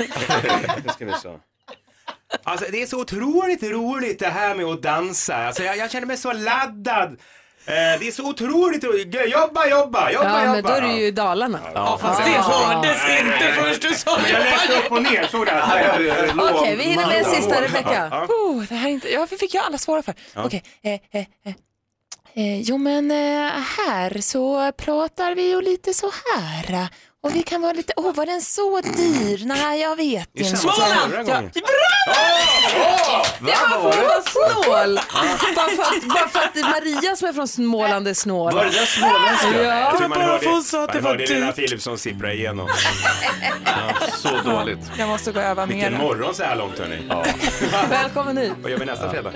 Nu 0.85 0.92
ska 0.92 1.05
vi 1.05 1.12
så. 1.22 1.40
Alltså 2.42 2.66
det 2.72 2.83
är 2.83 2.87
så 2.87 3.01
otroligt 3.01 3.62
roligt 3.62 4.18
det 4.18 4.29
här 4.29 4.55
med 4.55 4.66
att 4.66 4.83
dansa. 4.83 5.37
Alltså, 5.37 5.62
jag, 5.62 5.77
jag 5.77 5.90
känner 5.90 6.07
mig 6.07 6.16
så 6.16 6.33
laddad. 6.33 7.11
Eh, 7.68 7.99
det 8.01 8.09
är 8.09 8.12
så 8.12 8.29
otroligt 8.29 8.85
roligt. 8.85 9.14
Jobba, 9.14 9.66
jobba, 9.66 9.66
jobba, 9.70 10.11
Ja, 10.11 10.44
jobba. 10.44 10.53
men 10.53 10.62
då 10.62 10.68
är 10.68 10.81
du 10.81 10.92
ju 10.92 11.07
i 11.07 11.11
Dalarna. 11.11 11.61
Ja, 11.75 11.99
fast 12.03 12.25
Det 12.25 12.31
hördes 12.31 13.03
inte 13.20 13.53
först 13.53 13.83
du 13.83 13.94
sa 13.94 14.18
jag 14.33 14.40
läste 14.40 14.72
upp 14.79 14.92
och 14.92 15.03
ner, 15.03 15.27
såg 15.31 15.46
det? 15.46 15.62
Okej, 16.38 16.77
vi 16.77 16.83
hinner 16.83 17.07
med 17.07 17.18
en 17.18 17.25
sista 17.25 17.62
Rebecka. 17.62 18.09
Ja. 18.11 18.25
Oh, 18.25 18.62
det 18.68 18.75
här 18.75 18.88
är 18.88 18.92
inte, 18.92 19.12
ja, 19.12 19.27
fick 19.27 19.55
ju 19.55 19.61
alla 19.61 19.79
svara 19.79 20.03
för. 20.03 20.14
Okej, 20.35 20.62
eh, 20.83 20.92
eh, 20.92 21.01
eh, 21.44 21.55
eh, 22.35 22.61
jo 22.61 22.79
men 22.79 23.11
eh, 23.11 23.51
här 23.79 24.20
så 24.20 24.72
pratar 24.72 25.35
vi 25.35 25.49
ju 25.51 25.61
lite 25.62 25.94
så 25.94 26.11
här. 26.35 26.88
Och 27.26 27.34
vi 27.36 27.42
kan 27.42 27.62
vara 27.62 27.72
lite, 27.72 27.92
åh 27.96 28.14
var 28.14 28.26
den 28.26 28.40
så 28.42 28.80
dyr? 28.80 29.44
Nej 29.46 29.80
jag 29.80 29.96
vet 29.96 30.28
Det 30.32 30.42
inte. 30.42 30.56
som 30.56 30.70
förra 30.70 30.88
Ja, 31.16 31.22
gången. 31.22 31.50
Det 31.54 31.60
var 33.70 33.92
för 33.92 34.02
att 34.02 34.08
vara 34.08 34.22
snål. 34.22 34.94
bara, 35.56 35.68
för 35.68 35.82
att, 35.82 36.04
bara 36.08 36.28
för 36.28 36.38
att 36.40 36.54
det 36.54 36.62
Maria 36.62 37.16
som 37.16 37.28
är 37.28 37.32
från 37.32 37.48
Småland 37.48 38.08
är 38.08 38.14
snål. 38.14 38.54
Var 38.54 38.64
det 38.64 38.70
där 38.70 38.86
småländska? 38.86 39.62
Ja. 39.62 39.80
Jag 39.80 39.96
tror 39.98 40.08
man 40.08 40.18
Bara 40.18 40.26
hörde, 40.28 40.48
hon 40.48 40.62
sa 40.62 40.84
att 40.84 40.88
det 40.92 40.94
man 40.94 41.02
var 41.02 41.10
hörde 41.10 41.26
Lena 41.26 41.46
dyrt. 41.46 41.56
Philipsson 41.56 41.98
sippra 41.98 42.32
igenom. 42.32 42.68
Så 44.16 44.28
dåligt. 44.44 44.78
Jag 44.98 45.08
måste 45.08 45.32
gå 45.32 45.38
och 45.40 45.44
öva 45.46 45.66
Vilken 45.66 45.92
mer. 45.92 46.00
morgon 46.00 46.34
så 46.34 46.42
här 46.42 46.56
långt 46.56 46.78
hörni. 46.78 47.08
Välkommen 47.90 48.36
hit. 48.36 48.52
Vad 48.62 48.70
gör 48.70 48.78
vi 48.78 48.84
nästa 48.86 49.10
fredag? 49.10 49.32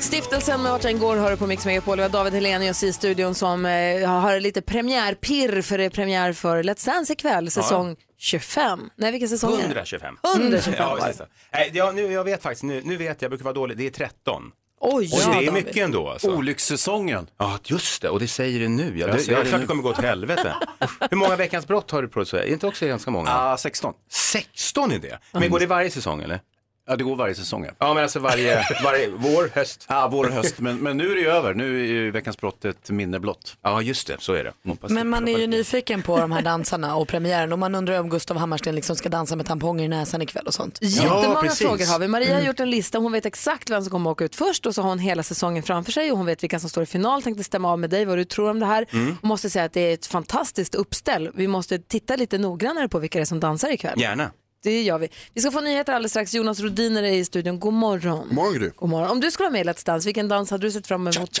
Stiftelsen 0.00 0.62
med 0.62 0.72
Martin 0.72 0.98
Gård 0.98 1.18
hör 1.18 1.30
du 1.30 1.36
på 1.36 1.46
Mix 1.46 1.66
Megapol. 1.66 1.96
Vi 1.96 2.02
har 2.02 2.10
David 2.10 2.32
Helenius 2.34 2.82
i 2.82 2.92
studion 2.92 3.34
som 3.34 3.66
eh, 3.66 4.08
har 4.08 4.40
lite 4.40 4.62
premiärpirr 4.62 5.62
för 5.62 5.78
det 5.78 5.84
är 5.84 5.90
premiär 5.90 6.32
för 6.32 6.62
Let's 6.62 6.86
Dance 6.86 7.12
ikväll, 7.12 7.50
säsong 7.50 7.96
25. 8.18 8.90
Nej, 8.96 9.10
vilken 9.12 9.28
säsong 9.28 9.52
är 9.52 9.56
det? 9.56 9.62
125. 9.64 10.16
125 10.36 10.74
Ja. 10.78 11.12
Nej, 11.52 11.70
ja, 11.74 11.92
nu, 11.92 12.12
jag 12.12 12.24
vet 12.24 12.42
faktiskt, 12.42 12.62
nu, 12.62 12.82
nu 12.84 12.96
vet 12.96 13.06
jag, 13.08 13.16
jag 13.22 13.30
brukar 13.30 13.44
vara 13.44 13.54
dålig, 13.54 13.76
det 13.76 13.86
är 13.86 13.90
13. 13.90 14.42
Oj, 14.80 15.10
Och 15.12 15.18
ja, 15.22 15.26
det 15.26 15.30
är 15.30 15.34
David. 15.34 15.52
mycket 15.52 15.76
ändå 15.76 16.08
alltså. 16.10 16.30
Olyckssäsongen. 16.36 17.26
Ja, 17.38 17.58
just 17.64 18.02
det, 18.02 18.08
och 18.08 18.20
det 18.20 18.28
säger 18.28 18.60
det 18.60 18.68
nu. 18.68 18.98
Ja, 18.98 19.06
Jag 19.06 19.16
det, 19.16 19.26
jag 19.28 19.46
klart 19.46 19.60
det 19.60 19.66
kommer 19.66 19.82
gå 19.82 19.90
åt 19.90 19.98
helvete. 20.02 20.54
Hur 21.10 21.16
många 21.16 21.36
Veckans 21.36 21.66
brott 21.66 21.90
har 21.90 22.02
du 22.02 22.08
producerat? 22.08 22.44
Är 22.44 22.48
inte 22.52 22.66
också 22.66 22.86
ganska 22.86 23.10
många? 23.10 23.30
Ja, 23.30 23.56
16. 23.58 23.94
16 24.10 24.92
är 24.92 24.98
det. 24.98 25.18
Men 25.32 25.50
går 25.50 25.58
det 25.60 25.66
varje 25.66 25.90
säsong 25.90 26.22
eller? 26.22 26.40
Ja, 26.88 26.96
det 26.96 27.04
går 27.04 27.16
varje 27.16 27.34
säsong. 27.34 27.64
Ja, 27.64 27.70
Ja, 27.78 27.94
men 27.94 28.02
alltså 28.02 28.18
varje, 28.18 28.62
varje 28.84 29.08
vår, 29.16 29.50
höst. 29.54 29.86
Ja, 29.88 30.08
vår 30.12 30.24
höst. 30.24 30.58
Men, 30.60 30.76
men 30.76 30.96
nu 30.96 31.10
är 31.10 31.14
det 31.14 31.20
ju 31.20 31.28
över. 31.28 31.54
Nu 31.54 31.80
är 31.80 31.86
ju 31.86 32.10
Veckans 32.10 32.38
brott 32.38 32.64
ett 32.64 32.90
minne 32.90 33.20
blott. 33.20 33.56
Ja, 33.62 33.82
just 33.82 34.06
det. 34.06 34.16
Så 34.18 34.32
är 34.32 34.44
det. 34.44 34.52
Hoppas 34.68 34.90
Men 34.90 35.08
man 35.08 35.28
är 35.28 35.38
ju 35.38 35.46
nyfiken 35.46 36.02
på 36.02 36.18
de 36.18 36.32
här 36.32 36.42
dansarna 36.42 36.96
och 36.96 37.08
premiären 37.08 37.52
och 37.52 37.58
man 37.58 37.74
undrar 37.74 38.00
om 38.00 38.08
Gustav 38.10 38.36
Hammarsten 38.36 38.74
liksom 38.74 38.96
ska 38.96 39.08
dansa 39.08 39.36
med 39.36 39.46
tamponger 39.46 39.84
i 39.84 39.88
näsan 39.88 40.22
ikväll 40.22 40.46
och 40.46 40.54
sånt. 40.54 40.78
Jättemånga 40.82 41.50
frågor 41.50 41.92
har 41.92 41.98
vi. 41.98 42.08
Maria 42.08 42.26
Mm. 42.28 42.40
har 42.40 42.46
gjort 42.46 42.60
en 42.60 42.70
lista, 42.70 42.98
hon 42.98 43.12
vet 43.12 43.26
exakt 43.26 43.70
vem 43.70 43.82
som 43.82 43.90
kommer 43.90 44.10
åka 44.10 44.24
ut 44.24 44.36
först 44.36 44.66
och 44.66 44.74
så 44.74 44.82
har 44.82 44.88
hon 44.88 44.98
hela 44.98 45.22
säsongen 45.22 45.62
framför 45.62 45.92
sig 45.92 46.12
och 46.12 46.16
hon 46.18 46.26
vet 46.26 46.42
vilka 46.42 46.58
som 46.60 46.70
står 46.70 46.82
i 46.82 46.86
final. 46.86 47.22
Tänkte 47.22 47.44
stämma 47.44 47.72
av 47.72 47.78
med 47.78 47.90
dig 47.90 48.04
vad 48.04 48.18
du 48.18 48.24
tror 48.24 48.50
om 48.50 48.60
det 48.60 48.66
här. 48.66 48.86
Mm. 48.92 49.16
Och 49.20 49.24
måste 49.28 49.50
säga 49.50 49.64
att 49.64 49.72
det 49.72 49.80
är 49.80 49.94
ett 49.94 50.06
fantastiskt 50.06 50.74
uppställ. 50.74 51.30
Vi 51.34 51.48
måste 51.48 51.78
titta 51.78 52.16
lite 52.16 52.38
noggrannare 52.38 52.88
på 52.88 52.98
vilka 52.98 53.18
det 53.18 53.22
är 53.22 53.26
som 53.26 53.40
dansar 53.40 53.70
ikväll. 53.70 54.00
Gärna. 54.00 54.30
Det 54.66 54.82
gör 54.82 54.98
vi. 54.98 55.08
Vi 55.34 55.40
ska 55.40 55.50
få 55.50 55.60
nyheter 55.60 55.92
alldeles 55.92 56.12
strax. 56.12 56.34
Jonas 56.34 56.60
Rodiner 56.60 57.02
är 57.02 57.10
i 57.12 57.24
studion. 57.24 57.60
God 57.60 57.72
morgon. 57.72 58.18
God 58.28 58.32
morgon. 58.32 58.72
God 58.76 58.88
morgon. 58.88 59.10
Om 59.10 59.20
du 59.20 59.30
skulle 59.30 59.44
vara 59.44 59.52
med 59.52 59.60
i 59.60 59.64
Let's 59.70 59.86
Dance, 59.86 60.06
vilken 60.08 60.28
dans 60.28 60.50
hade 60.50 60.66
du 60.66 60.70
sett 60.70 60.86
fram 60.86 61.06
emot? 61.06 61.38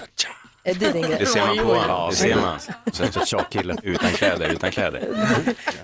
Eh, 0.64 0.76
Det 0.78 0.86
är 0.86 0.92
din 0.92 1.02
grej. 1.02 1.16
Det 1.18 1.26
ser 1.26 1.46
man 1.46 1.56
på 1.58 1.74
honom. 1.74 2.10
Det 2.10 2.16
ser 2.16 2.36
man. 2.36 2.60
Så 2.92 3.02
en 3.20 3.26
tjockkille 3.26 3.76
utan 3.82 4.10
kläder, 4.10 4.48
utan 4.48 4.70
kläder. 4.70 5.08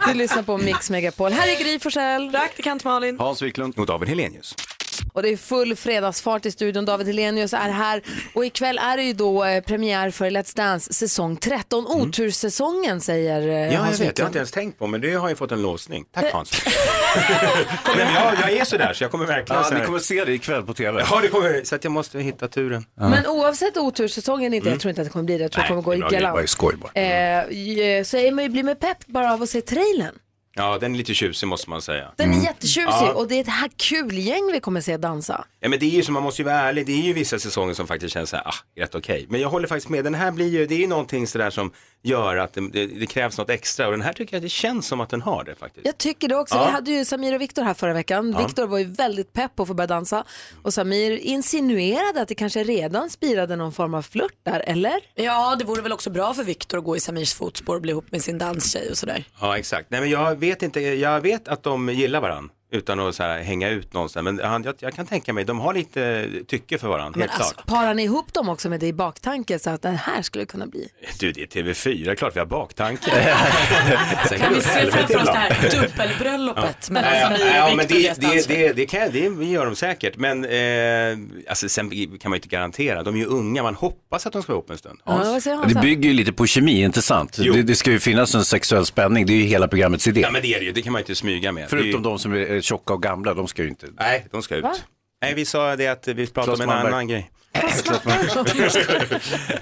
Du 0.09 0.15
lyssnar 0.15 0.43
på 0.43 0.59
Mix 0.59 0.91
Megapol. 0.91 1.33
Här 1.33 1.49
är 1.49 1.65
Gry 1.65 1.79
Forssell. 1.79 2.31
Praktikant 2.31 2.85
Malin. 2.85 3.19
Hans 3.19 3.43
Wiklund. 3.43 3.79
Och 3.79 3.87
David 3.87 4.09
Helenius. 4.09 4.55
Och 5.13 5.23
det 5.23 5.29
är 5.29 5.37
full 5.37 5.77
fredagsfart 5.77 6.47
i 6.47 6.51
studion. 6.51 6.85
David 6.85 7.07
Helenius 7.07 7.53
är 7.53 7.71
här. 7.71 8.03
Och 8.35 8.47
ikväll 8.47 8.79
är 8.79 8.97
det 8.97 9.03
ju 9.03 9.13
då 9.13 9.45
eh, 9.45 9.63
premiär 9.63 10.11
för 10.11 10.31
Let's 10.31 10.57
Dance 10.57 10.93
säsong 10.93 11.37
13. 11.37 11.87
Otursäsongen 11.87 13.01
säger 13.01 13.49
eh, 13.49 13.53
Mm. 13.53 13.67
Ja, 13.67 13.73
jag 13.73 13.79
Hans 13.81 13.93
vet. 13.93 14.01
Jag 14.01 14.07
har 14.07 14.11
Wiklund. 14.11 14.29
inte 14.29 14.39
ens 14.39 14.51
tänkt 14.51 14.79
på 14.79 14.87
men 14.87 15.01
det 15.01 15.13
har 15.15 15.29
ju 15.29 15.35
fått 15.37 15.53
en 15.53 15.63
låsning. 15.63 16.05
Tack 16.15 16.33
Hans. 16.33 16.51
men 17.97 18.15
jag, 18.15 18.35
jag 18.41 18.51
är 18.53 18.65
sådär 18.65 18.93
så 18.93 19.05
jag 19.05 19.11
kommer 19.11 19.27
verkligen 19.27 19.63
Ja, 19.63 19.69
så 19.69 19.73
här- 19.75 19.81
ni 19.81 19.87
kommer 19.87 19.99
se 19.99 20.25
det 20.25 20.33
ikväll 20.33 20.63
på 20.63 20.75
tv. 20.75 21.05
Ja, 21.11 21.21
det 21.23 21.29
kommer 21.29 21.65
Så 21.65 21.75
att 21.75 21.85
jag 21.85 21.91
måste 21.91 22.19
hitta 22.19 22.49
turen. 22.49 22.85
Men 22.95 23.27
oavsett 23.27 23.77
otursäsongen, 23.77 24.55
inte, 24.55 24.69
jag 24.69 24.81
tror 24.81 24.89
inte 24.91 25.01
att 25.03 25.07
det 25.09 25.13
kommer 25.13 25.25
bli 25.25 25.39
det. 25.39 25.43
Jag 25.45 25.53
tror 25.53 25.65
Mm. 25.65 25.77
Det 25.77 25.83
kommer 25.83 25.83
gå 25.83 25.95
i 25.95 26.01
var- 26.03 26.11
det 26.11 26.17
var 26.17 26.21
ju 26.29 26.33
galant. 26.33 26.51
skoj 26.51 26.75
bara. 26.77 26.93
Eh, 26.93 28.05
så 28.05 28.17
är 28.17 28.33
man 28.33 28.45
ju 28.45 28.51
blir 28.51 28.63
med 28.63 28.81
pepp 28.81 29.07
bara 29.07 29.33
av 29.33 29.43
att 29.43 29.49
se 29.49 29.61
trailern. 29.61 30.15
Ja, 30.55 30.79
den 30.79 30.95
är 30.95 30.99
lite 30.99 31.15
tjusig 31.15 31.47
måste 31.49 31.71
man 31.71 31.83
säga. 31.83 32.13
Den 32.17 32.33
är 32.33 32.45
jättetjusig 32.45 32.83
Mm. 32.83 33.07
Ja. 33.07 33.13
och 33.13 33.29
det 33.29 33.35
är 33.35 33.41
ett 33.41 33.49
här 33.49 33.71
kul 33.77 34.19
gäng 34.19 34.51
vi 34.53 34.61
kommer 34.61 34.81
se 34.81 34.97
dansa. 34.97 35.45
Ja 35.65 35.69
men 35.69 35.79
det 35.79 35.87
är 35.87 35.91
ju 35.91 36.03
så, 36.03 36.13
man 36.13 36.23
måste 36.23 36.43
ju 36.43 36.47
vara 36.47 36.57
ärlig, 36.57 36.87
det 36.87 36.93
är 36.93 37.03
ju 37.03 37.13
vissa 37.13 37.39
säsonger 37.39 37.75
som 37.75 37.87
faktiskt 37.87 38.15
känns 38.15 38.31
så 38.31 38.37
här, 38.37 38.49
ah, 38.49 38.55
rätt 38.77 38.95
okej. 38.95 39.27
Men 39.29 39.41
jag 39.41 39.49
håller 39.49 39.69
faktiskt 39.69 39.89
med, 39.89 40.05
den 40.05 40.15
här 40.15 40.31
blir 40.31 40.49
ju, 40.49 40.67
det 40.67 40.75
är 40.75 40.79
ju 40.79 40.87
någonting 40.87 41.27
sådär 41.27 41.51
som 41.51 41.73
gör 42.03 42.37
att 42.37 42.53
det, 42.53 42.69
det, 42.73 42.87
det 42.87 43.07
krävs 43.07 43.39
något 43.39 43.51
extra 43.51 43.87
och 43.87 43.93
den 43.93 44.03
här 44.03 44.13
tycker 44.13 44.37
jag 44.37 44.43
det 44.43 44.49
känns 44.49 44.87
som 44.87 45.01
att 45.01 45.09
den 45.09 45.23
har 45.23 45.45
det 45.45 45.55
faktiskt. 45.55 45.87
Jag 45.87 45.99
tycker 45.99 46.29
det 46.29 46.37
också. 46.37 46.55
Ja. 46.55 46.65
Vi 46.65 46.71
hade 46.71 46.91
ju 46.91 47.05
Samir 47.05 47.35
och 47.35 47.41
Viktor 47.41 47.63
här 47.63 47.75
förra 47.75 47.93
veckan. 47.93 48.33
Ja. 48.39 48.47
Viktor 48.47 48.67
var 48.67 48.79
ju 48.79 48.85
väldigt 48.85 49.33
pepp 49.33 49.57
på 49.57 49.63
att 49.63 49.69
få 49.69 49.75
börja 49.75 49.87
dansa 49.87 50.25
och 50.63 50.75
Samir 50.75 51.17
insinuerade 51.17 52.23
att 52.23 52.29
det 52.29 52.35
kanske 52.35 52.65
redan 52.65 53.11
spirade 53.11 53.57
någon 53.57 53.73
form 53.73 53.95
av 53.95 54.03
flört 54.03 54.37
där, 54.43 54.61
eller? 54.67 55.01
Ja, 55.15 55.57
det 55.59 55.65
vore 55.65 55.83
väl 55.83 55.93
också 55.93 56.11
bra 56.11 56.35
för 56.35 56.45
Viktor 56.45 56.79
att 56.79 56.85
gå 56.85 56.97
i 56.97 57.01
Samirs 57.01 57.35
fotspår 57.35 57.75
och 57.75 57.83
bli 57.83 57.91
ihop 57.91 58.13
med 58.13 58.23
sin 58.23 58.39
danstjej 58.39 58.91
och 58.91 58.99
sådär. 58.99 59.25
Ja 59.41 59.59
exakt, 59.59 59.91
nej 59.91 60.01
men 60.01 60.11
jag 60.11 60.41
vet 60.41 60.63
inte, 60.63 60.81
jag 60.81 61.21
vet 61.21 61.49
att 61.49 61.63
de 61.63 61.89
gillar 61.89 62.21
varandra 62.21 62.55
utan 62.73 63.01
att 63.01 63.15
så 63.15 63.23
här, 63.23 63.43
hänga 63.43 63.69
ut 63.69 63.93
någonstans. 63.93 64.25
Men 64.25 64.41
han, 64.41 64.63
jag, 64.63 64.75
jag 64.79 64.95
kan 64.95 65.07
tänka 65.07 65.33
mig, 65.33 65.45
de 65.45 65.61
har 65.61 65.75
lite 65.75 66.29
tycke 66.47 66.79
för 66.79 66.89
varandra, 66.89 67.19
Men 67.19 67.29
helt 67.29 67.41
alltså, 67.41 67.55
klart. 67.55 67.67
parar 67.67 67.95
ni 67.95 68.03
ihop 68.03 68.33
dem 68.33 68.49
också 68.49 68.69
med 68.69 68.81
det 68.81 68.87
i 68.87 68.93
baktanke 68.93 69.59
så 69.59 69.71
att 69.71 69.83
den 69.83 69.97
här 69.97 70.23
skulle 70.23 70.47
kunna 70.47 70.67
bli? 70.67 70.89
Du, 71.19 71.33
det 71.33 71.43
är 71.43 71.47
TV4, 71.47 72.05
det 72.05 72.11
är 72.11 72.15
klart 72.15 72.37
vi 72.37 72.39
har 72.39 72.47
baktanke. 72.47 73.11
Sen 74.29 74.39
Kan 74.39 74.55
vi 74.55 74.61
se 74.61 74.91
framför 74.91 75.17
oss 75.17 75.25
det 75.25 75.33
här 75.33 75.71
dubbelbröllopet 75.71 76.91
mellan 76.91 77.13
Ja, 77.13 77.65
och 77.65 77.71
ja, 77.71 77.77
men 77.77 77.87
det, 77.87 78.21
det, 78.21 78.49
det, 78.49 78.73
det, 78.73 78.87
kan, 78.87 79.11
det 79.13 79.45
gör 79.45 79.67
de 79.67 79.77
säkert. 79.77 80.17
Men 80.17 80.45
eh, 80.45 81.19
alltså, 81.49 81.69
sen 81.69 81.91
kan 81.91 82.31
man 82.31 82.33
ju 82.33 82.37
inte 82.37 82.49
garantera. 82.49 83.03
De 83.03 83.15
är 83.15 83.19
ju 83.19 83.27
unga, 83.27 83.63
man 83.63 83.75
hoppas 83.75 84.27
att 84.27 84.33
de 84.33 84.43
ska 84.43 84.53
vara 84.53 84.59
ihop 84.59 84.71
en 84.71 84.79
stund. 84.79 84.99
Ja, 85.05 85.17
vad 85.17 85.43
säger 85.43 85.67
Det 85.67 85.81
bygger 85.81 86.09
ju 86.09 86.15
lite 86.15 86.33
på 86.33 86.47
kemi, 86.47 86.83
inte 86.83 87.03
sant? 87.03 87.37
Det, 87.37 87.63
det 87.63 87.75
ska 87.75 87.91
ju 87.91 88.01
finnas 88.01 88.35
en 88.35 88.45
sexuell 88.45 88.87
spänning, 88.87 89.27
det 89.27 89.33
är 89.33 89.37
ju 89.37 89.45
hela 89.45 89.69
programmets 89.69 90.09
idé. 90.09 90.21
Ja 90.21 90.31
men 90.31 90.43
det 90.43 90.55
är 90.55 90.59
det 90.59 90.65
ju, 90.65 90.73
det 90.73 90.83
kan 90.83 90.93
man 90.93 91.01
ju 91.01 91.03
inte 91.03 91.15
smyga 91.15 91.53
med. 91.53 91.71
Förutom 91.71 92.03
de 92.03 92.19
som 92.19 92.33
är 92.33 92.61
tjocka 92.63 92.95
och 92.95 93.03
gamla, 93.03 93.35
de 93.35 93.49
ska 93.49 93.63
ju 93.63 93.69
inte... 93.69 93.87
Nej, 93.99 94.27
de 94.31 94.43
ska 94.43 94.57
ut. 94.57 94.63
Va? 94.63 94.75
Nej, 95.23 95.35
vi 95.35 95.45
sa 95.45 95.77
det 95.77 95.89
att 95.89 96.09
vi 96.09 96.27
pratade 96.27 96.57
Claes 96.57 96.61
om 96.61 96.63
en 96.63 96.69
Malmberg. 96.69 96.93
annan 96.93 97.09
grej. 97.09 97.31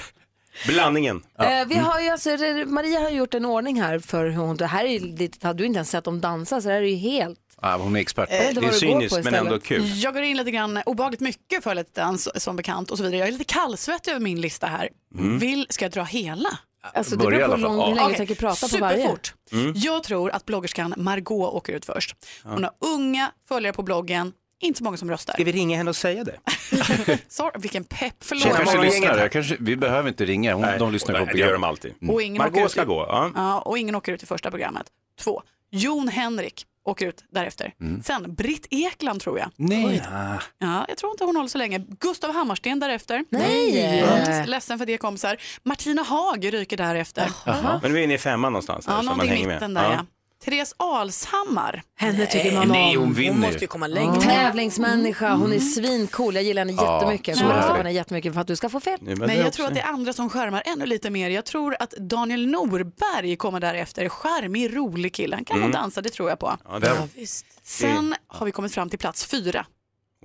Blandningen. 0.67 1.23
Eh, 1.39 1.69
vi 1.69 1.75
har 1.75 2.01
ju 2.01 2.09
alltså, 2.09 2.31
Maria 2.67 3.01
har 3.01 3.11
gjort 3.11 3.35
en 3.35 3.45
ordning 3.45 3.81
här 3.81 3.99
för 3.99 4.25
hur 4.25 4.37
hon, 4.37 4.57
det 4.57 4.67
här 4.67 4.85
är 4.85 4.89
ju 4.89 4.99
lite, 4.99 5.47
hade 5.47 5.59
du 5.59 5.67
inte 5.67 5.77
ens 5.77 5.91
sett 5.91 6.05
dem 6.05 6.21
dansa 6.21 6.61
så 6.61 6.69
det 6.69 6.75
här 6.75 6.83
är 6.83 6.87
ju 6.87 6.97
helt 6.97 7.39
Ja, 7.63 7.77
hon 7.77 7.97
är 7.97 8.01
expert. 8.01 8.29
Det 8.29 8.37
är 8.37 8.45
vad 8.45 8.55
du 8.55 8.61
går 8.61 8.69
på 8.69 8.75
cyniskt 8.75 9.25
men 9.25 9.35
ändå 9.35 9.59
kul. 9.59 10.03
Jag 10.03 10.15
går 10.15 10.23
in 10.23 10.37
lite 10.37 10.51
grann 10.51 10.83
obehagligt 10.87 11.21
mycket 11.21 11.65
för 11.65 11.75
Let's 11.75 11.95
Dance 11.95 12.41
som 12.41 12.57
bekant 12.57 12.91
och 12.91 12.99
så 12.99 13.05
vidare. 13.05 13.19
Jag 13.19 13.29
är 13.29 13.33
lite 13.33 13.45
kallsvettig 13.45 14.11
över 14.11 14.21
min 14.21 14.41
lista 14.41 14.67
här. 14.67 14.89
Mm. 15.19 15.39
Vill, 15.39 15.67
ska 15.71 15.85
jag 15.85 15.93
dra 15.93 16.03
hela? 16.03 16.49
Alltså 16.83 17.17
det 17.17 17.25
beror 17.27 17.31
på 17.31 17.37
hur 17.37 17.49
fall. 17.51 17.61
lång, 17.61 17.89
hur 17.89 17.95
länge 17.95 18.09
du 18.09 18.15
tänker 18.15 18.35
prata 18.35 18.69
på 18.69 18.79
varje. 18.79 18.97
Superfort. 18.97 19.35
Mm. 19.53 19.73
Jag 19.77 20.03
tror 20.03 20.31
att 20.31 20.47
bloggerskan 20.47 20.95
Margot 20.97 21.55
åker 21.55 21.73
ut 21.73 21.85
först. 21.85 22.17
Hon 22.45 22.65
har 22.65 22.73
unga 22.95 23.33
följare 23.49 23.73
på 23.73 23.83
bloggen, 23.83 24.33
inte 24.61 24.79
så 24.79 24.85
många 24.85 24.97
som 24.97 25.11
röstar. 25.11 25.33
Ska 25.35 25.45
vi 25.45 25.53
ringa 25.53 25.77
henne 25.77 25.91
och 25.91 25.97
säga 25.97 26.25
det? 26.25 26.39
Sorry, 27.29 27.51
vilken 27.59 27.85
pepp, 27.85 28.01
Hon 28.01 28.15
förlåt. 28.21 28.45
kanske 28.57 28.65
många 28.77 28.89
lyssnar, 28.89 29.19
jag 29.19 29.33
kanske, 29.33 29.57
vi 29.61 29.77
behöver 29.77 30.09
inte 30.09 30.25
ringa, 30.25 30.55
hon, 30.55 30.67
de 30.79 30.93
lyssnar 30.93 31.19
på 31.19 31.25
det 31.25 31.39
gör 31.39 31.47
de 31.53 31.61
programmet. 31.63 31.69
alltid. 31.69 31.95
Och 32.11 32.23
ingen, 32.23 32.43
åker 32.43 32.51
Margot 32.51 32.67
ut 32.67 32.71
ska 32.71 32.83
i, 32.83 32.85
gå. 32.85 33.07
Ja. 33.09 33.31
ja, 33.35 33.61
och 33.61 33.79
ingen 33.79 33.95
åker 33.95 34.13
ut 34.13 34.23
i 34.23 34.27
första 34.27 34.51
programmet. 34.51 34.87
Två, 35.21 35.43
Jon 35.71 36.09
Henrik 36.09 36.67
åker 36.85 37.07
ut 37.07 37.25
därefter. 37.31 37.73
Sen 38.05 38.35
Britt 38.35 38.67
Ekland 38.71 39.21
tror 39.21 39.39
jag. 39.39 39.51
Nej. 39.57 40.03
Ja, 40.59 40.85
jag 40.89 40.97
tror 40.97 41.13
inte 41.13 41.25
hon 41.25 41.37
håller 41.37 41.49
så 41.49 41.59
länge. 41.59 41.79
Gustav 41.79 42.33
Hammarsten 42.33 42.81
därefter. 42.81 43.25
Nej. 43.31 44.01
Mm, 44.03 44.47
ledsen 44.47 44.79
för 44.79 44.87
det 44.87 44.99
kompisar. 44.99 45.37
Martina 45.63 46.03
Haag 46.03 46.53
ryker 46.55 46.77
därefter. 46.77 47.31
Men 47.83 47.93
vi 47.93 48.01
är 48.01 48.05
inne 48.05 48.15
i 48.15 48.19
femman 48.19 48.53
någonstans. 48.53 48.85
Ja, 48.89 49.03
någonting 49.03 49.33
i 49.33 49.47
mitten 49.47 49.73
med. 49.73 49.85
där 49.85 49.91
ja. 49.91 50.07
Therese 50.45 50.75
Alshammar. 50.77 51.83
Henne 51.97 52.27
tycker 52.27 52.53
man 52.55 52.69
Nej, 52.69 52.95
hon 52.97 53.13
vinner 53.15 53.39
måste 53.39 53.59
ju 53.61 53.67
komma 53.67 53.87
längre. 53.87 54.21
Tävlingsmänniska, 54.21 55.35
hon 55.35 55.53
är 55.53 55.59
svincool. 55.59 56.35
Jag 56.35 56.45
gillar 56.45 56.61
henne 56.67 56.73
Ja, 56.83 56.95
jättemycket. 57.01 57.37
så 57.39 57.45
Jag 57.45 57.51
är 57.51 57.53
kommer 57.53 57.57
rösta 57.61 57.69
det. 57.69 57.75
på 57.75 57.77
henne 57.79 57.93
jättemycket 57.93 58.35
för 58.35 58.41
att 58.41 58.47
du 58.47 58.57
ska 58.57 58.69
få 58.69 58.81
fel. 58.81 58.99
Nu, 59.03 59.17
Men 59.17 59.29
det 59.29 59.35
jag 59.35 59.47
också- 59.47 59.57
tror 59.57 59.67
att 59.67 59.75
det 59.75 59.81
är 59.81 59.87
andra 59.89 60.13
som 60.13 60.31
skärmar 60.31 60.63
ännu 60.67 60.87
lite 60.87 61.11
mer. 61.11 61.31
Jag 61.31 61.45
tror 61.45 61.77
att 61.81 61.91
Daniel 61.91 62.47
Norberg 62.47 63.37
kommer 63.37 63.61
därefter. 63.61 64.09
Charmig, 64.09 64.77
rolig 64.77 65.15
kille. 65.15 65.37
Han 65.37 65.45
kan 65.45 65.61
nog 65.61 65.73
dansa, 65.73 66.01
det 66.01 66.09
tror 66.09 66.29
jag 66.29 66.39
på. 66.39 66.57
Ja, 66.69 66.79
det, 66.79 67.27
Sen 67.63 68.15
har 68.27 68.47
vi 68.47 68.53
kommit 68.53 68.75
fram 68.75 68.91
till 68.91 68.99
plats 68.99 69.25
fyra. 69.27 69.67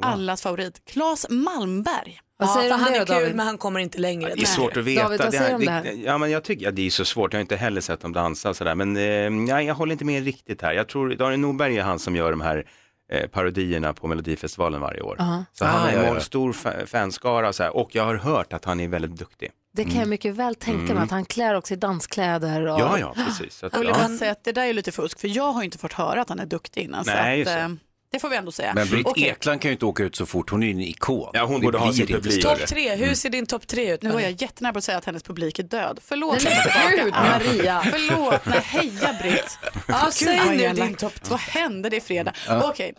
Allas 0.01 0.41
favorit, 0.41 0.81
Claes 0.85 1.25
Malmberg. 1.29 2.19
Vad 2.37 2.49
säger 2.49 2.69
ja, 2.69 2.77
för 2.77 2.83
han 2.83 2.93
det 2.93 2.97
är 2.99 3.05
kul 3.05 3.15
David? 3.15 3.35
men 3.35 3.45
han 3.47 3.57
kommer 3.57 3.79
inte 3.79 3.97
längre. 3.97 4.33
det 4.35 4.41
är 4.41 4.45
svårt 4.45 4.77
att 4.77 4.83
veta. 4.83 5.03
David, 5.03 5.19
vad 5.19 5.31
det, 5.31 5.37
säger 5.37 5.53
om 5.55 5.59
det 5.59 5.65
det, 5.65 5.71
här? 5.71 5.93
ja, 6.05 6.17
men 6.17 6.31
jag 6.31 6.43
tycker, 6.43 6.65
ja, 6.65 6.71
det 6.71 6.85
är 6.85 6.89
så 6.89 7.05
svårt, 7.05 7.33
jag 7.33 7.37
har 7.37 7.41
inte 7.41 7.55
heller 7.55 7.81
sett 7.81 7.99
dem 7.99 8.13
dansa 8.13 8.53
sådär. 8.53 8.75
Men 8.75 8.97
eh, 8.97 9.03
ja, 9.49 9.61
jag 9.61 9.75
håller 9.75 9.91
inte 9.91 10.05
med 10.05 10.23
riktigt 10.23 10.61
här. 10.61 10.73
Jag 10.73 10.87
tror 10.87 11.09
Daniel 11.15 11.39
Norberg 11.39 11.77
är 11.77 11.83
han 11.83 11.99
som 11.99 12.15
gör 12.15 12.31
de 12.31 12.41
här 12.41 12.65
eh, 13.11 13.27
parodierna 13.29 13.93
på 13.93 14.07
Melodifestivalen 14.07 14.81
varje 14.81 15.01
år. 15.01 15.15
Ja. 15.19 15.43
Så 15.53 15.65
han 15.65 15.75
Ah, 15.75 15.79
har 15.79 15.91
ja, 15.91 16.15
en 16.15 16.21
stor 16.21 16.53
fa- 16.53 16.85
fanskara 16.85 17.47
och, 17.47 17.55
så 17.55 17.63
här, 17.63 17.75
och 17.75 17.95
jag 17.95 18.05
har 18.05 18.15
hört 18.15 18.53
att 18.53 18.65
han 18.65 18.79
är 18.79 18.87
väldigt 18.87 19.15
duktig. 19.19 19.51
Det 19.73 19.83
kan 19.83 19.95
jag 19.95 20.07
mycket 20.07 20.35
väl 20.35 20.55
tänka 20.55 20.93
mig 20.93 21.03
att 21.03 21.11
han 21.11 21.25
klär 21.25 21.55
också 21.55 21.73
i 21.73 21.77
danskläder. 21.77 22.65
Och... 22.67 22.79
Ja, 22.79 22.99
ja, 22.99 23.13
precis. 23.25 23.55
Så 23.55 23.65
att, 23.65 23.73
Jag 23.73 23.79
vill 23.79 23.89
ja. 23.89 23.95
bara 24.07 24.17
säga 24.17 24.31
att 24.31 24.43
det 24.43 24.51
där 24.51 24.65
är 24.65 24.73
lite 24.73 24.91
fusk, 24.91 25.19
för 25.19 25.27
jag 25.27 25.51
har 25.51 25.63
inte 25.63 25.77
fått 25.77 25.93
höra 25.93 26.21
att 26.21 26.29
han 26.29 26.39
är 26.39 26.45
duktig 26.45 26.81
innan. 26.81 27.03
Nej, 27.07 27.45
så 27.45 27.51
just 27.51 27.57
att, 27.61 27.71
det. 28.15 28.19
får 28.19 28.29
vi 28.29 28.35
ändå 28.35 28.51
säga. 28.51 28.71
Men 28.75 28.87
Britt 28.89 29.05
Okej, 29.07 29.23
Ekland 29.23 29.61
kan 29.61 29.69
ju 29.69 29.73
inte 29.73 29.85
åka 29.85 30.03
ut 30.03 30.15
så 30.15 30.25
fort, 30.25 30.49
hon 30.49 30.63
är 30.63 30.67
ju 30.67 30.73
en 30.73 30.81
ikon. 30.81 31.29
Ja, 31.33 31.43
hon 31.45 31.59
Det 31.59 31.65
borde 31.65 31.77
ha 31.77 31.85
blir 31.85 31.93
sin 31.93 32.01
inte 32.01 32.13
publik. 32.13 32.39
större. 32.41 32.57
Topp 32.57 32.67
tre, 32.67 32.95
hur 32.95 33.15
ser 33.15 33.29
din 33.29 33.45
topp 33.45 33.67
tre 33.67 33.93
ut? 33.93 34.01
Nu 34.01 34.11
var 34.11 34.19
jag 34.19 34.41
jättenära 34.41 34.73
på 34.73 34.77
att 34.77 34.83
säga 34.83 34.97
att 34.97 35.05
hennes 35.05 35.23
publik 35.23 35.59
är 35.59 35.63
död. 35.63 35.99
Förlåt. 36.05 36.43
Nej, 36.43 36.57
men 36.95 37.05
gud. 37.05 37.13
Maria. 37.13 37.81
Förlåt, 37.91 38.45
nej 38.45 38.59
heja 38.63 39.15
Britt. 39.21 39.57
Ja, 39.87 40.09
säg 40.11 40.37
vad 40.45 40.57
nu 40.57 40.69
din 40.73 40.95
topp 40.95 41.13
tre. 41.13 41.29
Vad 41.29 41.39
hände? 41.39 41.89
Det 41.89 41.97
är 41.97 42.01
fredag. 42.01 42.33
Okej. 42.63 42.93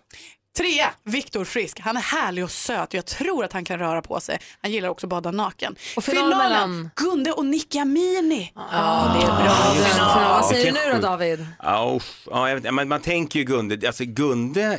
Trea, 0.57 0.90
Viktor 1.05 1.45
Frisk. 1.45 1.81
Han 1.81 1.97
är 1.97 2.01
härlig 2.01 2.45
och 2.45 2.51
söt 2.51 2.88
och 2.88 2.95
jag 2.95 3.07
tror 3.07 3.45
att 3.45 3.53
han 3.53 3.64
kan 3.64 3.79
röra 3.79 4.03
på 4.03 4.21
sig. 4.21 4.38
Han 4.62 4.73
gillar 4.73 4.88
också 4.88 5.07
att 5.07 5.11
bada 5.11 5.31
naken. 5.31 5.77
Och 5.97 6.05
final 6.05 6.29
mellan? 6.29 6.90
Gunde 6.97 7.33
och 7.33 7.47
Nicky 7.47 7.79
Amini. 7.79 8.53
Ja, 8.55 9.16
det 9.21 9.27
är 9.27 9.45
bra. 9.45 9.88
Final. 9.90 10.31
Vad 10.31 10.47
säger 10.47 10.73
du 10.73 10.73
nu 10.73 10.95
då 10.95 11.01
David? 11.09 11.47
Ja, 11.62 11.93
uff, 11.97 12.26
ja, 12.30 12.49
jag 12.49 12.61
vet, 12.61 12.74
man, 12.74 12.89
man 12.89 13.01
tänker 13.01 13.39
ju 13.39 13.45
Gunde, 13.45 13.87
alltså 13.87 14.05
Gunde, 14.05 14.78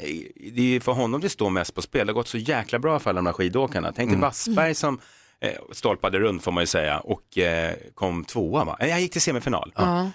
det 0.54 0.62
är 0.62 0.66
ju 0.66 0.80
för 0.80 0.92
honom 0.92 1.22
det 1.22 1.30
står 1.30 1.50
mest 1.50 1.76
på 1.76 1.82
spel. 1.82 2.08
Det 2.08 2.14
har 2.14 2.16
gått 2.16 2.28
så 2.28 2.38
jäkla 2.38 2.80
bra 2.80 3.00
för 3.00 3.10
alla 3.10 3.18
de 3.18 3.26
här 3.26 3.34
skidåkarna. 3.34 3.92
Tänk 3.96 4.12
dig 4.12 4.20
Wassberg 4.20 4.76
som 4.76 5.00
eh, 5.42 5.52
stolpade 5.72 6.20
runt 6.20 6.44
får 6.44 6.52
man 6.52 6.64
ju 6.64 6.68
säga 6.68 7.00
och 7.00 7.38
eh, 7.38 7.74
kom 7.94 8.26
tvåa 8.26 8.64
va? 8.64 8.78
Eh, 8.80 8.90
Jag 8.90 9.02
gick 9.02 9.12
till 9.12 9.22
semifinal. 9.22 9.74
Eh, 9.80 10.08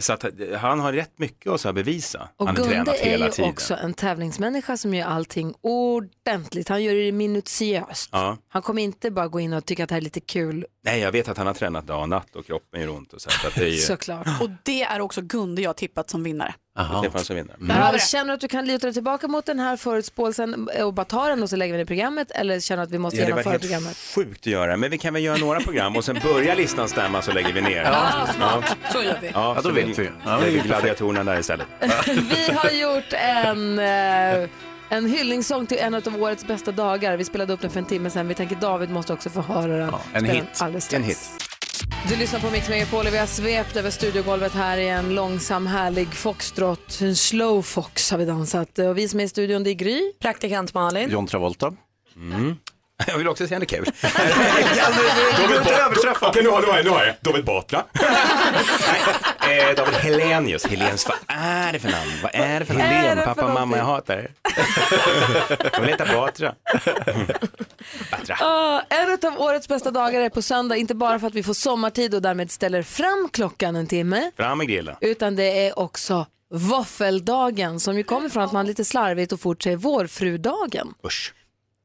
så 0.00 0.12
att 0.12 0.24
eh, 0.24 0.30
han 0.58 0.80
har 0.80 0.92
rätt 0.92 1.18
mycket 1.18 1.52
att 1.52 1.60
så 1.60 1.72
bevisa. 1.72 2.28
Och 2.36 2.46
han 2.46 2.56
har 2.56 2.62
Gunde 2.62 2.74
tränat 2.74 3.00
är 3.00 3.10
hela 3.10 3.26
ju 3.26 3.32
tiden. 3.32 3.50
också 3.50 3.74
en 3.74 3.94
tävlingsmänniska 3.94 4.76
som 4.76 4.94
gör 4.94 5.06
allting 5.06 5.54
ordentligt. 5.60 6.68
Han 6.68 6.82
gör 6.82 6.94
det 6.94 7.12
minutiöst. 7.12 8.08
Ja. 8.12 8.38
Han 8.48 8.62
kommer 8.62 8.82
inte 8.82 9.10
bara 9.10 9.28
gå 9.28 9.40
in 9.40 9.52
och 9.52 9.64
tycka 9.66 9.82
att 9.82 9.88
det 9.88 9.94
här 9.94 10.00
är 10.00 10.04
lite 10.04 10.20
kul, 10.20 10.66
Nej, 10.84 11.00
jag 11.00 11.12
vet 11.12 11.28
att 11.28 11.38
han 11.38 11.46
har 11.46 11.54
tränat 11.54 11.86
dag 11.86 12.02
och 12.02 12.08
natt 12.08 12.36
och 12.36 12.46
kroppen 12.46 12.80
gör 12.80 12.88
ont 12.88 13.12
och 13.12 13.20
så. 13.20 13.30
så 13.30 13.46
att 13.46 13.54
det 13.54 13.64
är 13.64 13.68
ju... 13.68 13.76
såklart. 13.78 14.26
Och 14.42 14.50
det 14.62 14.82
är 14.82 15.00
också 15.00 15.20
Gunde 15.20 15.62
jag 15.62 15.76
tippat 15.76 16.10
som 16.10 16.22
vinnare. 16.22 16.54
Stefan 17.00 17.24
som 17.24 17.36
vinner. 17.36 17.56
Ja, 17.68 17.98
känner 17.98 18.24
du 18.26 18.32
att 18.32 18.40
du 18.40 18.48
kan 18.48 18.66
luta 18.66 18.86
dig 18.86 18.94
tillbaka 18.94 19.28
mot 19.28 19.46
den 19.46 19.58
här 19.58 19.76
förutspåelsen 19.76 20.68
och 20.82 20.94
bara 20.94 21.04
ta 21.04 21.28
den 21.28 21.42
och 21.42 21.50
så 21.50 21.56
lägger 21.56 21.72
vi 21.72 21.76
den 21.78 21.84
i 21.84 21.86
programmet 21.86 22.30
eller 22.30 22.60
känner 22.60 22.82
du 22.82 22.86
att 22.86 22.90
vi 22.92 22.98
måste 22.98 23.16
Ja, 23.20 23.26
det 23.26 23.32
var 23.32 23.38
genomföra 23.38 23.50
helt 23.52 23.62
programmet? 23.62 23.96
sjukt 24.14 24.40
att 24.40 24.46
göra, 24.46 24.76
men 24.76 24.90
vi 24.90 24.98
kan 24.98 25.14
väl 25.14 25.22
göra 25.24 25.36
några 25.36 25.60
program 25.60 25.96
och 25.96 26.04
sen 26.04 26.18
börjar 26.24 26.56
listan 26.56 26.88
stämma 26.88 27.22
så 27.22 27.32
lägger 27.32 27.52
vi 27.52 27.60
ner. 27.60 27.82
Ja, 27.82 28.28
smart. 28.36 28.76
Så 28.92 29.02
gör 29.02 29.18
vi. 29.22 29.30
Ja, 29.34 29.52
Ja, 29.56 29.60
då 29.62 29.70
vet 29.70 29.98
vi. 29.98 30.10
Ja, 30.24 30.38
lägger 30.38 30.62
gladiatorerna 30.62 31.24
där 31.32 31.40
istället. 31.40 31.66
Vi 32.06 32.52
har 32.52 32.70
gjort 32.70 33.12
en, 33.12 33.78
eh, 33.78 34.48
en 34.88 35.06
hyllningssång 35.06 35.66
till 35.66 35.78
en 35.78 35.94
av 35.94 36.22
årets 36.22 36.46
bästa 36.46 36.72
dagar. 36.72 37.16
Vi 37.16 37.24
spelade 37.24 37.52
upp 37.52 37.60
den 37.60 37.70
för 37.70 37.78
en 37.80 37.86
timme 37.86 38.10
sedan. 38.10 38.28
Vi 38.28 38.34
tänker 38.34 38.56
David 38.56 38.90
måste 38.90 39.12
också 39.12 39.30
få 39.30 39.40
höra 39.40 39.76
den. 39.76 39.94
en 40.12 40.46
Spela 40.52 40.72
hit. 40.72 40.92
En 40.92 41.02
hit. 41.02 41.18
Du 42.08 42.16
lyssnar 42.16 42.40
på 42.40 42.50
Mix 42.50 42.68
Megapol 42.68 43.06
och 43.06 43.12
vi 43.12 43.18
har 43.18 43.26
svept 43.26 43.76
över 43.76 43.90
studiogolvet 43.90 44.52
här 44.52 44.78
i 44.78 44.88
en 44.88 45.14
långsam 45.14 45.66
härlig 45.66 46.14
foxtrot. 46.14 47.00
En 47.00 47.16
slow 47.16 47.62
fox 47.62 48.10
har 48.10 48.18
vi 48.18 48.24
dansat. 48.24 48.78
Och 48.78 48.98
vi 48.98 49.08
som 49.08 49.20
är 49.20 49.24
i 49.24 49.28
studion 49.28 49.64
det 49.64 49.70
är 49.70 49.74
Gry. 49.74 50.12
Praktikant 50.20 50.74
Malin. 50.74 51.10
John 51.10 51.26
Travolta. 51.26 51.74
Mm. 52.16 52.56
Jag 53.08 53.18
vill 53.18 53.28
också 53.28 53.46
säga 53.48 53.58
något 53.58 53.68
kul. 53.68 53.84
David 55.36 55.60
Batra. 55.64 56.28
Okej, 56.28 56.42
nu 56.42 56.48
har, 56.48 56.62
jag, 56.76 56.84
nu 56.84 56.90
har 56.90 57.04
jag. 57.04 57.14
David 57.20 57.44
Batra. 57.44 57.84
Nej, 59.46 59.60
eh, 59.60 59.74
David 59.76 59.94
Helenius. 59.94 60.66
Helens, 60.66 61.08
vad 61.08 61.16
är 61.38 61.72
det 61.72 61.78
för 61.78 61.90
namn? 61.90 62.10
Vad 62.22 62.30
är 62.34 62.60
det 62.60 62.66
för 62.66 62.74
namn? 62.74 62.86
Helen, 62.88 63.24
pappa, 63.24 63.48
mamma, 63.54 63.76
jag 63.76 63.84
hatar 63.84 64.16
er. 64.16 64.30
Jag 65.72 65.80
vill 65.80 65.88
heta 65.90 66.06
Batra. 66.14 66.54
Batra. 68.10 68.36
En 68.88 69.18
av 69.32 69.40
årets 69.40 69.68
bästa 69.68 69.90
dagar 69.90 70.20
är 70.20 70.28
på 70.28 70.42
söndag, 70.42 70.76
inte 70.76 70.94
bara 70.94 71.18
för 71.18 71.26
att 71.26 71.34
vi 71.34 71.42
får 71.42 71.54
sommartid 71.54 72.14
och 72.14 72.22
därmed 72.22 72.50
ställer 72.50 72.82
fram 72.82 73.28
klockan 73.32 73.76
en 73.76 73.86
timme, 73.86 74.30
Fram 74.36 74.58
med 74.58 74.68
grillen. 74.68 74.96
utan 75.00 75.36
det 75.36 75.66
är 75.66 75.78
också 75.78 76.26
våffeldagen 76.54 77.80
som 77.80 77.96
ju 77.96 78.02
kommer 78.02 78.28
från 78.28 78.42
att 78.42 78.52
man 78.52 78.66
lite 78.66 78.84
slarvigt 78.84 79.32
och 79.32 79.40
fort 79.40 79.62
säger 79.62 79.76
vårfrudagen. 79.76 80.94
Usch. 81.06 81.32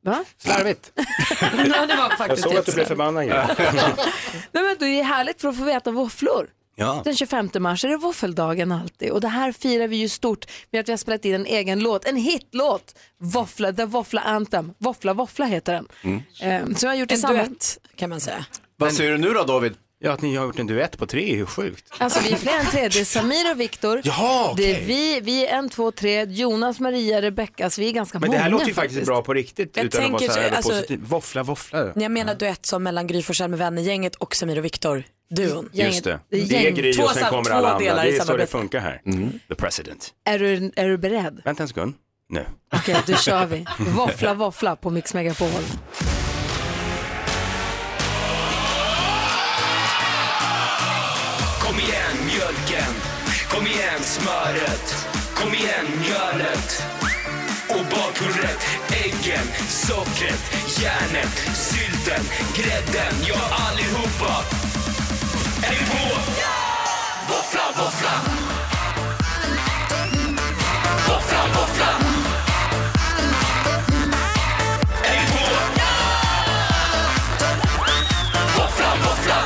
Va? 0.06 0.26
Slarvigt. 0.38 0.92
ja, 1.42 1.86
det 1.86 1.96
var 1.96 2.10
Jag 2.10 2.18
faktiskt 2.18 2.44
såg 2.44 2.58
att 2.58 2.66
du 2.66 2.72
blev 2.72 2.86
förbannad. 2.86 3.26
Nej, 4.52 4.64
men 4.64 4.76
det 4.80 4.86
är 4.86 5.04
härligt 5.04 5.42
för 5.42 5.50
att 5.50 5.58
få 5.58 5.64
veta 5.64 5.92
våfflor. 5.92 6.50
Ja. 6.76 7.02
Den 7.04 7.16
25 7.16 7.50
mars 7.60 7.86
är 7.86 7.90
det 7.90 7.98
våffeldagen 7.98 8.72
alltid 8.72 9.12
och 9.12 9.22
det 9.22 9.28
här 9.28 9.52
firar 9.52 9.88
vi 9.88 9.96
ju 9.96 10.10
stort 10.10 10.46
med 10.72 10.80
att 10.80 10.88
vi 10.88 10.92
har 10.92 10.98
spelat 10.98 11.26
in 11.26 11.34
en 11.36 11.46
egen 11.46 11.80
låt, 11.80 12.06
en 12.06 12.16
hitlåt, 12.16 12.96
Våffla, 13.18 13.74
The 13.74 13.86
Våffla 13.86 14.22
Anthem, 14.22 14.74
Våffla 14.78 15.14
Våffla 15.14 15.46
heter 15.46 15.74
den. 15.74 15.88
Mm. 16.02 16.22
Eh, 16.70 16.76
Så 16.76 16.86
jag 16.86 16.92
har 16.92 16.96
gjort 16.98 17.12
En 17.12 17.22
duett 17.22 17.78
kan 17.96 18.10
man 18.10 18.20
säga. 18.22 18.46
Vad 18.78 18.94
säger 18.94 19.12
du 19.12 19.18
nu 19.18 19.30
då 19.34 19.44
David? 19.44 19.74
Ja, 20.02 20.12
att 20.12 20.22
ni 20.22 20.36
har 20.36 20.46
gjort 20.46 20.60
en 20.60 20.68
duett 20.68 20.98
på 20.98 21.06
tre 21.06 21.32
är 21.34 21.36
ju 21.36 21.46
sjukt. 21.46 21.86
Alltså 21.98 22.20
vi 22.24 22.32
är 22.32 22.36
fler 22.36 22.60
än 22.60 22.66
tre, 22.66 22.88
det 22.88 23.00
är 23.00 23.06
Samir 23.06 23.52
och 23.52 23.60
Viktor. 23.60 24.02
Jaha, 24.04 24.54
Det 24.58 24.76
är 24.76 24.86
vi, 24.86 25.20
vi 25.24 25.48
är 25.48 25.58
en, 25.58 25.70
två, 25.70 25.92
tre, 25.92 26.24
Jonas, 26.26 26.80
Maria, 26.80 27.22
Rebecca, 27.22 27.70
så 27.70 27.82
vi 27.82 27.88
är 27.90 27.92
ganska 27.94 28.20
Men 28.20 28.28
många. 28.28 28.38
det 28.38 28.44
här 28.44 28.50
låter 28.52 28.66
ju 28.68 28.74
faktiskt 28.74 29.06
bra 29.06 29.22
på 29.22 29.34
riktigt 29.34 29.78
Jag 29.78 29.86
utan 29.86 30.04
att 30.04 30.10
vara 30.12 30.20
tänker 30.20 30.34
så 30.34 30.40
här 30.40 30.50
så- 30.50 30.56
alltså- 30.56 30.72
positiv. 30.72 31.00
Våffla, 31.04 31.44
våffla. 31.44 31.92
Jag 31.96 32.12
menar 32.12 32.36
duett 32.36 32.66
som 32.66 32.84
mellan 32.84 33.08
Gry 33.08 33.22
Forssell 33.24 33.50
med 33.50 33.60
vänner-gänget 33.60 34.16
och 34.16 34.36
Samir 34.36 34.58
och 34.58 34.66
Viktor. 34.66 35.04
Duon. 35.30 35.70
Just 35.74 36.04
det. 36.04 36.20
det 36.30 36.42
är 36.42 36.46
Det 36.46 36.56
är 36.58 36.62
gäng. 36.62 36.76
Gry 36.76 36.92
och 37.04 37.10
sen 37.10 37.30
kommer 37.30 37.50
alla 37.52 37.68
andra. 37.74 37.80
delar 37.90 38.06
Det 38.06 38.18
är 38.18 38.22
så 38.26 38.38
det 38.38 38.48
funkar 38.48 38.80
här. 38.80 39.02
The 39.50 39.56
president. 39.56 40.14
Är 40.26 40.40
du, 40.40 40.72
är 40.76 40.88
du 40.88 40.98
beredd? 40.98 41.42
Vänta 41.46 41.64
en 41.64 41.68
sekund. 41.70 41.94
Nu. 42.30 42.46
Okej, 42.76 42.96
då 43.08 43.14
kör 43.14 43.46
vi. 43.46 43.66
Våffla 43.80 44.34
Våffla 44.34 44.76
på 44.76 44.90
Mix 44.90 45.14
Megapol. 45.14 45.48
Smöret, 54.10 55.08
kom 55.36 55.54
igen 55.54 55.86
mjölet 56.00 56.84
och 57.68 57.86
bakhundret, 57.86 58.60
äggen, 58.92 59.48
sockret, 59.68 60.42
järnet, 60.82 61.34
sylten, 61.56 62.24
grädden, 62.56 63.14
ja 63.28 63.40
allihopa. 63.52 64.44
Är 65.64 65.70
vi 65.70 65.86
på? 65.86 66.18
Våffla, 67.28 67.62
våffla. 67.78 68.12
Våffla, 71.08 71.42
våffla. 71.56 71.92
Är 75.04 75.20
vi 75.20 75.32
på? 75.32 75.46
Våffla, 78.58 78.96
våffla. 79.06 79.44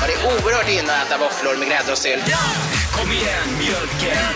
Ja, 0.00 0.06
det 0.06 0.14
är 0.14 0.26
oerhört 0.26 0.68
inne 0.68 0.92
att 0.92 1.06
äta 1.06 1.18
våfflor 1.18 1.56
med 1.56 1.68
grädde 1.68 1.92
och 1.92 1.98
sylt. 1.98 2.24
Kom 2.96 3.12
igen 3.12 3.48
mjölken, 3.58 4.26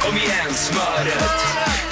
kom 0.00 0.16
igen 0.16 0.54
smöret, 0.54 1.38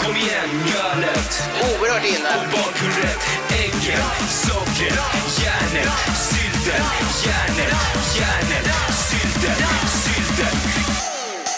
kom 0.05 0.16
igen 0.16 0.51
mjölet. 0.64 1.43
Oerhört 1.62 2.05
inne. 2.05 2.29
Och 2.39 2.49
bakhundret, 2.53 3.18
äggen, 3.62 4.05
sockret, 4.29 4.99
järnet, 5.45 5.93
sylten, 6.29 6.85
järnet, 7.27 7.77
järnet, 8.18 8.66
sylten, 9.09 9.59
sylten. 10.05 10.55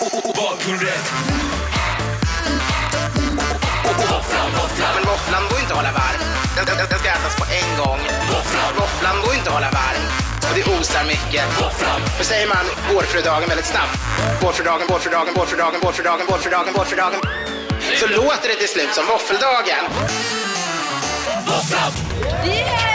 Och- 0.01 0.35
bakhundret. 0.37 1.05
Våfflan, 3.99 4.51
våfflan. 4.53 4.91
Men 4.95 5.05
våfflan 5.05 5.43
går 5.51 5.59
inte 5.61 5.73
att 5.73 5.79
hålla 5.79 5.93
varm. 5.93 6.21
Den, 6.57 6.65
den, 6.67 6.77
den 6.91 6.99
ska 6.99 7.09
ätas 7.09 7.37
på 7.37 7.45
en 7.61 7.71
gång. 7.85 8.01
Våfflan. 8.31 8.71
Våfflan 8.79 9.17
går 9.25 9.35
inte 9.35 9.49
att 9.49 9.55
hålla 9.55 9.71
varm. 9.71 9.94
Det 10.55 10.63
osar 10.63 11.05
mycket. 11.05 11.45
Hur 12.19 12.25
säger 12.25 12.49
man 12.49 12.65
vårfrudagen 12.95 13.49
väldigt 13.49 13.67
snabbt? 13.67 13.99
Vårfrudagen, 14.43 14.87
vårfrudagen, 14.87 15.35
vårfrudagen, 15.35 15.81
vårfrudagen, 15.81 16.27
vårfrudagen, 16.27 16.75
vårfrudagen. 16.75 17.21
Så 18.01 18.07
låter 18.07 18.49
det 18.49 18.55
till 18.55 18.69
slut 18.69 18.95
som 18.95 19.07
våffeldagen. 19.07 19.85
Våfflan. 21.47 21.93
Yay! 22.45 22.94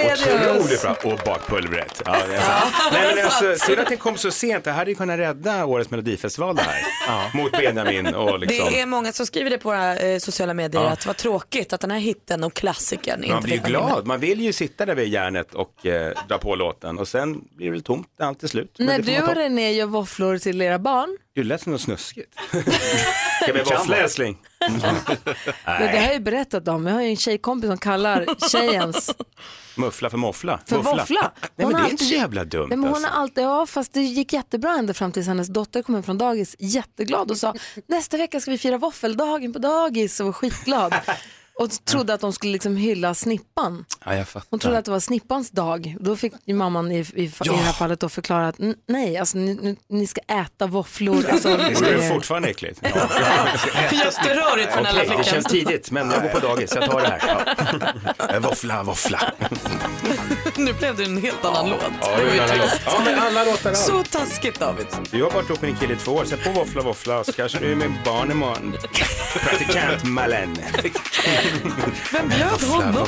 Otroligt 0.00 0.82
bra. 0.82 0.96
Och 1.04 1.18
bakpulvret. 1.24 2.02
Ja, 2.04 2.16
det 2.28 2.34
är 2.36 2.40
sant. 2.40 2.74
Nej, 2.92 3.14
men 3.16 3.24
alltså, 3.24 3.66
synd 3.66 3.78
att 3.80 3.88
det 3.88 3.96
kom 3.96 4.16
så 4.16 4.30
sent. 4.30 4.64
Det 4.64 4.70
hade 4.70 4.90
ju 4.90 4.94
kunnat 4.96 5.18
rädda 5.18 5.64
årets 5.66 5.90
melodifestival 5.90 6.56
det 6.56 6.62
här. 6.62 7.36
Mot 7.36 7.52
Benjamin 7.52 8.14
och 8.14 8.38
liksom. 8.38 8.70
Det 8.72 8.80
är 8.80 8.86
många 8.86 9.12
som 9.12 9.26
skriver 9.26 9.50
det 9.50 9.58
på 9.58 9.68
våra 9.68 9.96
eh, 9.96 10.18
sociala 10.18 10.54
medier 10.54 10.82
Ja. 10.82 10.88
att 10.88 11.00
det 11.00 11.06
var 11.06 11.14
tråkigt 11.14 11.72
att 11.72 11.80
den 11.80 11.90
här 11.90 11.98
hitten 11.98 12.44
och 12.44 12.54
klassikern 12.54 13.20
Man 13.20 13.28
inte 13.30 13.42
blir 13.42 13.54
ju 13.56 13.62
fick 13.62 13.74
vara 13.74 13.84
med. 13.84 13.92
glad. 13.92 14.06
Man 14.06 14.20
vill 14.20 14.40
ju 14.40 14.52
sitta 14.52 14.86
där 14.86 14.94
vid 14.94 15.08
järnet 15.08 15.54
och 15.54 15.86
eh, 15.86 16.12
dra 16.28 16.38
på 16.38 16.54
låten 16.54 16.98
och 16.98 17.08
sen 17.08 17.40
blir 17.56 17.66
det 17.66 17.72
väl 17.72 17.82
tomt 17.82 18.08
när 18.18 18.26
allt 18.26 18.42
är 18.42 18.48
slut. 18.48 18.74
Men 18.78 18.86
När 18.86 18.98
det 18.98 19.04
får 19.04 19.12
du 19.12 19.20
man 19.20 19.30
och. 19.30 19.36
René 19.36 19.72
gör 19.72 19.86
våfflor 19.86 20.38
till 20.38 20.62
era 20.62 20.78
barn, 20.78 21.16
Det 21.34 21.42
lät 21.42 21.62
som 21.62 21.72
något 21.72 21.80
snuskigt. 21.80 22.34
Ska 23.42 23.52
vi 23.52 23.62
våffla 23.62 23.96
älskling? 23.96 24.38
Men 24.68 25.80
det 25.92 25.98
har 25.98 26.04
jag 26.04 26.12
ju 26.14 26.20
berättat 26.20 26.68
om, 26.68 26.86
jag 26.86 26.94
har 26.94 27.02
ju 27.02 27.08
en 27.10 27.16
tjejkompis 27.16 27.68
som 27.70 27.78
kallar 27.78 28.48
tjejens 28.50 29.10
Muffla 29.78 30.10
för 30.10 30.16
moffla? 30.18 30.60
För 30.66 30.76
våffla. 30.78 31.32
Nej 31.56 31.66
Hon 31.66 31.66
men 31.66 31.68
det 31.72 31.76
har 31.78 31.86
är 31.86 31.90
inte 31.90 32.04
så 32.04 32.08
alltid- 32.08 32.18
jävla 32.18 32.44
dumt 32.44 32.66
Nej, 32.68 32.76
men 32.78 32.88
hon 32.88 32.94
alltså. 32.96 33.10
har 33.12 33.22
alltid, 33.22 33.44
ja 33.44 33.66
fast 33.66 33.92
det 33.92 34.00
gick 34.02 34.32
jättebra 34.32 34.72
ända 34.78 34.94
fram 34.94 35.12
tills 35.12 35.26
hennes 35.26 35.48
dotter 35.48 35.82
kom 35.82 35.94
hem 35.94 36.02
från 36.04 36.18
dagis 36.18 36.56
jätteglad 36.58 37.30
och 37.30 37.36
sa 37.36 37.54
nästa 37.86 38.16
vecka 38.16 38.40
ska 38.40 38.50
vi 38.50 38.58
fira 38.58 38.78
våffeldagen 38.78 39.52
på 39.52 39.58
dagis 39.58 40.20
och 40.20 40.26
var 40.26 40.32
skitglad. 40.32 40.94
Och 41.58 41.70
trodde 41.84 42.14
att 42.14 42.20
de 42.20 42.32
skulle 42.32 42.52
liksom 42.52 42.76
hylla 42.76 43.14
snippan. 43.14 43.84
Ja, 44.04 44.14
jag 44.16 44.28
fattar. 44.28 44.46
Hon 44.50 44.60
trodde 44.60 44.78
att 44.78 44.84
det 44.84 44.90
var 44.90 45.00
snippans 45.00 45.50
dag. 45.50 45.96
Då 46.00 46.16
fick 46.16 46.32
ju 46.46 46.54
mamman 46.54 46.92
i, 46.92 46.98
i, 46.98 47.22
i 47.24 47.30
det 47.44 47.52
här 47.56 47.72
fallet 47.72 48.00
då 48.00 48.08
förklara 48.08 48.48
att 48.48 48.60
"N- 48.60 48.74
nej, 48.88 49.16
alltså 49.18 49.38
ni, 49.38 49.54
ni, 49.54 49.76
ni 49.88 50.06
ska 50.06 50.20
äta 50.20 50.66
våfflor. 50.66 51.26
Alltså, 51.32 51.48
Det 51.56 51.64
är 52.04 52.12
fortfarande 52.14 52.48
äckligt. 52.48 52.80
Jätterörigt 53.92 54.72
för 54.74 54.76
den 54.76 54.86
här 54.86 54.92
Okej, 54.92 55.00
flickan. 55.06 55.16
det 55.18 55.24
känns 55.24 55.46
tidigt, 55.46 55.90
men 55.90 56.10
jag 56.10 56.22
går 56.22 56.28
på 56.28 56.38
dagis, 56.38 56.74
jag 56.74 56.90
tar 56.90 57.00
det 57.00 57.08
här. 57.08 57.54
Ja. 58.32 58.40
Våffla, 58.40 58.82
våffla. 58.82 59.32
nu 60.56 60.72
blev 60.72 60.96
det 60.96 61.04
en 61.04 61.22
helt 61.22 61.44
annan 61.44 61.68
låt. 61.70 61.80
Ja, 62.00 62.16
det 62.16 62.24
var 62.24 62.32
ju 62.32 62.38
trist. 62.60 62.80
Ja, 62.84 63.02
men 63.04 63.18
alla 63.18 63.44
låtar 63.44 63.70
har. 63.70 63.76
Så 63.76 64.02
taskigt 64.02 64.60
David. 64.60 64.86
Du 65.10 65.22
har 65.22 65.30
varit 65.30 65.48
ihop 65.48 65.60
med 65.60 65.70
din 65.70 65.76
kille 65.76 65.94
i 65.94 65.96
två 65.96 66.12
år, 66.12 66.24
sätt 66.24 66.44
på 66.44 66.50
våffla, 66.50 66.82
våffla 66.82 67.24
så 67.24 67.32
kanske 67.32 67.58
du 67.58 67.72
är 67.72 67.76
med 67.76 67.92
barn 68.04 68.30
imorgon. 68.30 68.74
Praktikant 69.42 70.04
Malen. 70.04 70.56
Vem 72.12 72.28
bjöd 72.28 72.62
honom? 72.62 73.06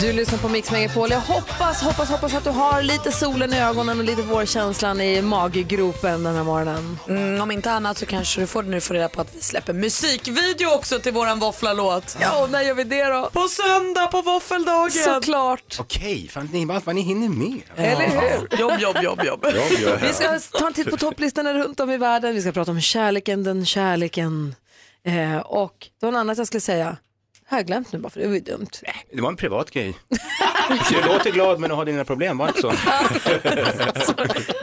Du 0.00 0.12
lyssnar 0.12 0.38
på 0.38 0.48
Mix 0.48 0.70
Megapol. 0.70 1.10
Jag 1.10 1.20
hoppas, 1.20 1.82
hoppas, 1.82 2.08
hoppas 2.08 2.34
att 2.34 2.44
du 2.44 2.50
har 2.50 2.82
lite 2.82 3.12
solen 3.12 3.52
i 3.52 3.60
ögonen 3.60 3.98
och 3.98 4.04
lite 4.04 4.22
vårkänslan 4.22 5.00
i 5.00 5.22
maggropen 5.22 6.22
den 6.22 6.36
här 6.36 6.44
morgonen. 6.44 6.98
Mm, 7.08 7.40
om 7.40 7.50
inte 7.50 7.72
annat 7.72 7.98
så 7.98 8.06
kanske 8.06 8.40
du 8.40 8.46
får 8.46 8.62
nu 8.62 8.80
får 8.80 8.94
reda 8.94 9.08
på 9.08 9.20
att 9.20 9.34
vi 9.34 9.40
släpper 9.40 9.72
musikvideo 9.72 10.74
också 10.74 10.98
till 10.98 11.12
våran 11.12 11.38
våfflalåt. 11.38 12.16
Ja, 12.20 12.42
och 12.42 12.50
när 12.50 12.62
gör 12.62 12.74
vi 12.74 12.84
det 12.84 13.04
då? 13.04 13.30
På 13.32 13.48
söndag 13.48 14.06
på 14.06 14.22
våffeldagen. 14.22 14.90
Såklart. 14.90 15.76
Okej, 15.78 16.28
fan 16.32 16.48
ni, 16.52 16.64
vad, 16.64 16.84
vad 16.84 16.94
ni 16.94 17.00
hinner 17.00 17.28
med. 17.28 17.60
Eller 17.76 18.08
hur? 18.08 18.58
Jobb, 18.58 18.80
jobb, 18.80 18.96
jobb, 19.02 19.20
jobb. 19.24 19.44
Jobb, 19.44 19.80
jobb. 19.80 19.98
Vi 20.02 20.12
ska 20.12 20.38
ta 20.58 20.66
en 20.66 20.72
titt 20.72 20.90
på 20.90 20.96
topplistorna 20.96 21.54
runt 21.54 21.80
om 21.80 21.90
i 21.90 21.96
världen. 21.96 22.34
Vi 22.34 22.42
ska 22.42 22.52
prata 22.52 22.70
om 22.70 22.80
kärleken, 22.80 23.44
den 23.44 23.66
kärleken. 23.66 24.54
Eh, 25.04 25.38
och 25.38 25.88
det 26.00 26.06
var 26.06 26.12
något 26.12 26.18
annat 26.18 26.38
jag 26.38 26.46
skulle 26.46 26.60
säga. 26.60 26.96
Har 27.46 27.58
jag 27.58 27.66
glömt 27.66 27.92
nu 27.92 27.98
bara 27.98 28.10
för 28.10 28.20
det 28.20 28.26
var 28.26 28.34
ju 28.34 28.40
dumt. 28.40 28.68
Det 29.12 29.20
var 29.20 29.28
en 29.28 29.36
privat 29.36 29.70
grej. 29.70 29.94
Du 30.90 31.02
låter 31.02 31.30
glad 31.30 31.60
men 31.60 31.70
du 31.70 31.76
har 31.76 31.84
dina 31.84 32.04
problem, 32.04 32.38
var 32.38 32.46
det 32.46 32.50
inte 32.50 32.60
så? 32.60 32.68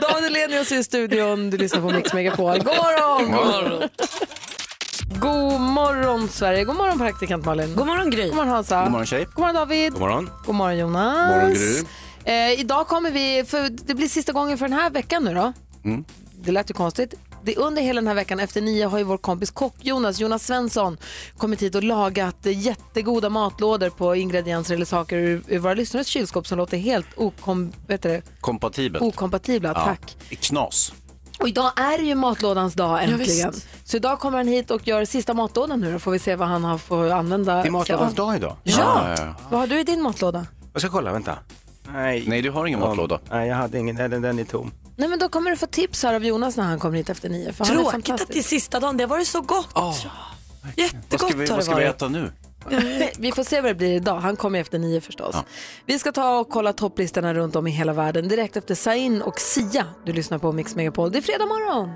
David 0.00 0.24
Elenius 0.26 0.72
är 0.72 0.78
i 0.78 0.84
studion, 0.84 1.50
du 1.50 1.56
lyssnar 1.58 1.80
på 1.80 1.90
Mix 1.90 2.12
Megapol. 2.12 2.58
God 2.58 2.66
morgon! 2.66 3.32
God 3.32 3.44
morgon. 3.44 3.88
God 5.20 5.60
morgon 5.60 6.28
Sverige, 6.28 6.64
god 6.64 6.76
morgon 6.76 6.98
praktikant 6.98 7.44
Malin. 7.44 7.74
God 7.74 7.86
morgon 7.86 8.10
Gry. 8.10 8.26
God 8.26 8.34
morgon 8.36 8.48
Hansa. 8.52 8.82
God 8.82 8.90
morgon 8.90 9.06
tjej. 9.06 9.24
God 9.24 9.38
morgon 9.38 9.54
David. 9.54 9.92
God 9.92 10.00
morgon. 10.00 10.30
God 10.44 10.54
morgon 10.54 10.78
Jonas. 10.78 11.30
Morgon, 11.30 11.52
Gry. 11.52 11.84
Eh, 12.24 12.60
idag 12.60 12.86
kommer 12.86 13.10
vi, 13.10 13.44
för 13.44 13.68
det 13.70 13.94
blir 13.94 14.08
sista 14.08 14.32
gången 14.32 14.58
för 14.58 14.68
den 14.68 14.78
här 14.78 14.90
veckan 14.90 15.24
nu 15.24 15.34
då. 15.34 15.52
Mm. 15.84 16.04
Det 16.34 16.52
lät 16.52 16.70
ju 16.70 16.74
konstigt. 16.74 17.14
Det, 17.44 17.56
under 17.56 17.82
hela 17.82 18.00
den 18.00 18.08
här 18.08 18.14
veckan 18.14 18.40
efter 18.40 18.60
nio 18.60 18.86
har 18.86 18.98
ju 18.98 19.04
vår 19.04 19.16
kompis 19.18 19.50
kock 19.50 19.74
Jonas, 19.80 20.20
Jonas 20.20 20.46
Svensson 20.46 20.98
kommit 21.36 21.62
hit 21.62 21.74
och 21.74 21.82
lagat 21.82 22.36
jättegoda 22.42 23.28
matlådor 23.28 23.90
på 23.90 24.16
ingredienser 24.16 24.74
eller 24.74 24.84
saker 24.86 25.16
ur, 25.16 25.42
ur 25.48 25.58
våra 25.58 25.74
lyssnares 25.74 26.06
kylskåp 26.06 26.46
som 26.46 26.58
låter 26.58 26.76
helt 26.76 27.06
okom, 27.16 27.72
vet 27.86 28.02
det, 28.02 28.22
Kompatibelt. 28.40 29.04
okompatibla. 29.04 29.74
Tack. 29.74 30.16
Knas. 30.40 30.92
Och 31.40 31.48
idag 31.48 31.72
är 31.76 31.98
det 31.98 32.04
ju 32.04 32.14
matlådans 32.14 32.74
dag 32.74 33.04
äntligen. 33.04 33.50
visst. 33.50 33.68
så 33.84 33.96
idag 33.96 34.18
kommer 34.18 34.38
han 34.38 34.48
hit 34.48 34.70
och 34.70 34.88
gör 34.88 35.04
sista 35.04 35.34
matlådan 35.34 35.80
nu 35.80 35.92
då 35.92 35.98
får 35.98 36.10
vi 36.10 36.18
se 36.18 36.36
vad 36.36 36.48
han 36.48 36.64
har 36.64 36.78
för 36.78 37.10
använda. 37.10 37.54
Det 37.62 37.68
är 37.68 37.70
matlådans 37.70 38.14
dag 38.14 38.36
idag. 38.36 38.56
Ja. 38.62 39.34
Vad 39.50 39.60
har 39.60 39.66
du 39.66 39.80
i 39.80 39.84
din 39.84 40.02
matlåda? 40.02 40.46
Jag 40.72 40.82
ska 40.82 40.90
kolla, 40.90 41.12
vänta. 41.12 41.38
Nej, 41.92 42.24
Nej 42.26 42.42
du 42.42 42.50
har 42.50 42.66
ingen 42.66 42.80
Ja. 42.80 42.86
matlåda. 42.88 43.20
Nej, 43.30 43.48
jag 43.48 43.56
hade 43.56 43.78
ingen. 43.78 43.96
Den, 43.96 44.22
den 44.22 44.38
är 44.38 44.44
tom. 44.44 44.72
Nej 44.96 45.08
men 45.08 45.18
då 45.18 45.28
kommer 45.28 45.50
du 45.50 45.56
få 45.56 45.66
tips 45.66 46.02
här 46.02 46.14
av 46.14 46.24
Jonas 46.24 46.56
när 46.56 46.64
han 46.64 46.78
kommer 46.78 46.96
hit 46.96 47.10
efter 47.10 47.28
nio. 47.28 47.52
För 47.52 47.64
han 47.64 47.78
är 47.78 47.82
Tråkigt 47.82 48.10
att 48.10 48.28
det 48.28 48.38
är 48.38 48.42
sista 48.42 48.80
dagen, 48.80 48.96
det 48.96 49.06
var 49.06 49.18
ju 49.18 49.24
så 49.24 49.40
gott. 49.40 49.68
Vad 49.74 49.94
Jättegott 50.76 51.28
ska 51.28 51.36
vi, 51.38 51.46
har 51.46 51.50
vad 51.50 51.58
det 51.58 51.62
ska 51.62 51.74
vi 51.74 51.84
varit. 51.84 51.96
äta 51.96 52.08
nu? 52.08 52.32
Vi 53.18 53.32
får 53.32 53.44
se 53.44 53.60
vad 53.60 53.70
det 53.70 53.74
blir 53.74 53.92
idag. 53.92 54.18
Han 54.20 54.36
kommer 54.36 54.60
efter 54.60 54.78
nio 54.78 55.00
förstås. 55.00 55.36
Vi 55.86 55.98
ska 55.98 56.12
ta 56.12 56.38
och 56.38 56.48
kolla 56.48 56.72
topplistorna 56.72 57.34
runt 57.34 57.56
om 57.56 57.66
i 57.66 57.70
hela 57.70 57.92
världen 57.92 58.28
direkt 58.28 58.56
efter 58.56 58.74
Zain 58.74 59.22
och 59.22 59.40
Sia. 59.40 59.86
Du 60.04 60.12
lyssnar 60.12 60.38
på 60.38 60.52
Mix 60.52 60.74
Megapol. 60.74 61.10
Det 61.12 61.18
är 61.18 61.22
fredag 61.22 61.46
morgon. 61.46 61.90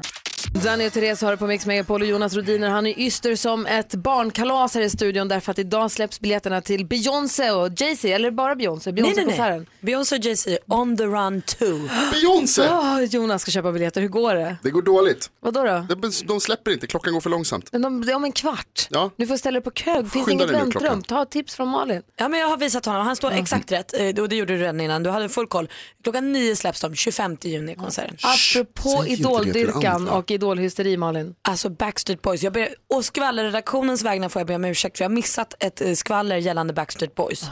Danny 0.51 0.89
och 0.89 0.93
Therese 0.93 1.23
har 1.23 1.31
det 1.31 1.37
på 1.37 1.47
Mix 1.47 1.67
Megapol 1.67 2.03
och 2.03 2.09
Jonas 2.09 2.35
Rodiner 2.35 2.69
han 2.69 2.87
är 2.87 2.99
yster 2.99 3.37
som 3.37 3.67
ett 3.67 3.95
barnkalas 3.95 4.75
här 4.75 4.81
i 4.83 4.91
studion 4.91 5.29
därför 5.29 5.51
att 5.51 5.59
idag 5.59 5.91
släpps 5.91 6.21
biljetterna 6.21 6.61
till 6.61 6.87
Beyoncé 6.87 7.51
och 7.51 7.69
Jay-Z, 7.77 8.09
eller 8.09 8.31
bara 8.31 8.55
Beyoncé, 8.55 8.93
Nej, 8.93 9.03
nej, 9.03 9.13
nej. 9.15 9.25
Beyoncé-konserten. 9.25 9.67
Beyoncé 9.81 10.17
och 10.17 10.25
Jay-Z, 10.25 10.59
On 10.67 10.97
the 10.97 11.05
Run 11.05 11.43
2. 11.43 11.67
Beyoncé! 12.13 12.63
Åh, 12.71 13.03
Jonas 13.03 13.43
ska 13.43 13.51
köpa 13.51 13.73
biljetter, 13.73 14.01
hur 14.01 14.09
går 14.09 14.35
det? 14.35 14.57
Det 14.63 14.71
går 14.71 14.83
dåligt. 14.83 15.31
Vadå 15.41 15.63
då? 15.63 15.87
De, 15.97 16.13
de 16.25 16.41
släpper 16.41 16.71
inte, 16.71 16.87
klockan 16.87 17.13
går 17.13 17.21
för 17.21 17.31
långsamt. 17.31 17.69
Men 17.73 17.83
de, 17.83 18.05
det 18.07 18.13
är 18.13 18.17
om 18.17 18.25
en 18.25 18.33
kvart. 18.33 18.87
Ja. 18.91 19.11
Du 19.17 19.27
får 19.27 19.37
ställa 19.37 19.55
dig 19.61 19.65
på 19.65 19.71
kö, 19.71 20.05
finns 20.05 20.27
Skynda 20.27 20.45
inget 20.45 20.57
väntrum. 20.57 21.03
Ta 21.03 21.25
tips 21.25 21.55
från 21.55 21.69
Malin. 21.69 22.03
Ja, 22.17 22.29
men 22.29 22.41
jag 22.41 22.49
har 22.49 22.57
visat 22.57 22.87
honom, 22.87 23.07
han 23.07 23.17
står 23.17 23.31
exakt 23.33 23.73
rätt 23.73 23.95
eh, 24.01 24.23
och 24.23 24.29
det 24.29 24.37
gjorde 24.37 24.53
du 24.57 24.61
redan 24.63 24.81
innan. 24.81 25.03
Du 25.03 25.11
hade 25.11 25.29
full 25.29 25.47
koll. 25.47 25.69
Klockan 26.03 26.33
nio 26.33 26.57
släpps 26.57 26.81
de, 26.81 26.95
25 26.95 27.37
juni 27.43 27.75
konserten. 27.75 28.17
Apropå 28.23 29.03
det 29.03 29.09
till 29.09 29.21
idoldyrkan 29.21 29.95
andra. 29.95 30.13
Idolhysteri 30.33 30.97
Malin. 30.97 31.35
Alltså 31.43 31.69
Backstreet 31.71 32.23
Boys. 32.23 32.43
Jag 32.43 32.53
ber, 32.53 32.69
och 32.95 33.05
skvallerredaktionens 33.05 34.03
vägnar 34.03 34.29
får 34.29 34.41
jag 34.41 34.47
be 34.47 34.55
om 34.55 34.65
ursäkt 34.65 34.99
för 34.99 35.05
jag 35.05 35.11
har 35.11 35.15
missat 35.15 35.55
ett 35.65 35.81
eh, 35.81 35.93
skvaller 35.93 36.37
gällande 36.37 36.73
Backstreet 36.73 37.15
Boys. 37.15 37.51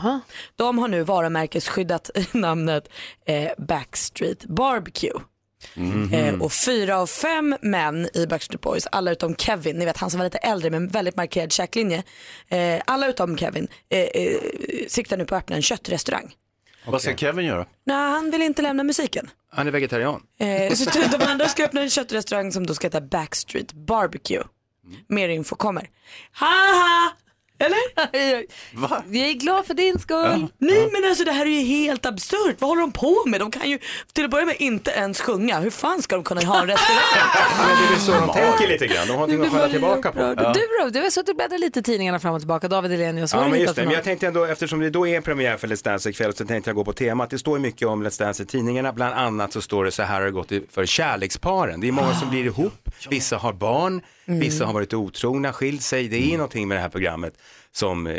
De 0.56 0.78
har 0.78 0.88
nu 0.88 1.02
varumärkesskyddat 1.02 2.10
namnet 2.32 2.88
eh, 3.26 3.50
Backstreet 3.58 4.44
Barbecue. 4.44 5.20
Eh, 6.12 6.34
och 6.34 6.52
fyra 6.52 6.98
av 6.98 7.06
fem 7.06 7.56
män 7.62 8.08
i 8.14 8.26
Backstreet 8.26 8.60
Boys, 8.60 8.86
alla 8.92 9.10
utom 9.10 9.36
Kevin, 9.36 9.76
ni 9.76 9.84
vet 9.84 9.96
han 9.96 10.10
som 10.10 10.18
var 10.18 10.24
lite 10.24 10.38
äldre 10.38 10.70
med 10.70 10.76
en 10.76 10.88
väldigt 10.88 11.16
markerad 11.16 11.52
käklinje. 11.52 12.02
Eh, 12.48 12.82
alla 12.84 13.08
utom 13.08 13.38
Kevin 13.38 13.68
eh, 13.88 14.00
eh, 14.00 14.36
siktar 14.88 15.16
nu 15.16 15.24
på 15.24 15.34
att 15.34 15.42
öppna 15.42 15.56
en 15.56 15.62
köttrestaurang. 15.62 16.34
Vad 16.86 17.02
ska 17.02 17.16
Kevin 17.16 17.46
göra? 17.46 17.66
Nej, 17.84 17.96
han 17.96 18.30
vill 18.30 18.42
inte 18.42 18.62
lämna 18.62 18.82
musiken. 18.84 19.30
Han 19.50 19.66
är 19.66 19.70
vegetarian. 19.70 20.22
Eh, 20.38 20.74
så 20.74 20.90
de 21.18 21.24
andra 21.24 21.48
ska 21.48 21.64
öppna 21.64 21.80
en 21.80 21.90
köttrestaurang 21.90 22.52
som 22.52 22.66
då 22.66 22.74
ska 22.74 22.86
heta 22.86 23.00
Backstreet 23.00 23.72
Barbecue. 23.72 24.44
Mer 25.08 25.28
info 25.28 25.56
kommer. 25.56 25.90
Haha! 26.32 27.12
Eller? 27.60 28.44
Va? 28.80 29.02
Jag 29.10 29.28
är 29.28 29.32
glad 29.32 29.66
för 29.66 29.74
din 29.74 29.98
skull. 29.98 30.46
Nej 30.58 30.88
men 30.92 31.04
alltså 31.08 31.24
det 31.24 31.32
här 31.32 31.46
är 31.46 31.50
ju 31.50 31.60
helt 31.60 32.06
absurt. 32.06 32.56
Vad 32.58 32.70
håller 32.70 32.80
de 32.80 32.92
på 32.92 33.24
med? 33.26 33.40
De 33.40 33.50
kan 33.50 33.70
ju 33.70 33.78
till 34.12 34.24
att 34.24 34.30
börja 34.30 34.46
med 34.46 34.56
inte 34.58 34.90
ens 34.90 35.20
sjunga. 35.20 35.60
Hur 35.60 35.70
fan 35.70 36.02
ska 36.02 36.14
de 36.16 36.24
kunna 36.24 36.40
ha 36.40 36.60
en 36.60 36.66
restaurang? 36.66 37.28
Men 37.58 37.76
det 37.76 37.84
är 37.84 37.90
väl 37.90 38.00
så 38.00 38.12
de 38.12 38.32
tänker 38.32 38.68
lite 38.68 38.86
grann. 38.86 39.06
De 39.06 39.12
har 39.12 39.26
någonting 39.26 39.44
att 39.44 39.52
falla 39.52 39.68
tillbaka 39.68 40.12
på. 40.12 40.18
Du 40.54 40.60
då? 40.82 40.90
Du 40.90 41.00
har 41.00 41.10
suttit 41.10 41.28
och 41.28 41.36
bläddrat 41.36 41.60
lite 41.60 41.80
i 41.80 41.82
tidningarna 41.82 42.18
fram 42.18 42.34
och 42.34 42.40
tillbaka. 42.40 42.68
David 42.68 42.92
Elenius, 42.92 43.34
vad 43.34 43.44
Ja 43.44 43.48
men 43.48 43.60
just 43.60 43.76
det, 43.76 43.84
men 43.84 43.94
jag 43.94 44.04
tänkte 44.04 44.26
ändå 44.26 44.44
eftersom 44.44 44.80
det 44.80 44.90
då 44.90 45.06
är 45.06 45.20
premiär 45.20 45.56
för 45.56 45.68
Let's 45.68 45.84
Dance 45.84 46.10
ikväll 46.10 46.34
så 46.34 46.44
tänkte 46.46 46.70
jag 46.70 46.76
gå 46.76 46.84
på 46.84 46.92
temat. 46.92 47.30
Det 47.30 47.38
står 47.38 47.56
ju 47.58 47.62
mycket 47.62 47.88
om 47.88 48.06
Let's 48.06 48.18
Dance 48.18 48.42
i 48.42 48.46
tidningarna, 48.46 48.92
bland 48.92 49.14
annat 49.14 49.52
så 49.52 49.60
står 49.60 49.84
det 49.84 49.90
så 49.90 50.02
här 50.02 50.14
har 50.14 50.24
det 50.26 50.30
gått 50.30 50.52
för 50.70 50.86
kärleksparen. 50.86 51.80
Det 51.80 51.88
är 51.88 51.92
många 51.92 52.14
som 52.14 52.30
blir 52.30 52.44
ihop, 52.44 52.90
vissa 53.10 53.36
har 53.36 53.52
barn, 53.52 54.00
vissa 54.38 54.66
har 54.66 54.72
varit 54.72 54.94
otrogna, 54.94 55.52
skilt 55.52 55.82
sig. 55.82 56.08
Det 56.08 56.16
är 56.16 56.26
ju 56.30 56.36
någonting 56.36 56.68
med 56.68 56.76
det 56.76 56.80
här 56.82 56.88
programmet 56.88 57.34
som, 57.72 58.06
eh, 58.06 58.14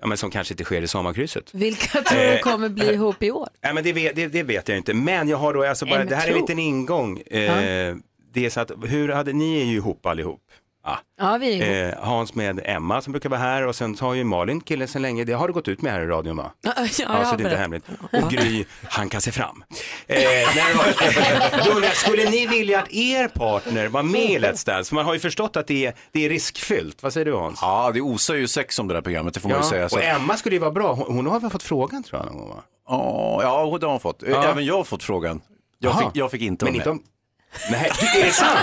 ja, 0.00 0.06
men 0.06 0.16
som 0.16 0.30
kanske 0.30 0.54
inte 0.54 0.64
sker 0.64 0.82
i 0.82 0.88
sommarkrysset. 0.88 1.54
Vilka 1.54 2.02
tror 2.02 2.18
du 2.20 2.24
Eh, 2.24 2.40
kommer 2.40 2.68
bli 2.68 2.92
ihop 2.92 3.22
i 3.22 3.30
år? 3.30 3.48
Nej 3.62 3.74
men 3.74 3.84
det 3.84 3.92
vet, 3.92 4.16
det, 4.16 4.26
det 4.26 4.42
vet 4.42 4.68
jag 4.68 4.78
inte, 4.78 4.94
men 4.94 5.28
jag 5.28 5.36
har 5.36 5.54
då 5.54 5.64
alltså 5.64 5.86
bara, 5.86 6.04
det 6.04 6.16
här 6.16 6.26
är 6.28 6.32
en 6.32 6.38
liten 6.40 6.58
ingång. 6.58 7.18
Eh, 7.20 7.96
Det 8.32 8.46
är 8.46 8.50
så 8.50 8.60
att, 8.60 8.70
hur 8.86 9.08
hade, 9.08 9.32
ni 9.32 9.60
är 9.60 9.64
ju 9.64 9.76
ihop 9.76 10.06
allihop. 10.06 10.40
Ja. 10.86 10.98
Ja, 11.18 11.36
vi 11.38 11.62
är. 11.62 11.88
Eh, 11.88 12.04
Hans 12.04 12.34
med 12.34 12.60
Emma 12.64 13.00
som 13.02 13.12
brukar 13.12 13.28
vara 13.28 13.40
här 13.40 13.66
och 13.66 13.76
sen 13.76 13.96
har 14.00 14.14
ju 14.14 14.24
Malin 14.24 14.60
killen 14.60 14.88
sen 14.88 15.02
länge, 15.02 15.24
det 15.24 15.32
har 15.32 15.48
du 15.48 15.54
gått 15.54 15.68
ut 15.68 15.82
med 15.82 15.92
här 15.92 16.00
i 16.00 16.06
radion 16.06 16.36
va? 16.36 16.52
Ja, 16.62 16.72
ja, 16.78 16.86
så 16.88 17.02
jag 17.02 17.10
det 17.38 17.44
är 17.44 17.46
inte 17.46 17.56
hemligt. 17.56 17.84
Och 18.12 18.30
Gry, 18.30 18.64
han 18.82 19.08
kan 19.08 19.20
se 19.20 19.32
fram. 19.32 19.64
Eh, 20.06 20.22
jag, 20.22 21.96
skulle 21.96 22.30
ni 22.30 22.46
vilja 22.46 22.80
att 22.80 22.92
er 22.92 23.28
partner 23.28 23.88
var 23.88 24.02
med 24.02 24.30
i 24.30 24.38
Let's 24.38 24.66
Dance? 24.66 24.88
För 24.88 24.94
man 24.94 25.04
har 25.04 25.14
ju 25.14 25.20
förstått 25.20 25.56
att 25.56 25.66
det 25.66 25.86
är, 25.86 25.94
det 26.12 26.24
är 26.24 26.28
riskfyllt. 26.28 27.02
Vad 27.02 27.12
säger 27.12 27.24
du 27.24 27.34
Hans? 27.34 27.58
Ja, 27.62 27.90
det 27.94 28.00
osar 28.00 28.34
ju 28.34 28.48
sex 28.48 28.78
om 28.78 28.88
det 28.88 28.94
där 28.94 29.02
programmet, 29.02 29.34
det 29.34 29.40
får 29.40 29.48
man 29.48 29.58
ju 29.58 29.64
säga. 29.64 29.88
Så. 29.88 29.96
och 29.96 30.02
Emma 30.04 30.36
skulle 30.36 30.54
ju 30.54 30.60
vara 30.60 30.70
bra, 30.70 30.92
hon, 30.94 31.16
hon 31.16 31.26
har 31.26 31.40
väl 31.40 31.50
fått 31.50 31.62
frågan 31.62 32.02
tror 32.02 32.20
jag 32.22 32.26
någon 32.32 32.38
gång 32.40 32.48
va? 32.48 32.62
Ja, 32.88 33.38
ja, 33.42 33.78
det 33.78 33.86
har 33.86 33.90
hon 33.92 34.00
fått. 34.00 34.22
Ja. 34.26 34.44
Även 34.44 34.64
jag 34.64 34.76
har 34.76 34.84
fått 34.84 35.02
frågan. 35.02 35.40
Jag, 35.78 35.98
fick, 35.98 36.08
jag 36.12 36.30
fick 36.30 36.42
inte 36.42 36.64
Men 36.64 36.74
vara 36.74 36.78
inte 36.78 36.88
med. 36.88 36.98
om... 36.98 37.15
Nej, 37.70 37.90
är 38.16 38.24
det 38.24 38.30
sant? 38.32 38.58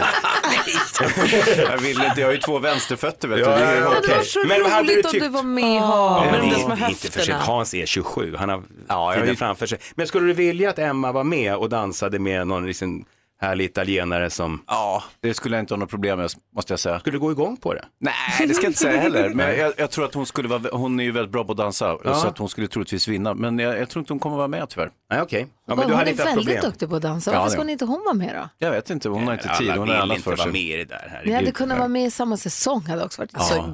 jag 1.58 1.78
vill 1.78 2.04
inte, 2.04 2.22
jag 2.22 2.28
har 2.28 2.34
ju 2.34 2.40
två 2.40 2.60
vänsterfötter 2.60 3.28
vet 3.28 3.40
Ja, 3.40 3.46
du. 3.46 3.52
Det 3.54 3.62
ja, 3.62 3.68
är 3.72 3.88
okej. 3.88 3.98
okej. 4.00 4.10
Det 4.10 4.16
var 4.18 4.24
så 4.24 4.40
Men 4.48 4.62
vad 4.64 4.72
hade 4.72 4.88
du 4.88 4.94
roligt 4.94 5.06
om 5.06 5.20
du 5.20 5.30
var 5.30 5.44
med 5.44 5.82
Hans. 5.82 6.32
med 6.32 6.40
de 6.42 6.50
det 6.50 6.56
små 6.56 6.72
är 6.86 6.90
inte 6.90 7.12
för 7.12 7.20
sent. 7.22 7.42
Hans 7.44 7.74
är 7.74 7.86
27, 7.86 8.36
han 8.40 8.50
har 8.50 8.64
Ja, 8.88 9.12
jag 9.12 9.16
tiden 9.22 9.30
är- 9.30 9.36
framför 9.36 9.66
sig. 9.68 9.80
Men 9.96 10.08
skulle 10.08 10.28
du 10.28 10.34
vilja 10.34 10.70
att 10.70 10.80
Emma 10.80 11.12
var 11.12 11.24
med 11.24 11.56
och 11.56 11.70
dansade 11.70 12.20
med 12.20 12.48
någon 12.48 12.68
liksom 12.68 13.06
härlig 13.42 13.66
italienare 13.66 14.30
som... 14.30 14.64
Ja, 14.68 15.04
det 15.22 15.34
skulle 15.34 15.56
jag 15.56 15.64
inte 15.64 15.74
ha 15.74 15.80
något 15.80 15.90
problem 15.90 16.20
med, 16.20 16.30
måste 16.56 16.74
jag 16.74 16.80
säga. 16.80 17.00
Skulle 17.00 17.16
du 17.16 17.20
gå 17.20 17.32
igång 17.32 17.58
på 17.58 17.74
det? 17.74 17.86
Nej, 18.00 18.14
det 18.48 18.54
ska 18.54 18.64
jag 18.64 18.70
inte 18.70 18.80
säga 18.80 19.00
heller. 19.02 19.30
Men 19.30 19.60
jag, 19.60 19.74
jag 19.78 19.92
tror 19.92 20.06
att 20.06 20.14
hon 20.14 20.26
skulle 20.26 20.48
vara, 20.48 20.62
hon 20.72 21.00
är 21.00 21.04
ju 21.04 21.12
väldigt 21.12 21.32
bra 21.32 21.44
på 21.44 21.52
att 21.52 21.58
dansa, 21.58 21.98
Ja. 22.04 22.14
så 22.16 22.28
att 22.28 22.38
hon 22.38 22.50
skulle 22.50 22.68
troligtvis 22.68 23.08
vinna. 23.08 23.34
Men 23.34 23.60
jag, 23.60 23.80
jag 23.80 23.90
tror 23.90 24.02
inte 24.02 24.14
hon 24.14 24.20
kommer 24.20 24.38
vara 24.38 24.48
med 24.48 24.70
tyvärr. 24.70 24.90
Nej, 25.12 25.22
okej. 25.22 25.48
Ja, 25.68 25.76
men 25.76 25.78
hon 25.78 25.88
du 25.88 25.94
är 25.94 25.98
hade 25.98 26.12
inte 26.12 26.24
haft 26.24 26.32
väldigt 26.38 26.46
problem. 26.56 26.72
duktig 26.72 26.90
på 26.90 26.96
att 26.96 27.02
dansa. 27.02 27.32
Ja, 27.32 27.38
Varför 27.38 27.48
det- 27.48 27.52
ska 27.52 27.62
hon 27.62 27.70
inte 27.70 27.86
hon 27.86 28.02
vara 28.06 28.14
med 28.14 28.36
då? 28.36 28.66
Jag 28.66 28.72
vet 28.72 28.90
inte, 28.90 29.10
hon 29.10 29.24
har 29.28 29.34
inte 29.34 29.44
tid, 29.58 29.70
Alla 29.70 29.80
hon 29.80 29.88
har 29.88 29.96
vill 29.96 30.02
annat 30.02 30.18
inte 30.18 30.24
för 30.24 30.32
vara 30.32 30.44
sig. 30.44 30.52
med 30.52 30.62
i 30.62 30.76
det 30.78 30.86
där. 30.86 31.10
Ni 31.12 31.18
hade 31.20 31.32
herregud. 31.34 31.54
kunnat 31.56 31.78
vara 31.78 31.88
med 31.88 32.06
i 32.06 32.12
samma 32.12 32.38
säsong, 32.38 32.82
hade 32.86 33.04
också 33.06 33.22
varit 33.22 33.36
Alltså 33.36 33.54
så 33.54 33.74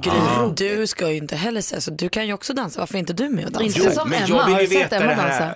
Gry, 0.56 0.76
du 0.76 0.86
ska 0.86 1.10
ju 1.10 1.16
inte 1.16 1.36
heller 1.36 1.60
säga 1.60 1.80
så. 1.80 1.90
Du 1.90 2.08
kan 2.08 2.26
ju 2.26 2.32
också 2.32 2.54
dansa. 2.54 2.80
Varför 2.80 2.94
är 2.94 2.98
inte 2.98 3.12
du 3.12 3.28
med 3.28 3.56
och 3.56 3.62
Inte 3.62 3.78
dansar? 3.80 4.00
som 4.00 4.10
men 4.10 4.18
Emma. 4.22 4.28
jag 4.28 4.44
vill 4.46 4.54
Har 4.54 4.60
ju 4.60 4.66
du 4.66 4.72
sett 4.74 4.84
veta 4.84 4.96
Emma 4.96 5.06
det 5.06 5.14
dansa? 5.28 5.54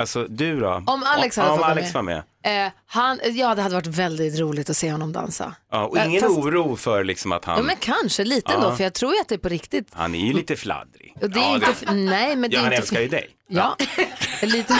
Alltså 0.00 0.24
du 0.28 0.60
då? 0.60 0.82
Om 0.86 1.02
Alex 1.02 1.36
hade 1.36 1.48
om, 1.50 1.56
fått 1.56 1.62
om 1.64 1.68
vara 1.70 1.80
Alex 1.80 1.94
var 1.94 2.02
med. 2.02 2.22
Eh, 2.44 2.72
han, 2.86 3.20
ja, 3.24 3.54
det 3.54 3.62
hade 3.62 3.74
varit 3.74 3.86
väldigt 3.86 4.38
roligt 4.38 4.70
att 4.70 4.76
se 4.76 4.92
honom 4.92 5.12
dansa. 5.12 5.54
Ja, 5.72 5.84
och 5.84 5.98
Eh, 5.98 6.06
ingen 6.06 6.20
fast- 6.22 6.38
oro 6.38 6.76
för 6.76 7.04
liksom 7.04 7.32
att 7.32 7.42
Ja, 7.46 7.52
han, 7.52 7.64
men 7.66 7.76
kanske 7.80 8.24
lite 8.24 8.52
Ja. 8.52 8.54
ändå, 8.54 8.76
för 8.76 8.84
jag 8.84 8.92
tror 8.94 9.14
ju 9.14 9.20
att 9.20 9.28
det 9.28 9.34
är 9.34 9.38
på 9.38 9.48
riktigt. 9.48 9.88
han 9.92 10.14
är 10.14 10.26
ju 10.26 10.32
lite 10.32 10.56
fladdrig. 10.56 11.14
Och 11.22 11.30
det 11.30 11.40
är 11.40 11.44
Ja, 11.44 11.54
inte, 11.54 11.66
f- 11.70 11.82
nej, 11.90 12.36
men 12.36 12.50
det 12.50 12.56
Ja, 12.56 12.60
är 12.60 12.64
han 12.64 12.72
inte 12.72 12.82
älskar 12.82 13.00
ju 13.00 13.08
dig. 13.08 13.28
Ja, 13.48 13.76
lite. 14.42 14.74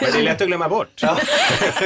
Men 0.00 0.12
det 0.12 0.18
är 0.18 0.22
lätt 0.22 0.40
att 0.40 0.46
glömma 0.46 0.68
bort. 0.68 1.02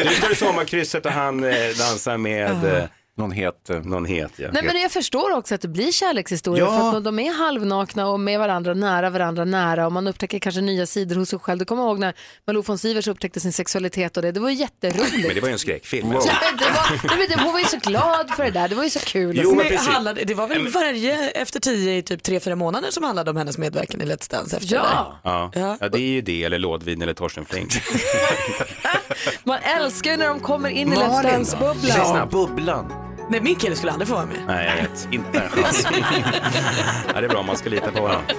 Du 0.02 0.08
står 0.14 0.32
i 0.32 0.34
sommarkrysset 0.34 1.06
och 1.06 1.12
han 1.12 1.44
eh, 1.44 1.50
dansar 1.78 2.16
med 2.16 2.64
eh, 2.64 2.84
Någon 3.20 3.30
het... 3.32 3.70
eh, 3.70 3.80
någon 3.82 4.04
het. 4.06 4.32
Ja. 4.36 4.48
Nej, 4.52 4.62
men 4.62 4.80
jag 4.82 4.90
förstår 4.92 5.36
också 5.36 5.54
att 5.54 5.60
det 5.60 5.68
blir 5.68 5.92
kärlekshistorier 5.92 6.64
Ja. 6.64 6.90
för 6.90 6.98
att 6.98 7.04
de 7.04 7.18
är 7.18 7.32
halvnakna 7.32 8.06
och 8.08 8.20
med 8.20 8.38
varandra, 8.38 8.74
nära 8.74 9.10
varandra, 9.10 9.44
nära 9.44 9.86
och 9.86 9.92
man 9.92 10.08
upptäcker 10.08 10.38
kanske 10.38 10.60
nya 10.60 10.86
sidor 10.86 11.16
hos 11.16 11.28
sig 11.28 11.38
själv. 11.38 11.58
Du 11.58 11.64
kommer 11.64 11.82
ihåg 11.82 11.98
när 11.98 12.14
Malou 12.46 12.62
von 12.62 12.78
Sivers 12.78 13.08
upptäckte 13.08 13.40
sin 13.40 13.52
sexualitet 13.52 14.16
och 14.16 14.22
det, 14.22 14.32
det 14.32 14.40
var 14.40 14.50
jätteroligt. 14.50 15.26
Men 15.26 15.34
det 15.34 15.40
var 15.40 15.48
ju 15.48 15.52
en 15.52 15.58
skräckfilm. 15.58 16.12
Ja, 16.12 16.20
men 16.50 16.56
det 16.58 16.64
var, 16.64 16.90
nej, 17.08 17.18
men 17.18 17.28
det, 17.38 17.44
hon 17.44 17.52
var 17.52 17.58
ju 17.60 17.64
så 17.66 17.76
glad 17.76 18.30
för 18.36 18.44
det 18.44 18.50
där, 18.50 18.68
det 18.68 18.74
var 18.74 18.84
ju 18.84 18.90
så 18.90 18.98
kul. 19.00 19.40
Jo, 19.42 19.48
men 19.48 19.56
Men 19.58 19.66
precis. 19.66 19.88
handlade, 19.88 20.24
det 20.24 20.34
var 20.34 20.48
väl 20.48 20.68
varje 20.68 21.30
efter 21.30 21.60
tio 21.60 21.96
i 21.96 22.02
typ 22.02 22.22
tre, 22.22 22.40
fyra 22.40 22.56
månader 22.56 22.90
som 22.90 23.04
handlade 23.04 23.30
om 23.30 23.36
hennes 23.36 23.58
medverkan 23.58 24.00
i 24.00 24.04
Let's 24.04 24.30
Dance 24.30 24.56
efter 24.56 24.74
Ja. 24.74 24.82
det. 24.82 25.30
Ja. 25.30 25.50
Ja. 25.54 25.76
ja, 25.80 25.88
det 25.88 25.98
är 25.98 26.10
ju 26.12 26.20
det, 26.20 26.44
eller 26.44 26.58
Lådvin 26.58 27.02
eller 27.02 27.14
Torsten 27.14 27.44
Flink. 27.44 27.72
Man 29.44 29.58
älskar 29.78 30.10
ju 30.10 30.16
när 30.16 30.28
de 30.28 30.40
kommer 30.40 30.68
in 30.70 30.92
i 30.92 30.96
Let's 30.96 31.08
Malin? 31.08 31.30
Dance-bubblan. 31.32 32.16
Ja, 32.16 32.26
bubblan. 32.30 32.92
Nej, 33.30 33.40
min 33.40 33.54
kille 33.56 33.76
skulle 33.76 33.92
aldrig 33.92 34.08
få 34.08 34.14
vara 34.14 34.26
med. 34.26 34.36
Nej, 34.46 34.66
jag 34.76 34.88
vet. 34.88 35.08
Inte 35.12 35.38
en 35.40 35.48
chans. 35.50 35.86
Ja, 37.14 37.20
det 37.20 37.26
är 37.26 37.28
bra, 37.28 37.42
man 37.42 37.56
ska 37.56 37.68
lita 37.68 37.90
på 37.92 38.02
varandra. 38.02 38.34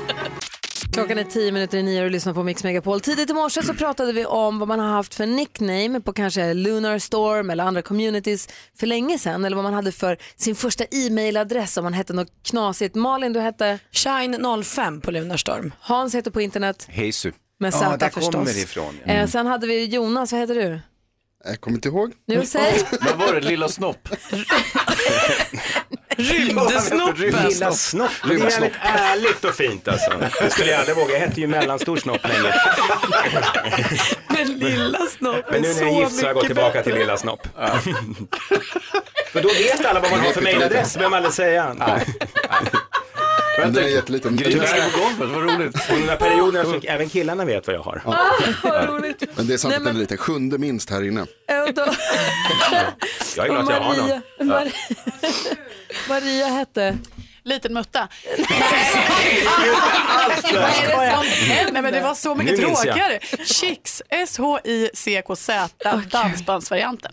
Klockan 0.93 1.17
är 1.19 1.23
tio 1.23 1.51
minuter 1.51 1.77
i 1.77 1.83
nio 1.83 1.99
och 1.99 2.03
du 2.03 2.09
lyssnar 2.09 2.33
på 2.33 2.43
Mix 2.43 2.63
Megapol. 2.63 3.01
Tidigt 3.01 3.29
i 3.29 3.33
morse 3.33 3.63
så 3.63 3.73
pratade 3.73 4.13
vi 4.13 4.25
om 4.25 4.59
vad 4.59 4.67
man 4.67 4.79
har 4.79 4.87
haft 4.87 5.15
för 5.15 5.25
nickname 5.25 6.01
på 6.01 6.13
kanske 6.13 6.53
Lunar 6.53 6.99
Storm 6.99 7.49
eller 7.49 7.63
andra 7.63 7.81
communities 7.81 8.49
för 8.79 8.87
länge 8.87 9.19
sedan. 9.19 9.45
Eller 9.45 9.55
vad 9.55 9.63
man 9.63 9.73
hade 9.73 9.91
för 9.91 10.17
sin 10.35 10.55
första 10.55 10.83
e-mailadress 10.91 11.77
om 11.77 11.83
man 11.83 11.93
hette 11.93 12.13
något 12.13 12.31
knasigt. 12.43 12.95
Malin, 12.95 13.33
du 13.33 13.39
hette? 13.39 13.79
Shine05 13.93 15.01
på 15.01 15.11
Lunarstorm. 15.11 15.73
Hans 15.79 16.15
heter 16.15 16.31
på 16.31 16.41
internet 16.41 16.87
Heisu. 16.89 17.31
med 17.59 17.73
Ja, 17.73 17.77
Z 17.79 17.97
där 17.97 18.09
förstås. 18.09 18.31
kommer 18.35 18.45
det 18.53 18.59
ifrån, 18.61 18.97
ja. 19.05 19.13
Eh, 19.13 19.27
sen 19.27 19.47
hade 19.47 19.67
vi 19.67 19.85
Jonas, 19.85 20.31
vad 20.31 20.41
heter 20.41 20.55
du? 20.55 20.79
Jag 21.43 21.61
kommer 21.61 21.77
inte 21.77 21.87
ihåg. 21.87 22.13
Nu 22.27 22.45
säg. 22.45 22.81
Vad 23.01 23.17
var 23.17 23.33
det? 23.33 23.41
Lilla 23.41 23.69
snopp? 23.69 24.09
Rymdsnoppen. 26.17 27.15
Lilla 27.49 27.71
snopp. 27.71 28.11
Det 28.27 28.33
är 28.33 28.37
jävligt 28.37 28.73
ärligt 28.81 29.45
och 29.45 29.55
fint 29.55 29.87
alltså. 29.87 30.11
Det 30.41 30.49
skulle 30.49 30.71
jag 30.71 30.79
aldrig 30.79 30.97
våga. 30.97 31.13
Jag 31.13 31.19
hette 31.19 31.41
ju 31.41 31.47
mellanstor 31.47 31.97
snopp 31.97 32.27
länge. 32.27 32.53
Men 34.27 34.53
lilla 34.59 34.99
snopp 35.17 35.45
Men 35.51 35.61
nu 35.61 35.73
när 35.73 35.81
jag 35.81 35.93
är 35.95 35.99
gift 35.99 36.15
så 36.15 36.21
har 36.21 36.27
jag 36.27 36.35
gått 36.35 36.45
tillbaka 36.45 36.83
till 36.83 36.93
lilla 36.95 37.17
snopp. 37.17 37.47
För 39.33 39.41
då 39.41 39.49
vet 39.49 39.85
alla 39.85 39.99
vad 39.99 40.11
man 40.11 40.19
har 40.19 40.31
för 40.31 40.41
mejladress, 40.41 40.93
behöver 40.93 41.09
man 41.09 41.17
aldrig 41.17 41.33
säga. 41.33 41.75
Men 43.59 43.73
den 43.73 43.83
är 43.83 43.87
jätteliten. 43.87 44.35
Gry 44.35 44.53
på 44.53 44.59
golvet, 44.59 45.35
vad 45.35 45.43
roligt. 45.59 45.75
Och 45.75 45.97
den 45.97 46.07
där 46.07 46.15
perioden 46.15 46.65
så 46.65 46.79
även 46.87 47.09
killarna 47.09 47.45
vet 47.45 47.67
vad 47.67 47.75
jag 47.75 47.81
har. 47.81 48.01
vad 48.63 48.89
roligt. 48.89 49.23
Men 49.35 49.47
det 49.47 49.53
är 49.53 49.57
sant 49.57 49.71
Nej, 49.71 49.77
att 49.77 49.83
den 49.83 49.93
men- 49.93 49.95
är 49.95 49.99
lite 49.99 50.17
sjunde 50.17 50.57
minst 50.57 50.89
här 50.89 51.07
inne. 51.07 51.21
Och 51.21 51.73
då... 51.73 51.85
Jag 53.37 53.45
är 53.45 53.49
glad 53.49 53.63
att 53.63 53.69
jag 53.69 53.79
har 53.81 53.95
någon. 53.95 54.47
Maria, 54.47 54.71
Maria 56.09 56.45
hette? 56.45 56.97
Liten 57.43 57.73
mutta. 57.73 58.07
Nej 61.71 61.81
men 61.81 61.93
det 61.93 62.01
var 62.01 62.15
så 62.15 62.35
mycket 62.35 62.59
Nu 62.59 62.65
minns 62.65 62.85
jag. 62.85 62.95
tråkigare. 62.95 63.19
Chicks, 63.45 64.01
S-H-I-C-K-Z, 64.09 65.69
dansbandsvarianten. 66.11 67.11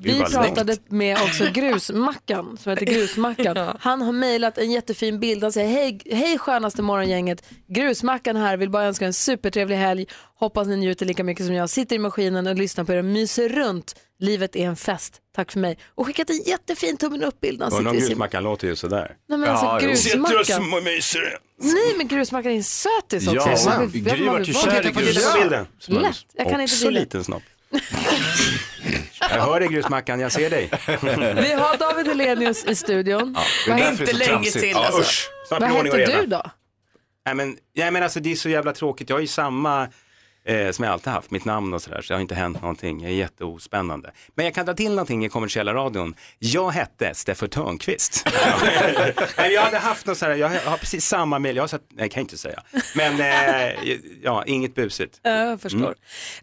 Vi 0.00 0.20
pratade 0.24 0.76
med 0.88 1.16
också 1.22 1.44
Grusmackan, 1.52 2.58
som 2.60 2.70
heter 2.70 2.86
Grusmackan. 2.86 3.76
Han 3.80 4.02
har 4.02 4.12
mejlat 4.12 4.58
en 4.58 4.70
jättefin 4.70 5.20
bild. 5.20 5.42
Han 5.42 5.52
säger, 5.52 5.68
hej, 5.68 6.00
hej 6.10 6.38
skönaste 6.38 6.82
morgongänget. 6.82 7.44
Grusmackan 7.68 8.36
här, 8.36 8.56
vill 8.56 8.70
bara 8.70 8.84
önska 8.84 9.06
en 9.06 9.12
supertrevlig 9.12 9.76
helg. 9.76 10.06
Hoppas 10.38 10.68
ni 10.68 10.76
njuter 10.76 11.06
lika 11.06 11.24
mycket 11.24 11.46
som 11.46 11.54
jag. 11.54 11.70
Sitter 11.70 11.96
i 11.96 11.98
maskinen 11.98 12.46
och 12.46 12.54
lyssnar 12.54 12.84
på 12.84 12.92
er 12.92 12.96
och 12.96 13.04
myser 13.04 13.48
runt. 13.48 13.94
Livet 14.20 14.56
är 14.56 14.66
en 14.66 14.76
fest. 14.76 15.20
Tack 15.36 15.52
för 15.52 15.58
mig. 15.60 15.78
Och 15.94 16.06
skickat 16.06 16.30
en 16.30 16.42
jättefin 16.42 16.96
tummen 16.96 17.22
upp-bild. 17.24 17.62
Han 17.62 17.72
i 17.72 18.00
sin... 18.00 18.08
grusmackan 18.08 18.42
låter 18.44 18.68
ju 18.68 18.76
sådär. 18.76 19.16
Nej, 19.28 19.38
men 19.38 19.48
alltså, 19.50 19.78
jo. 19.82 19.88
grusmackan. 19.88 20.26
Sitter 20.44 20.56
och 20.58 20.64
små 20.64 20.80
myser. 20.80 21.38
Nej, 21.62 21.94
men 21.96 22.08
Grusmackan 22.08 22.52
är 22.52 22.56
en 22.56 22.64
sötis 22.64 23.28
också. 23.28 23.48
Ja, 23.48 23.58
Man 23.64 23.88
vill- 23.88 24.04
Gry 24.04 24.24
man 24.24 24.32
vart 24.34 24.40
vill 24.40 24.48
ju 24.48 24.52
vara- 24.52 24.64
kär 24.64 24.80
i 24.80 24.82
Kan 24.82 24.84
jag 24.84 24.94
få 24.94 25.00
grus. 25.00 25.14
titta 25.16 25.32
på 25.32 25.38
bilden? 25.40 25.66
Lätt, 26.02 26.16
jag 26.34 26.48
kan 26.50 26.60
inte 26.60 26.72
Också 26.74 26.86
bilden. 26.86 27.02
liten 27.02 27.24
snopp. 27.24 27.42
Jag 29.20 29.28
hör 29.46 29.60
dig 29.60 29.68
grusmackan, 29.68 30.20
jag 30.20 30.32
ser 30.32 30.50
dig. 30.50 30.70
Vi 31.42 31.52
har 31.52 31.76
David 31.78 32.06
Helenius 32.06 32.64
i 32.64 32.74
studion. 32.74 33.32
det 33.66 33.70
är 33.70 33.74
Vad- 33.74 33.78
därför 33.82 34.04
det 34.06 34.10
är 34.12 34.14
så 34.18 34.24
tramsigt. 34.24 34.64
Ja, 34.72 34.90
usch. 35.00 35.28
Snart 35.48 35.60
Vad 35.60 35.68
blir 35.70 35.78
ordning 35.78 35.92
och 35.92 35.98
heter 35.98 36.12
reda. 36.12 36.22
du 36.22 36.26
då? 36.26 36.50
Nej 37.26 37.34
men, 37.34 37.56
nej, 37.76 37.90
men 37.90 38.02
alltså, 38.02 38.20
det 38.20 38.32
är 38.32 38.36
så 38.36 38.48
jävla 38.48 38.72
tråkigt. 38.72 39.08
Jag 39.08 39.16
har 39.16 39.20
ju 39.20 39.26
samma 39.26 39.88
eh, 40.44 40.70
som 40.70 40.84
jag 40.84 40.92
alltid 40.92 41.12
haft, 41.12 41.30
mitt 41.30 41.44
namn 41.44 41.74
och 41.74 41.82
sådär, 41.82 42.02
så 42.02 42.12
det 42.12 42.16
har 42.16 42.20
inte 42.20 42.34
hänt 42.34 42.62
någonting. 42.62 43.00
Jag 43.00 43.10
är 43.10 43.14
jätteospännande. 43.14 44.10
Men 44.34 44.44
jag 44.44 44.54
kan 44.54 44.66
ta 44.66 44.74
till 44.74 44.90
någonting 44.90 45.24
i 45.24 45.28
kommersiella 45.28 45.74
radion. 45.74 46.14
Jag 46.38 46.70
hette 46.70 47.14
Steffo 47.14 47.48
Törnqvist. 47.48 48.28
Jag 49.36 49.62
hade 49.62 49.78
haft 49.78 50.06
något 50.06 50.18
sådär, 50.18 50.34
jag 50.34 50.48
har 50.48 50.76
precis 50.76 51.06
samma 51.06 51.38
mejl, 51.38 51.56
jag 51.56 51.62
har 51.62 51.68
sett, 51.68 51.82
nej 51.92 52.08
kan 52.08 52.20
jag 52.20 52.24
inte 52.24 52.38
säga. 52.38 52.62
Men 52.94 53.20
eh, 53.20 53.96
ja, 54.22 54.44
inget 54.46 54.74
busigt. 54.74 55.20
Ja, 55.22 55.30
Jag 55.30 55.60
förstår. 55.60 55.78
Mm. 55.78 55.94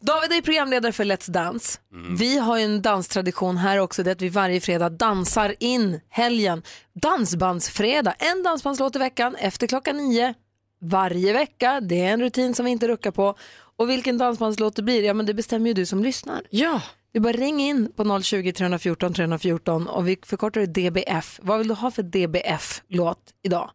David 0.01 0.31
är 0.31 0.41
programledare 0.41 0.91
för 0.91 1.03
Let's 1.03 1.31
Dance. 1.31 1.79
Vi 2.19 2.37
har 2.37 2.57
ju 2.57 2.63
en 2.63 2.81
danstradition 2.81 3.57
här 3.57 3.77
också, 3.77 4.03
det 4.03 4.09
är 4.09 4.15
att 4.15 4.21
vi 4.21 4.29
varje 4.29 4.61
fredag 4.61 4.89
dansar 4.89 5.55
in 5.59 5.99
helgen. 6.09 6.63
Dansbandsfredag, 7.01 8.13
en 8.19 8.43
dansbandslåt 8.43 8.95
i 8.95 8.99
veckan 8.99 9.35
efter 9.35 9.67
klockan 9.67 9.97
nio 9.97 10.33
varje 10.81 11.33
vecka. 11.33 11.81
Det 11.81 12.01
är 12.01 12.13
en 12.13 12.21
rutin 12.21 12.55
som 12.55 12.65
vi 12.65 12.71
inte 12.71 12.87
ruckar 12.87 13.11
på. 13.11 13.35
Och 13.77 13.89
vilken 13.89 14.17
dansbandslåt 14.17 14.75
det 14.75 14.83
blir, 14.83 15.03
ja 15.03 15.13
men 15.13 15.25
det 15.25 15.33
bestämmer 15.33 15.67
ju 15.67 15.73
du 15.73 15.85
som 15.85 16.03
lyssnar. 16.03 16.41
Ja. 16.49 16.81
Du 17.11 17.19
bara 17.19 17.33
ring 17.33 17.59
in 17.59 17.91
på 17.95 18.21
020 18.21 18.51
314 18.53 19.13
314 19.13 19.87
och 19.87 20.07
vi 20.07 20.17
förkortar 20.25 20.61
det 20.61 20.89
DBF. 20.89 21.39
Vad 21.43 21.57
vill 21.57 21.67
du 21.67 21.73
ha 21.73 21.91
för 21.91 22.03
DBF-låt 22.03 23.19
idag? 23.43 23.71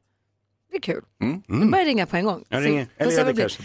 Det 0.70 0.76
är 0.76 0.80
kul. 0.80 1.02
Du 1.46 1.70
börjar 1.70 1.84
ringa 1.84 2.06
på 2.06 2.16
en 2.16 2.24
gång. 2.24 2.44
Jag 2.48 2.64
ringer, 2.64 2.84
får 2.84 3.04
eller 3.04 3.12
gör 3.12 3.32
det 3.32 3.40
kanske. 3.40 3.62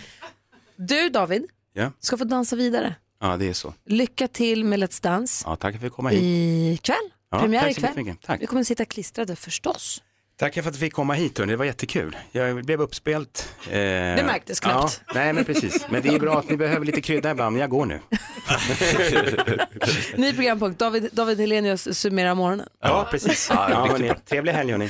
Du 0.76 1.10
David, 1.10 1.46
Ja. 1.74 1.92
ska 2.00 2.18
få 2.18 2.24
dansa 2.24 2.56
vidare. 2.56 2.96
ja, 3.22 3.38
det 3.38 3.50
är 3.50 3.54
så. 3.54 3.74
Lycka 3.86 4.28
till 4.28 4.64
med 4.66 4.80
Let's 4.80 5.04
Dance 5.04 5.44
Ja, 5.48 5.56
tack 5.56 5.72
för 5.74 5.78
att 5.80 5.84
vi 5.84 5.90
komma 5.90 6.10
hit. 6.10 6.80
ikväll. 6.80 6.96
Ja, 7.32 7.40
Premiär 7.40 7.62
tack 7.64 7.74
så 7.76 7.80
ikväll. 7.82 8.06
mycket. 8.06 8.22
Tack. 8.28 8.42
Vi 8.42 8.46
kommer 8.46 8.64
sitta 8.64 8.86
klistrade 8.86 9.36
förstås. 9.36 10.04
Tack 10.40 10.54
för 10.54 10.62
att 10.62 10.76
vi 10.76 10.80
fick 10.80 10.94
komma 10.94 11.14
hit, 11.14 11.38
hörni. 11.38 11.52
det 11.54 11.58
var 11.58 11.66
jättekul. 11.66 12.18
Jag 12.32 12.66
blev 12.66 12.82
uppspelt. 12.82 13.50
Eh, 13.66 13.72
Det 13.72 14.24
märktes 14.26 14.60
knappt. 14.60 15.02
Ja, 15.08 15.14
nej, 15.16 15.34
men 15.34 15.46
precis. 15.46 15.86
Men 15.90 16.02
det 16.02 16.10
är 16.10 16.20
bra 16.20 16.40
att 16.40 16.50
ni 16.50 16.58
behöver 16.58 16.86
lite 16.86 17.02
krydda 17.02 17.32
ibland, 17.32 17.54
men 17.54 17.62
jag 17.62 17.70
går 17.70 17.86
nu. 17.86 18.00
Ny 20.18 20.34
programpunkt, 20.34 20.80
David, 20.80 21.10
David 21.12 21.40
Helenius 21.40 21.98
summerar 22.00 22.36
morgonen. 22.36 22.68
Ja, 22.82 23.08
precis. 23.12 23.48
Ja, 23.50 23.88
hörni. 23.92 24.12
Trevlig 24.30 24.52
helg, 24.52 24.72
hörni. 24.72 24.90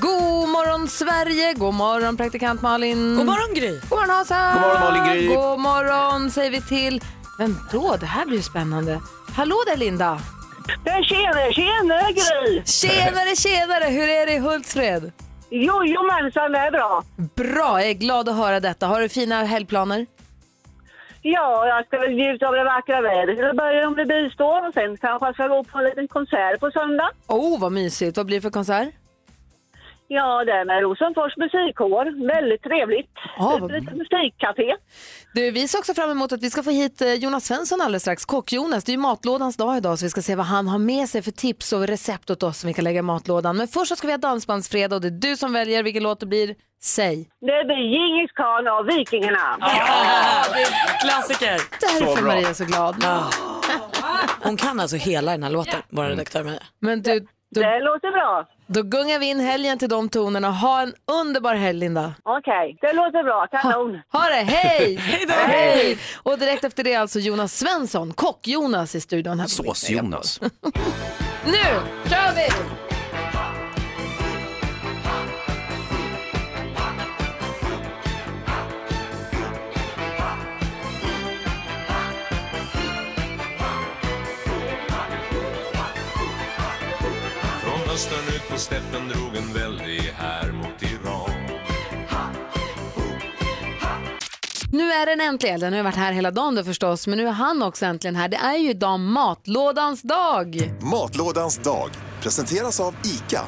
God 0.00 0.48
morgon 0.48 0.88
Sverige, 0.88 1.54
god 1.54 1.74
morgon 1.74 2.16
praktikant 2.16 2.62
Malin. 2.62 3.16
God 3.16 3.26
morgon 3.26 3.54
Gry. 3.54 3.70
God 3.70 3.90
morgon 3.98 4.10
Hansa. 4.10 4.52
God 4.52 4.62
morgon, 4.62 4.80
Malin 4.80 5.14
Gry. 5.18 5.26
God 5.28 5.60
morgon 5.60 6.30
säger 6.30 6.50
vi 6.50 6.60
till, 6.62 7.02
vem 7.38 7.56
då? 7.72 7.96
Det 8.00 8.06
här 8.06 8.26
blir 8.26 8.36
ju 8.36 8.42
spännande. 8.42 9.00
Hallå 9.34 9.56
där 9.66 9.76
Linda. 9.76 10.20
Tjenare, 11.04 11.52
tjenare 11.52 12.12
Gry! 12.12 12.62
Tjenare, 12.64 13.36
tjenare, 13.36 13.84
hur 13.90 14.08
är 14.08 14.26
det 14.26 14.32
i 14.32 14.38
Hultsfred? 14.38 15.12
Jojomensan, 15.50 16.52
det 16.52 16.58
är 16.58 16.70
bra. 16.70 17.02
Bra, 17.16 17.80
jag 17.80 17.90
är 17.90 17.94
glad 17.94 18.28
att 18.28 18.36
höra 18.36 18.60
detta. 18.60 18.86
Har 18.86 19.00
du 19.00 19.08
fina 19.08 19.44
helgplaner? 19.44 20.06
Ja, 21.22 21.66
jag 21.66 21.86
ska 21.86 21.98
väl 21.98 22.10
njuta 22.12 22.48
av 22.48 22.54
det 22.54 22.64
vackra 22.64 23.00
vädret. 23.00 23.38
Det 23.38 23.54
börjar 23.54 23.86
om 23.86 23.96
det 23.96 24.04
bistår 24.04 24.68
och 24.68 24.74
sen 24.74 24.96
kanske 24.96 25.26
jag 25.26 25.34
ska 25.34 25.46
gå 25.48 25.64
på 25.64 25.78
en 25.78 25.84
liten 25.84 26.08
konsert 26.08 26.60
på 26.60 26.70
söndag. 26.70 27.10
Oh, 27.26 27.60
vad 27.60 27.72
mysigt. 27.72 28.16
Vad 28.16 28.26
blir 28.26 28.36
det 28.36 28.42
för 28.42 28.50
konsert? 28.50 28.88
Ja, 30.12 30.44
det 30.44 30.52
är 30.52 30.64
med 30.64 30.80
Rosenfors 30.82 31.36
musikkår. 31.36 32.26
Väldigt 32.26 32.62
trevligt. 32.62 33.10
Ja, 33.36 33.58
vad- 33.60 33.70
musikcafé. 33.96 34.76
Du, 35.34 35.50
vi 35.50 35.68
ser 35.68 35.78
också 35.78 35.94
fram 35.94 36.10
emot 36.10 36.32
att 36.32 36.42
vi 36.42 36.50
ska 36.50 36.62
få 36.62 36.70
hit 36.70 37.00
eh, 37.02 37.12
Jonas 37.14 37.44
Svensson 37.46 37.80
alldeles 37.80 38.02
strax. 38.02 38.24
Kock-Jonas, 38.24 38.84
det 38.84 38.90
är 38.92 38.94
ju 38.94 38.98
matlådans 39.00 39.56
dag 39.56 39.76
idag 39.76 39.98
så 39.98 40.04
vi 40.06 40.10
ska 40.10 40.22
se 40.22 40.34
vad 40.34 40.46
han 40.46 40.68
har 40.68 40.78
med 40.78 41.08
sig 41.08 41.22
för 41.22 41.30
tips 41.30 41.72
och 41.72 41.86
recept 41.86 42.30
åt 42.30 42.42
oss 42.42 42.58
som 42.58 42.68
vi 42.68 42.74
kan 42.74 42.84
lägga 42.84 42.98
i 42.98 43.02
matlådan. 43.02 43.56
Men 43.56 43.68
först 43.68 43.88
så 43.88 43.96
ska 43.96 44.06
vi 44.06 44.12
ha 44.12 44.18
dansbandsfredag 44.18 44.96
och 44.96 45.00
det 45.02 45.08
är 45.08 45.30
du 45.30 45.36
som 45.36 45.52
väljer 45.52 45.82
vilken 45.82 46.02
låt 46.02 46.20
det 46.20 46.26
blir. 46.26 46.54
Säg. 46.82 47.16
Det 47.40 47.64
blir 47.64 47.76
Djingis 47.76 48.32
khan 48.32 48.68
av 48.68 48.84
Vikingarna. 48.86 49.58
Klassiker. 51.00 51.60
Därför 51.80 52.18
är 52.18 52.22
Maria 52.26 52.54
så 52.54 52.64
glad. 52.64 53.04
Hon 54.42 54.56
kan 54.56 54.80
alltså 54.80 54.96
hela 54.96 55.30
den 55.32 55.42
här 55.42 55.50
låten, 55.50 55.80
vår 55.90 56.04
redaktör 56.04 56.44
Maria. 56.44 56.62
Men 56.80 57.02
du, 57.02 57.26
då, 57.50 57.60
Det 57.60 57.78
låter 57.80 58.10
bra. 58.12 58.46
då 58.66 58.82
gungar 58.82 59.18
vi 59.18 59.26
in 59.26 59.40
helgen 59.40 59.78
till 59.78 59.88
de 59.88 60.08
tonerna. 60.08 60.50
Ha 60.50 60.82
en 60.82 60.94
underbar 61.20 61.54
helg 61.54 61.78
Linda. 61.78 62.14
Okej, 62.22 62.78
det 62.80 62.92
låter 62.92 63.22
bra. 63.24 63.46
Kanon. 63.46 64.00
Ha 64.12 64.24
det, 64.28 64.34
hej! 64.42 64.96
Hej 65.00 65.26
då. 65.28 65.34
hej! 65.34 65.98
Och 66.22 66.38
direkt 66.38 66.64
efter 66.64 66.84
det 66.84 66.94
alltså 66.94 67.18
Jonas 67.18 67.58
Svensson, 67.58 68.12
kock-Jonas 68.12 68.94
i 68.94 69.00
studion. 69.00 69.48
Sås-Jonas. 69.48 70.40
Nu 71.44 71.62
kör 72.10 72.34
vi! 72.36 72.48
Från 88.00 88.18
östern 88.18 88.34
ut 88.34 88.48
på 88.48 88.58
steppen 88.58 89.08
drog 89.08 89.36
en 89.36 89.52
väldig 89.52 90.00
här 90.00 90.52
mot 90.52 90.82
Iran 90.82 91.30
Nu 94.72 94.92
är 94.92 95.06
den 95.06 95.20
äntligen, 95.20 95.60
den 95.60 95.72
har 95.72 95.76
ju 95.76 95.82
varit 95.82 95.96
här 95.96 96.12
hela 96.12 96.30
dagen 96.30 96.54
då 96.54 96.64
förstås, 96.64 97.06
men 97.06 97.18
nu 97.18 97.26
är 97.28 97.32
han 97.32 97.62
också 97.62 97.86
äntligen 97.86 98.16
här. 98.16 98.28
Det 98.28 98.36
är 98.36 98.56
ju 98.56 98.70
idag 98.70 99.00
matlådans 99.00 100.02
dag. 100.02 100.72
Matlådans 100.80 101.58
dag 101.58 101.90
presenteras 102.22 102.80
av 102.80 102.94
ICA. 103.04 103.42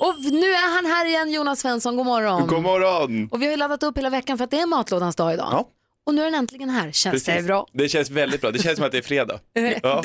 Och 0.00 0.14
nu 0.20 0.46
är 0.46 0.76
han 0.76 0.86
här 0.86 1.06
igen, 1.06 1.30
Jonas 1.30 1.60
Svensson. 1.60 1.96
God 1.96 2.06
morgon. 2.06 2.46
God 2.46 2.62
morgon! 2.62 3.28
Och 3.32 3.42
vi 3.42 3.46
har 3.46 3.50
ju 3.50 3.56
laddat 3.56 3.82
upp 3.82 3.98
hela 3.98 4.10
veckan 4.10 4.38
för 4.38 4.44
att 4.44 4.50
det 4.50 4.60
är 4.60 4.66
matlådans 4.66 5.16
dag 5.16 5.34
idag. 5.34 5.48
Ja. 5.52 5.68
Och 6.06 6.14
nu 6.14 6.20
är 6.20 6.24
den 6.24 6.34
äntligen 6.34 6.70
här. 6.70 6.92
Känns 6.92 7.24
det 7.24 7.42
bra? 7.42 7.66
Det 7.72 7.88
känns 7.88 8.10
väldigt 8.10 8.40
bra. 8.40 8.50
Det 8.50 8.58
känns 8.58 8.76
som 8.76 8.86
att 8.86 8.92
det 8.92 8.98
är 8.98 9.02
fredag. 9.02 9.40
Ja. 9.82 10.02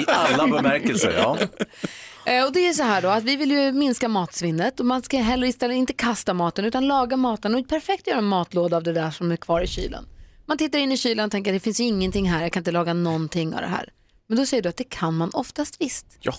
I 0.00 0.04
alla 0.08 0.46
bemärkelser, 0.46 1.14
ja. 1.18 1.38
Eh, 2.26 2.44
och 2.46 2.52
det 2.52 2.68
är 2.68 2.72
så 2.72 2.82
här 2.82 3.02
då 3.02 3.08
att 3.08 3.24
vi 3.24 3.36
vill 3.36 3.50
ju 3.50 3.72
minska 3.72 4.08
matsvinnet 4.08 4.80
och 4.80 4.86
man 4.86 5.02
ska 5.02 5.16
heller 5.18 5.46
istället 5.46 5.76
inte 5.76 5.92
kasta 5.92 6.34
maten 6.34 6.64
utan 6.64 6.86
laga 6.86 7.16
maten 7.16 7.54
och 7.54 7.68
perfekt 7.68 8.06
göra 8.06 8.18
en 8.18 8.24
matlåda 8.24 8.76
av 8.76 8.82
det 8.82 8.92
där 8.92 9.10
som 9.10 9.30
är 9.32 9.36
kvar 9.36 9.60
i 9.60 9.66
kylen. 9.66 10.04
Man 10.46 10.58
tittar 10.58 10.78
in 10.78 10.92
i 10.92 10.96
kylen 10.96 11.24
och 11.24 11.30
tänker 11.30 11.52
det 11.52 11.60
finns 11.60 11.80
ju 11.80 11.84
ingenting 11.84 12.30
här, 12.30 12.42
jag 12.42 12.52
kan 12.52 12.60
inte 12.60 12.72
laga 12.72 12.94
någonting 12.94 13.54
av 13.54 13.60
det 13.60 13.66
här. 13.66 13.88
Men 14.28 14.38
då 14.38 14.46
säger 14.46 14.62
du 14.62 14.68
att 14.68 14.76
det 14.76 14.84
kan 14.84 15.16
man 15.16 15.30
oftast 15.32 15.80
visst. 15.80 16.06
Ja. 16.20 16.34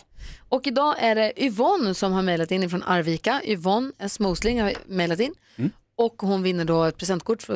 Och 0.49 0.67
idag 0.67 0.95
är 0.99 1.15
det 1.15 1.43
Yvonne 1.43 1.93
som 1.93 2.11
har 2.13 2.21
mejlat 2.21 2.51
in 2.51 2.69
från 2.69 2.83
Arvika. 2.83 3.41
Yvonne 3.45 3.91
S. 3.99 4.19
Mosling 4.19 4.61
har 4.61 4.73
mejlat 4.87 5.19
in. 5.19 5.33
Mm. 5.57 5.71
Och 5.97 6.15
hon 6.21 6.43
vinner 6.43 6.65
då 6.65 6.83
ett 6.83 6.97
presentkort 6.97 7.47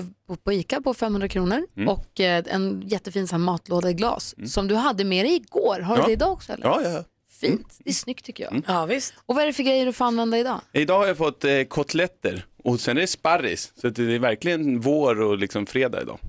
på, 0.44 0.52
ICA 0.54 0.82
på 0.82 0.94
500 0.94 1.28
kronor 1.28 1.68
Mm. 1.78 1.90
och 1.90 2.20
eh, 2.20 2.44
en 2.48 2.84
jättefin 2.86 3.28
matlåda 3.42 3.90
i 3.90 3.94
glas 3.94 4.36
som 4.46 4.68
du 4.68 4.76
hade 4.76 5.04
med 5.04 5.26
dig 5.26 5.36
igår. 5.36 5.80
Har 5.80 5.96
du 5.96 6.02
Ja. 6.02 6.08
det 6.08 6.14
idag 6.14 6.32
också? 6.32 6.54
Eller? 6.54 6.66
Ja, 6.66 6.82
ja. 6.82 7.04
Fint, 7.42 7.78
det 7.84 7.90
är 7.90 7.94
snyggt 7.94 8.26
tycker 8.26 8.44
jag. 8.44 8.64
Ja, 8.68 8.86
visst. 8.86 9.14
Och 9.26 9.36
vad 9.36 9.42
är 9.44 9.48
det 9.48 9.54
för 9.54 9.64
grejer 9.64 9.86
du 9.86 9.94
får 9.94 10.06
använda 10.06 10.38
idag? 10.38 10.62
Idag 10.74 11.00
har 11.00 11.08
jag 11.08 11.18
fått 11.18 11.44
eh, 11.44 11.64
kotletter 11.64 12.46
och 12.64 12.80
sen 12.80 12.98
är 12.98 13.02
det 13.02 13.08
sparris. 13.08 13.72
Så 13.82 13.90
det 13.90 14.16
är 14.16 14.20
verkligen 14.20 14.80
vår 14.80 15.22
och 15.22 15.38
liksom 15.38 15.66
fredag 15.66 16.02
idag. 16.02 16.20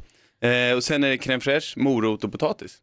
Eh, 0.40 0.76
och 0.76 0.84
sen 0.84 1.04
är 1.04 1.08
det 1.08 1.16
crème 1.16 1.40
fraîche, 1.40 1.78
morot 1.78 2.24
och 2.24 2.32
potatis. 2.32 2.76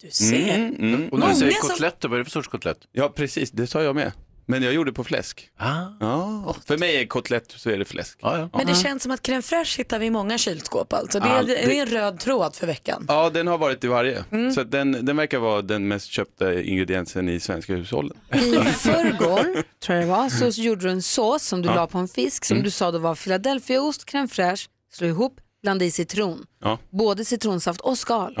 Du 0.00 0.10
ser. 0.10 0.54
Mm, 0.54 0.74
mm. 0.94 1.08
Och 1.08 1.18
när 1.18 1.28
du 1.28 1.34
säger 1.34 1.52
som- 1.52 1.68
kotletter, 1.68 2.08
vad 2.08 2.14
är 2.16 2.18
det 2.18 2.24
för 2.24 2.30
sorts 2.30 2.48
kotlett? 2.48 2.78
Ja, 2.92 3.08
precis. 3.08 3.50
Det 3.50 3.66
sa 3.66 3.82
jag 3.82 3.94
med. 3.94 4.12
Men 4.48 4.62
jag 4.62 4.72
gjorde 4.74 4.92
på 4.92 5.04
fläsk. 5.04 5.50
Ah. 5.56 5.82
Ja. 6.00 6.56
För 6.66 6.78
mig 6.78 6.96
är 6.96 7.06
kotlett 7.06 7.50
så 7.56 7.70
är 7.70 7.78
det 7.78 7.84
fläsk. 7.84 8.18
Ja, 8.22 8.38
ja. 8.38 8.48
Men 8.58 8.66
det 8.66 8.74
känns 8.74 9.02
som 9.02 9.12
att 9.12 9.22
crème 9.28 9.40
fraîche 9.42 9.78
hittar 9.78 9.98
vi 9.98 10.06
i 10.06 10.10
många 10.10 10.38
kylskåp 10.38 10.92
alltså. 10.92 11.20
Det 11.20 11.26
är, 11.28 11.38
Allt- 11.38 11.48
det 11.48 11.78
är 11.78 11.82
en 11.82 11.86
röd 11.88 12.20
tråd 12.20 12.56
för 12.56 12.66
veckan. 12.66 13.04
Ja, 13.08 13.30
den 13.30 13.46
har 13.46 13.58
varit 13.58 13.84
i 13.84 13.86
varje. 13.86 14.24
Mm. 14.32 14.52
Så 14.52 14.62
den, 14.62 15.04
den 15.06 15.16
verkar 15.16 15.38
vara 15.38 15.62
den 15.62 15.88
mest 15.88 16.06
köpta 16.06 16.60
ingrediensen 16.62 17.28
i 17.28 17.40
svenska 17.40 17.74
hushållen. 17.74 18.16
I 18.32 18.52
förrgår, 18.64 19.62
tror 19.80 19.98
jag 19.98 20.06
det 20.06 20.10
var, 20.10 20.28
så 20.50 20.60
gjorde 20.62 20.82
du 20.82 20.90
en 20.90 21.02
sås 21.02 21.42
som 21.46 21.62
du 21.62 21.68
Ja. 21.68 21.74
la 21.74 21.86
på 21.86 21.98
en 21.98 22.08
fisk 22.08 22.44
som 22.44 22.54
Mm. 22.56 22.64
du 22.64 22.70
sa 22.70 22.90
då 22.90 22.98
var 22.98 23.14
Philadelphiaost, 23.14 24.08
crème 24.10 24.28
fraîche, 24.28 24.68
slå 24.92 25.06
ihop, 25.06 25.36
blanda 25.62 25.84
i 25.84 25.90
citron. 25.90 26.46
Ja. 26.62 26.78
Både 26.90 27.24
citronsaft 27.24 27.80
och 27.80 27.98
skal. 27.98 28.34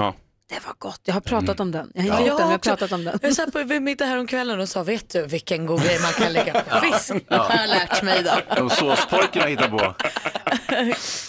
Det 0.48 0.66
var 0.66 0.74
gott. 0.78 1.00
Jag 1.04 1.14
har 1.14 1.20
pratat 1.20 1.60
om 1.60 1.70
den. 1.72 1.92
Jag 1.94 2.02
har 2.02 2.08
Ja. 2.08 2.18
gjort 2.20 2.28
Jag 2.28 2.36
den, 2.38 2.46
jag 2.46 2.52
har 2.54 2.58
pratat 2.58 2.92
om 2.92 3.04
den. 3.04 3.18
Jag 3.22 3.34
satt 3.34 3.52
på 3.52 3.62
vid 3.64 3.82
middag 3.82 4.04
här 4.04 4.18
om 4.18 4.26
kvällen 4.26 4.60
och 4.60 4.68
sa, 4.68 4.82
vet 4.82 5.10
du 5.10 5.26
vilken 5.26 5.66
god 5.66 5.82
grej 5.82 5.98
man 6.02 6.12
kan 6.12 6.32
lägga 6.32 6.52
på 6.52 6.80
fisk? 6.80 7.12
Ja. 7.28 7.36
har 7.36 7.56
jag 7.60 7.68
lärt 7.70 8.02
mig 8.02 8.20
idag. 8.20 8.38
De 8.56 8.70
såspojkarna 8.70 9.46
hittar 9.46 9.68
på. 9.68 9.94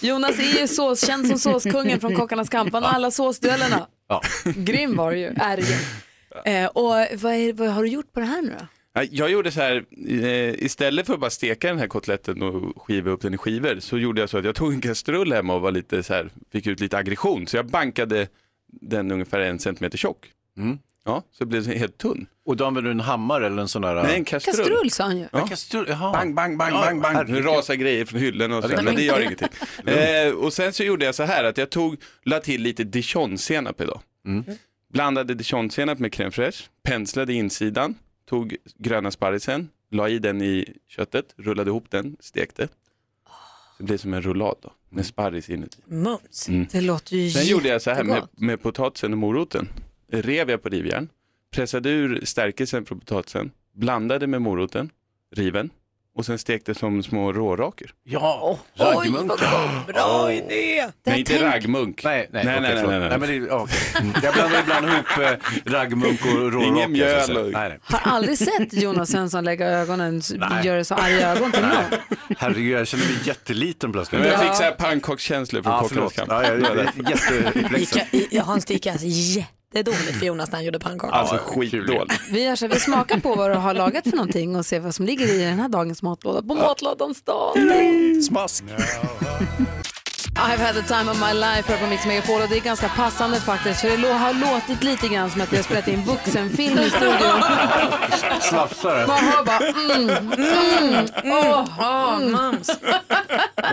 Jonas 0.02 0.40
är 0.40 0.62
ju 0.62 0.68
sås, 0.68 1.06
känd 1.08 1.28
som 1.28 1.40
såskungen 1.40 2.00
från 2.00 2.16
Kockarnas 2.16 2.50
kamp. 2.50 2.74
Han 2.74 2.84
har 2.84 2.90
alla 2.92 3.12
såsduellerna. 3.12 3.88
Ja. 4.10 4.22
Grym 4.56 4.96
var 4.96 5.12
du 5.12 5.18
ju, 5.20 5.28
är 5.40 5.58
ju. 5.58 5.76
Eh, 6.52 6.66
och 6.68 6.84
vad, 7.14 7.34
är, 7.34 7.54
vad 7.54 7.68
har 7.70 7.84
du 7.84 7.90
gjort 7.90 8.14
på 8.14 8.20
det 8.20 8.26
här 8.26 8.42
nu 8.42 8.56
då? 8.60 8.66
Ja, 8.94 9.04
Jag 9.12 9.32
gjorde 9.32 9.52
så 9.52 9.62
här, 9.62 9.84
eh, 10.10 10.64
istället 10.64 11.06
för 11.06 11.14
att 11.14 11.20
bara 11.20 11.30
steka 11.30 11.68
den 11.68 11.80
här 11.80 11.88
kotletten 11.88 12.42
och 12.42 12.82
skiva 12.86 13.12
upp 13.12 13.22
den 13.22 13.34
i 13.34 13.38
skivor 13.38 13.80
så 13.80 13.98
gjorde 13.98 14.22
jag 14.22 14.30
så 14.30 14.38
att 14.38 14.46
jag 14.46 14.56
tog 14.56 14.74
en 14.74 14.82
kastrull 14.82 15.34
hemma 15.34 15.54
och 15.56 15.62
var 15.62 15.72
lite 15.72 16.04
så 16.04 16.14
här, 16.14 16.30
fick 16.52 16.68
ut 16.68 16.80
lite 16.80 16.98
aggression. 16.98 17.48
Så 17.48 17.58
jag 17.58 17.66
bankade 17.66 18.28
den 18.72 19.12
ungefär 19.12 19.40
en 19.40 19.60
centimeter 19.60 19.98
tjock. 19.98 20.32
Mm. 20.58 20.80
Ja, 21.06 21.24
så 21.32 21.46
blev 21.46 21.64
den 21.68 21.78
helt 21.78 21.98
tunn. 21.98 22.28
Och 22.46 22.58
då 22.58 22.66
använder 22.66 22.90
du 22.90 22.92
en 22.92 23.00
hammare 23.00 23.46
eller 23.46 23.62
en 23.62 23.68
sån 23.68 23.82
där? 23.82 23.96
Nej, 24.04 24.16
en 24.16 24.26
kastrull. 24.26 24.56
Kastrull 24.56 24.92
sa 24.92 25.04
han 25.04 25.18
ju. 25.18 25.26
Ja. 25.32 25.42
En 25.42 25.48
kastrull, 25.48 25.86
jaha. 25.90 26.12
Bang, 26.12 26.36
bang, 26.36 26.58
bang, 26.58 26.74
Ja, 26.74 26.82
bang, 26.82 27.02
bang. 27.02 27.30
Nu 27.30 27.42
rasar 27.42 27.76
grejer 27.76 28.06
från 28.06 28.20
hyllan 28.20 28.52
och 28.52 28.58
Ja, 28.58 28.62
så, 28.62 28.68
det- 28.76 28.82
men 28.84 28.96
det 28.96 29.04
gör 29.04 29.22
ingenting. 29.22 29.48
Eh, 29.86 30.32
och 30.34 30.54
sen 30.54 30.74
så 30.74 30.84
gjorde 30.84 31.06
jag 31.06 31.16
så 31.16 31.24
här 31.24 31.44
att 31.44 31.58
jag 31.58 31.70
tog, 31.70 31.96
la 32.24 32.40
till 32.40 32.62
lite 32.62 32.84
dijonsenap 32.84 33.82
idag. 33.82 34.02
Mm. 34.26 34.44
Blandade 34.94 35.34
dijonsenap 35.34 36.00
med 36.00 36.12
crème 36.14 36.32
fraîche, 36.32 36.64
penslade 36.84 37.34
insidan, 37.34 37.96
tog 38.30 38.56
gröna 38.78 39.12
sparrisen, 39.12 39.70
la 39.92 40.10
i 40.10 40.20
den 40.20 40.42
i 40.42 40.74
köttet, 40.88 41.26
rullade 41.38 41.70
ihop 41.70 41.86
den, 41.92 42.18
stekte. 42.20 42.68
Det 43.78 43.84
blev 43.84 43.98
som 43.98 44.14
en 44.14 44.22
rullad 44.22 44.56
då, 44.62 44.72
med 44.90 45.06
sparris 45.06 45.50
inuti. 45.50 45.82
Mums. 45.86 46.48
Mm. 46.48 46.68
Det 46.72 46.82
låter 46.82 47.16
ju 47.16 47.30
Sen 47.30 47.48
gjorde 47.48 47.68
jag 47.68 47.82
så 47.82 47.92
här 47.92 48.04
med, 48.04 48.28
med 48.32 48.62
potatisen 48.62 49.12
och 49.12 49.18
moroten. 49.18 49.68
Rev 50.12 50.50
jag 50.50 50.64
på 50.64 50.70
rivjärn, 50.70 51.10
pressade 51.52 51.90
ur 51.90 52.26
stärkelsen 52.26 52.86
från 52.86 53.00
potatisen, 53.00 53.52
blandade 53.74 54.28
med 54.28 54.42
moroten, 54.42 54.90
riven 55.36 55.70
och 56.18 56.26
sen 56.26 56.40
stekte 56.40 56.76
som 56.76 57.04
små 57.04 57.34
rårakor. 57.34 57.88
Ja, 58.04 58.60
Oj, 58.78 58.86
raggmunkar. 58.86 59.74
vad 59.86 59.96
bra 59.96 60.34
idé. 60.34 60.88
Nej, 61.06 61.20
inte 61.20 61.46
raggmunk. 61.46 62.04
Nej, 62.04 62.30
nej, 62.32 62.46
nej, 62.46 62.62
nej, 62.62 62.76
nej, 62.76 63.00
nej, 63.00 63.10
nej, 63.10 63.20
men 63.20 63.30
det. 63.30 63.36
Mm. 63.36 64.14
Jag 64.24 64.34
blandar 64.34 64.60
ibland 64.62 64.86
ihop 64.88 65.06
eh, 65.66 65.72
raggmunk 65.72 66.26
och 66.26 66.32
råraka. 66.52 66.66
Ingen 66.68 66.92
mjöl 66.92 67.34
Nej, 67.34 67.70
nej. 67.70 67.80
Har 67.84 68.12
aldrig 68.12 68.38
sett 68.38 68.74
Jonas 68.74 69.10
Svensson 69.12 69.44
lägga 69.46 69.68
ögonen, 69.68 70.22
Nej. 70.36 70.66
göra 70.66 70.84
så 70.84 70.96
arga 70.96 71.30
ögon 71.36 71.52
till 71.52 71.62
någon. 71.62 72.00
Herregud, 72.38 72.80
jag 72.80 72.88
känner 72.88 73.06
mig 73.06 73.16
jätteliten 73.24 73.92
plötsligt. 73.92 74.22
Men 74.22 74.30
jag 74.32 74.42
fick 74.42 74.56
så 74.56 74.64
här 74.64 74.72
pannkakskänslor 74.72 75.62
från 75.64 75.74
Ja, 75.74 75.82
Kockarnas 75.82 76.14
kamp. 76.14 76.32
Ja, 76.32 76.44
jag, 76.48 76.62
jag, 76.62 76.78
jag, 76.78 77.10
jätteuppläxad. 77.10 78.02
Gick- 78.12 78.42
Hans 78.42 78.66
det 79.72 79.80
alltså 79.80 79.92
jättedåligt 79.92 80.20
för 80.20 80.26
Jonas 80.26 80.52
när 80.52 80.58
han 80.58 80.66
gjorde 80.66 80.80
pannkakor. 80.80 81.14
Alltså 81.16 81.38
skitdåligt. 81.38 82.22
Vi, 82.32 82.44
gör 82.44 82.56
så, 82.56 82.68
vi 82.68 82.80
smakar 82.80 83.20
på 83.20 83.36
vad 83.36 83.52
du 83.52 83.56
har 83.56 83.74
lagat 83.74 84.04
för 84.04 84.18
någonting 84.18 84.56
och 84.56 84.66
ser 84.66 84.80
vad 84.80 84.96
som 84.96 85.06
ligger 85.06 85.28
i 85.28 85.44
den 85.44 85.60
här 85.60 85.70
dagens 85.70 86.02
matlåda 86.02 86.42
på 86.42 86.56
matlådans 86.56 87.22
dag. 87.22 87.54
Smask. 88.24 88.64
I've 90.40 90.60
had 90.60 90.76
the 90.76 90.84
time 90.84 91.12
of 91.12 91.20
my 91.20 91.34
life 91.34 91.72
här 91.74 91.78
på 91.84 91.88
Mix 91.88 92.06
Megapol 92.06 92.42
och 92.42 92.50
det 92.50 92.56
är 92.58 92.62
ganska 92.62 92.90
passande 92.90 93.40
faktiskt 93.42 93.82
för 93.82 93.90
det 93.98 94.14
har 94.14 94.34
låtit 94.34 94.84
lite 94.84 95.08
grann 95.08 95.32
som 95.32 95.42
att 95.42 95.52
jag 95.54 95.66
spelat 95.66 95.88
in 95.88 96.04
vuxenfilm 96.04 96.80
i 96.80 96.90
studion. 96.90 97.42
Slafsare. 98.42 99.08
Man 99.08 99.18
hör 99.18 99.44
bara 99.44 99.58
mm, 99.58 100.10
mm, 100.10 101.06
åh, 101.24 102.18
mm. 102.18 102.32
mums. 102.32 102.70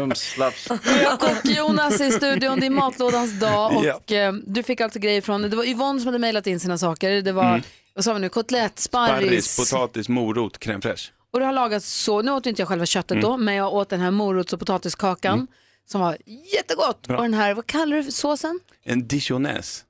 Mums, 0.01 0.19
slafs. 0.21 0.71
Vi 0.85 1.05
har 1.05 1.17
Kock-Jonas 1.17 2.01
i 2.01 2.13
studion, 2.13 2.61
det 2.61 2.67
är 2.67 2.71
matlådans 2.71 3.41
dag 3.41 3.77
och 3.77 3.85
Ja. 3.85 4.17
eh, 4.17 4.33
du 4.33 4.63
fick 4.63 4.81
alltså 4.81 4.99
grejer 4.99 5.21
från, 5.21 5.43
det 5.43 5.57
var 5.57 5.65
Yvonne 5.65 6.01
som 6.01 6.07
hade 6.07 6.19
mejlat 6.19 6.47
in 6.47 6.61
sina 6.61 6.79
saker, 6.79 7.11
det 7.23 7.33
var, 7.33 7.45
Mm. 7.45 7.63
vad 7.95 8.05
sa 8.05 8.13
vi 8.15 8.21
nu, 8.21 8.29
kotlett, 8.29 8.79
Sparris, 8.79 9.47
sparris. 9.55 9.73
potatis, 9.73 10.09
morot, 10.09 10.59
crème 10.59 10.81
fraîche. 10.81 11.11
Och 11.33 11.41
du 11.41 11.47
har 11.47 11.53
lagat 11.53 11.85
så, 11.85 12.23
nu 12.23 12.31
åt 12.33 12.47
inte 12.47 12.63
jag 12.63 12.69
själva 12.69 12.87
köttet 12.87 13.21
då, 13.23 13.37
men 13.37 13.55
jag 13.55 13.73
åt 13.75 13.89
den 13.89 14.01
här 14.01 14.11
morots 14.11 14.53
och 14.53 14.59
potatiskakan 14.59 15.47
som 15.87 16.01
var 16.01 16.17
jättegott. 16.55 17.09
Bra. 17.09 17.17
Och 17.17 17.23
den 17.23 17.35
här, 17.35 17.55
vad 17.55 17.67
kallar 17.67 17.97
du 17.97 18.05
för 18.05 18.11
såsen? 18.13 18.61
En 18.83 19.09
dijonnaise 19.09 19.85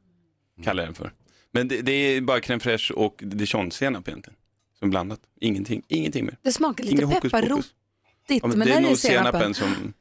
kallar 0.64 0.82
jag 0.82 0.88
den 0.88 0.94
för. 0.94 1.12
Men 1.52 1.68
det, 1.68 1.82
det 1.82 1.92
är 1.92 2.20
bara 2.20 2.38
crème 2.40 2.58
fraîche 2.60 2.92
och 2.92 3.14
dijonsenap 3.24 4.08
egentligen. 4.08 4.36
Som 4.78 4.90
blandat. 4.90 5.20
Ingenting, 5.40 5.82
ingenting 5.88 6.24
mer. 6.24 6.38
Det 6.42 6.52
smakar 6.52 6.84
lite 6.84 7.06
pepparrotigt. 7.06 7.74
Ja, 8.28 8.46
men, 8.46 8.58
men 8.58 8.68
det 8.68 8.74
är 8.74 8.78
är 8.78 8.80
nog 8.80 8.98
senapen. 8.98 9.54
senapen 9.54 9.54
som... 9.54 9.92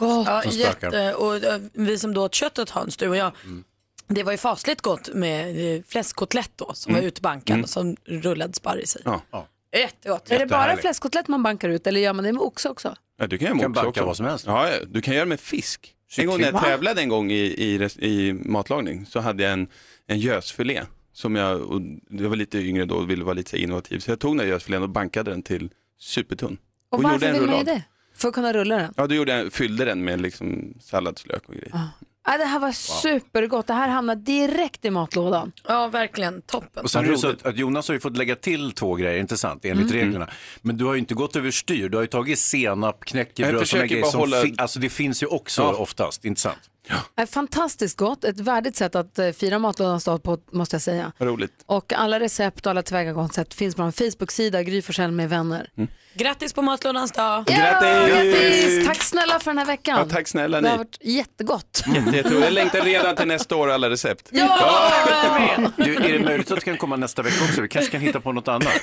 Ja, 0.00 0.42
Som 0.42 0.52
spökar. 0.52 0.92
jätte, 0.92 1.14
och 1.14 1.36
eh, 1.36 1.60
vi 1.72 1.98
som 1.98 2.14
då 2.14 2.24
åt 2.24 2.34
köttet 2.34 2.70
Hans, 2.70 2.96
du 2.96 3.08
och 3.08 3.16
jag, 3.16 3.32
Mm. 3.44 3.64
det 4.06 4.22
var 4.22 4.32
ju 4.32 4.38
fasligt 4.38 4.80
gott 4.80 5.14
med 5.14 5.74
eh, 5.76 5.82
fläskkotlett 5.88 6.50
då 6.56 6.70
som 6.74 6.94
var 6.94 7.00
utbankad 7.00 7.54
Mm. 7.54 7.64
och 7.64 7.70
som 7.70 7.96
rullad 8.04 8.54
sparris 8.54 8.96
i. 8.96 9.00
Ja. 9.04 9.46
Jättegott. 9.72 10.30
Är 10.30 10.38
det 10.38 10.46
bara 10.46 10.56
Jättehärligt. 10.56 10.80
fläskkotlett 10.80 11.28
man 11.28 11.42
bankar 11.42 11.68
ut 11.68 11.86
eller 11.86 12.00
gör 12.00 12.12
man 12.12 12.24
det 12.24 12.32
med 12.32 12.42
oxe 12.42 12.68
också? 12.68 12.94
Ja, 13.18 13.26
du 13.26 13.38
kan 13.38 13.46
göra 13.46 13.54
med 13.54 13.62
Kan 13.62 13.70
oxe 13.70 13.78
banka 13.82 13.88
också. 14.00 14.04
vad 14.06 14.16
som 14.16 14.26
helst. 14.26 14.46
Ja, 14.46 14.68
ja, 14.70 14.76
du 14.90 15.00
kan 15.02 15.14
göra 15.14 15.24
med 15.26 15.40
fisk. 15.40 15.94
En 16.16 16.26
gång 16.26 16.38
när 16.38 16.44
jag 16.46 16.52
Va? 16.52 16.60
tävlade 16.60 17.00
en 17.00 17.08
gång 17.08 17.30
i, 17.30 17.34
i, 17.64 17.78
res- 17.78 17.98
i 17.98 18.32
matlagning 18.32 19.06
så 19.06 19.20
hade 19.20 19.42
jag 19.42 19.52
en, 19.52 19.68
en 20.06 20.18
gösfilé. 20.18 20.82
Som 21.12 21.36
jag, 21.36 21.60
och 21.60 21.80
jag 22.10 22.28
var 22.28 22.36
lite 22.36 22.58
yngre 22.58 22.84
då 22.84 22.94
och 22.94 23.10
ville 23.10 23.24
vara 23.24 23.34
lite 23.34 23.50
så 23.50 23.56
här 23.56 23.62
innovativ. 23.62 23.98
Så 23.98 24.10
jag 24.10 24.20
tog 24.20 24.32
den 24.36 24.40
här 24.40 24.46
gösfilén 24.46 24.82
och 24.82 24.88
bankade 24.88 25.30
den 25.30 25.42
till 25.42 25.70
supertunn. 25.98 26.58
Och, 26.90 27.02
varför 27.02 27.26
en 27.26 27.32
vill 27.32 27.42
man 27.42 27.50
ju 27.50 27.60
rullad. 27.60 27.66
det? 27.66 27.82
För 28.14 28.28
att 28.28 28.34
kunna 28.34 28.52
rulla 28.52 28.76
den? 28.76 28.94
Ja, 28.96 29.06
då 29.06 29.14
gjorde 29.14 29.50
fyllde 29.50 29.84
den 29.84 30.04
med 30.04 30.20
liksom 30.20 30.74
salladslök 30.80 31.48
och 31.48 31.54
grejer. 31.54 31.80
Ja, 32.26 32.38
det 32.38 32.44
här 32.44 32.58
var 32.58 32.72
supergott, 32.72 33.66
det 33.66 33.72
här 33.74 33.88
hamnar 33.88 34.14
direkt 34.16 34.84
i 34.84 34.90
matlådan. 34.90 35.52
Ja, 35.68 35.86
verkligen. 35.86 36.42
Toppen. 36.42 36.84
Och 36.84 36.90
sen 36.90 37.04
är 37.04 37.10
det 37.10 37.18
så 37.18 37.28
att, 37.28 37.46
att 37.46 37.56
Jonas 37.56 37.88
har 37.88 37.94
ju 37.94 38.00
fått 38.00 38.16
lägga 38.16 38.36
till 38.36 38.72
två 38.72 38.94
grejer, 38.94 39.20
inte 39.20 39.36
sant, 39.36 39.64
enligt 39.64 39.90
Mm. 39.90 40.04
reglerna. 40.04 40.28
Men 40.62 40.76
du 40.76 40.84
har 40.84 40.92
ju 40.94 40.98
inte 40.98 41.14
gått 41.14 41.36
överstyr, 41.36 41.88
du 41.88 41.96
har 41.96 42.02
ju 42.02 42.08
tagit 42.08 42.38
senap, 42.38 42.96
Jag 43.00 43.06
knäckebröd, 43.06 43.58
försöker 43.60 43.66
sådana 43.66 43.86
grejer 43.86 44.02
bara 44.02 44.10
som 44.10 44.20
hålla- 44.20 44.40
fi- 44.42 44.54
alltså 44.58 44.78
det 44.80 44.88
finns 44.88 45.22
ju 45.22 45.26
också 45.26 45.62
Ja. 45.62 45.74
oftast, 45.74 46.24
inte 46.24 46.40
sant? 46.40 46.58
Är 47.16 47.26
fantastiskt 47.26 47.96
gott, 47.98 48.24
ett 48.24 48.40
värdigt 48.40 48.76
sätt 48.76 48.94
att 48.94 49.18
eh, 49.18 49.30
fira 49.30 49.58
matlådans 49.58 50.04
dag 50.04 50.22
på 50.22 50.38
måste 50.52 50.74
jag 50.74 50.82
säga. 50.82 51.12
Vad 51.18 51.28
roligt. 51.28 51.52
Och 51.66 51.92
alla 51.92 52.20
recept 52.20 52.66
och 52.66 52.70
alla 52.70 52.82
tillvägagångssätt 52.82 53.54
finns 53.54 53.74
på 53.74 53.82
en 53.82 53.92
Facebook-sida, 53.92 54.62
Gry 54.62 54.82
Forssell 54.82 55.10
med 55.12 55.28
vänner. 55.30 55.70
Grattis 56.18 56.52
på 56.52 56.62
matlådans 56.62 57.12
dag. 57.12 57.44
Ja, 57.46 57.56
Grattis! 57.56 58.08
grattis! 58.14 58.86
Tack 58.86 59.02
snälla 59.02 59.38
för 59.40 59.50
den 59.50 59.58
här 59.58 59.64
veckan. 59.64 59.98
Ja, 59.98 60.14
tack 60.16 60.28
snälla 60.28 60.60
Det 60.60 60.68
har 60.68 60.76
ni. 60.76 60.78
varit 60.78 60.98
jättegott. 61.00 61.84
Jätte, 61.94 62.16
jätte, 62.16 62.34
jag 62.34 62.52
längtar 62.52 62.80
redan 62.80 63.16
till 63.16 63.26
nästa 63.28 63.56
år 63.56 63.70
alla 63.70 63.90
recept. 63.90 64.28
Ja, 64.30 64.90
med. 65.38 65.72
Du, 65.76 65.94
är 65.96 66.12
det 66.12 66.24
möjligt 66.24 66.50
att 66.50 66.58
det 66.58 66.64
kan 66.64 66.76
komma 66.76 66.96
nästa 66.96 67.22
vecka 67.22 67.44
också? 67.44 67.60
Vi 67.60 67.68
kanske 67.68 67.90
kan 67.92 68.00
hitta 68.00 68.20
på 68.20 68.32
något 68.32 68.48
annat? 68.48 68.82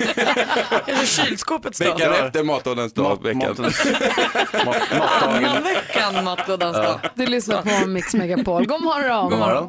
Eller 0.86 1.06
kylskåpets 1.06 1.78
dag. 1.78 1.98
Veckan 1.98 2.26
efter 2.26 2.42
matlådans 2.42 2.92
dag. 2.92 3.22
Veckan. 3.22 3.40
Mat- 3.56 4.64
matdagen. 4.98 5.44
Annan 5.44 5.62
veckan 5.62 6.24
matlådans 6.24 6.76
dag. 6.76 7.00
Du 7.14 7.26
lyssnar 7.26 7.62
på 7.82 7.86
Mix 7.88 8.14
Megapol. 8.14 8.66
God 8.66 8.82
morgon. 8.82 9.30
God 9.30 9.38
morgon. 9.38 9.68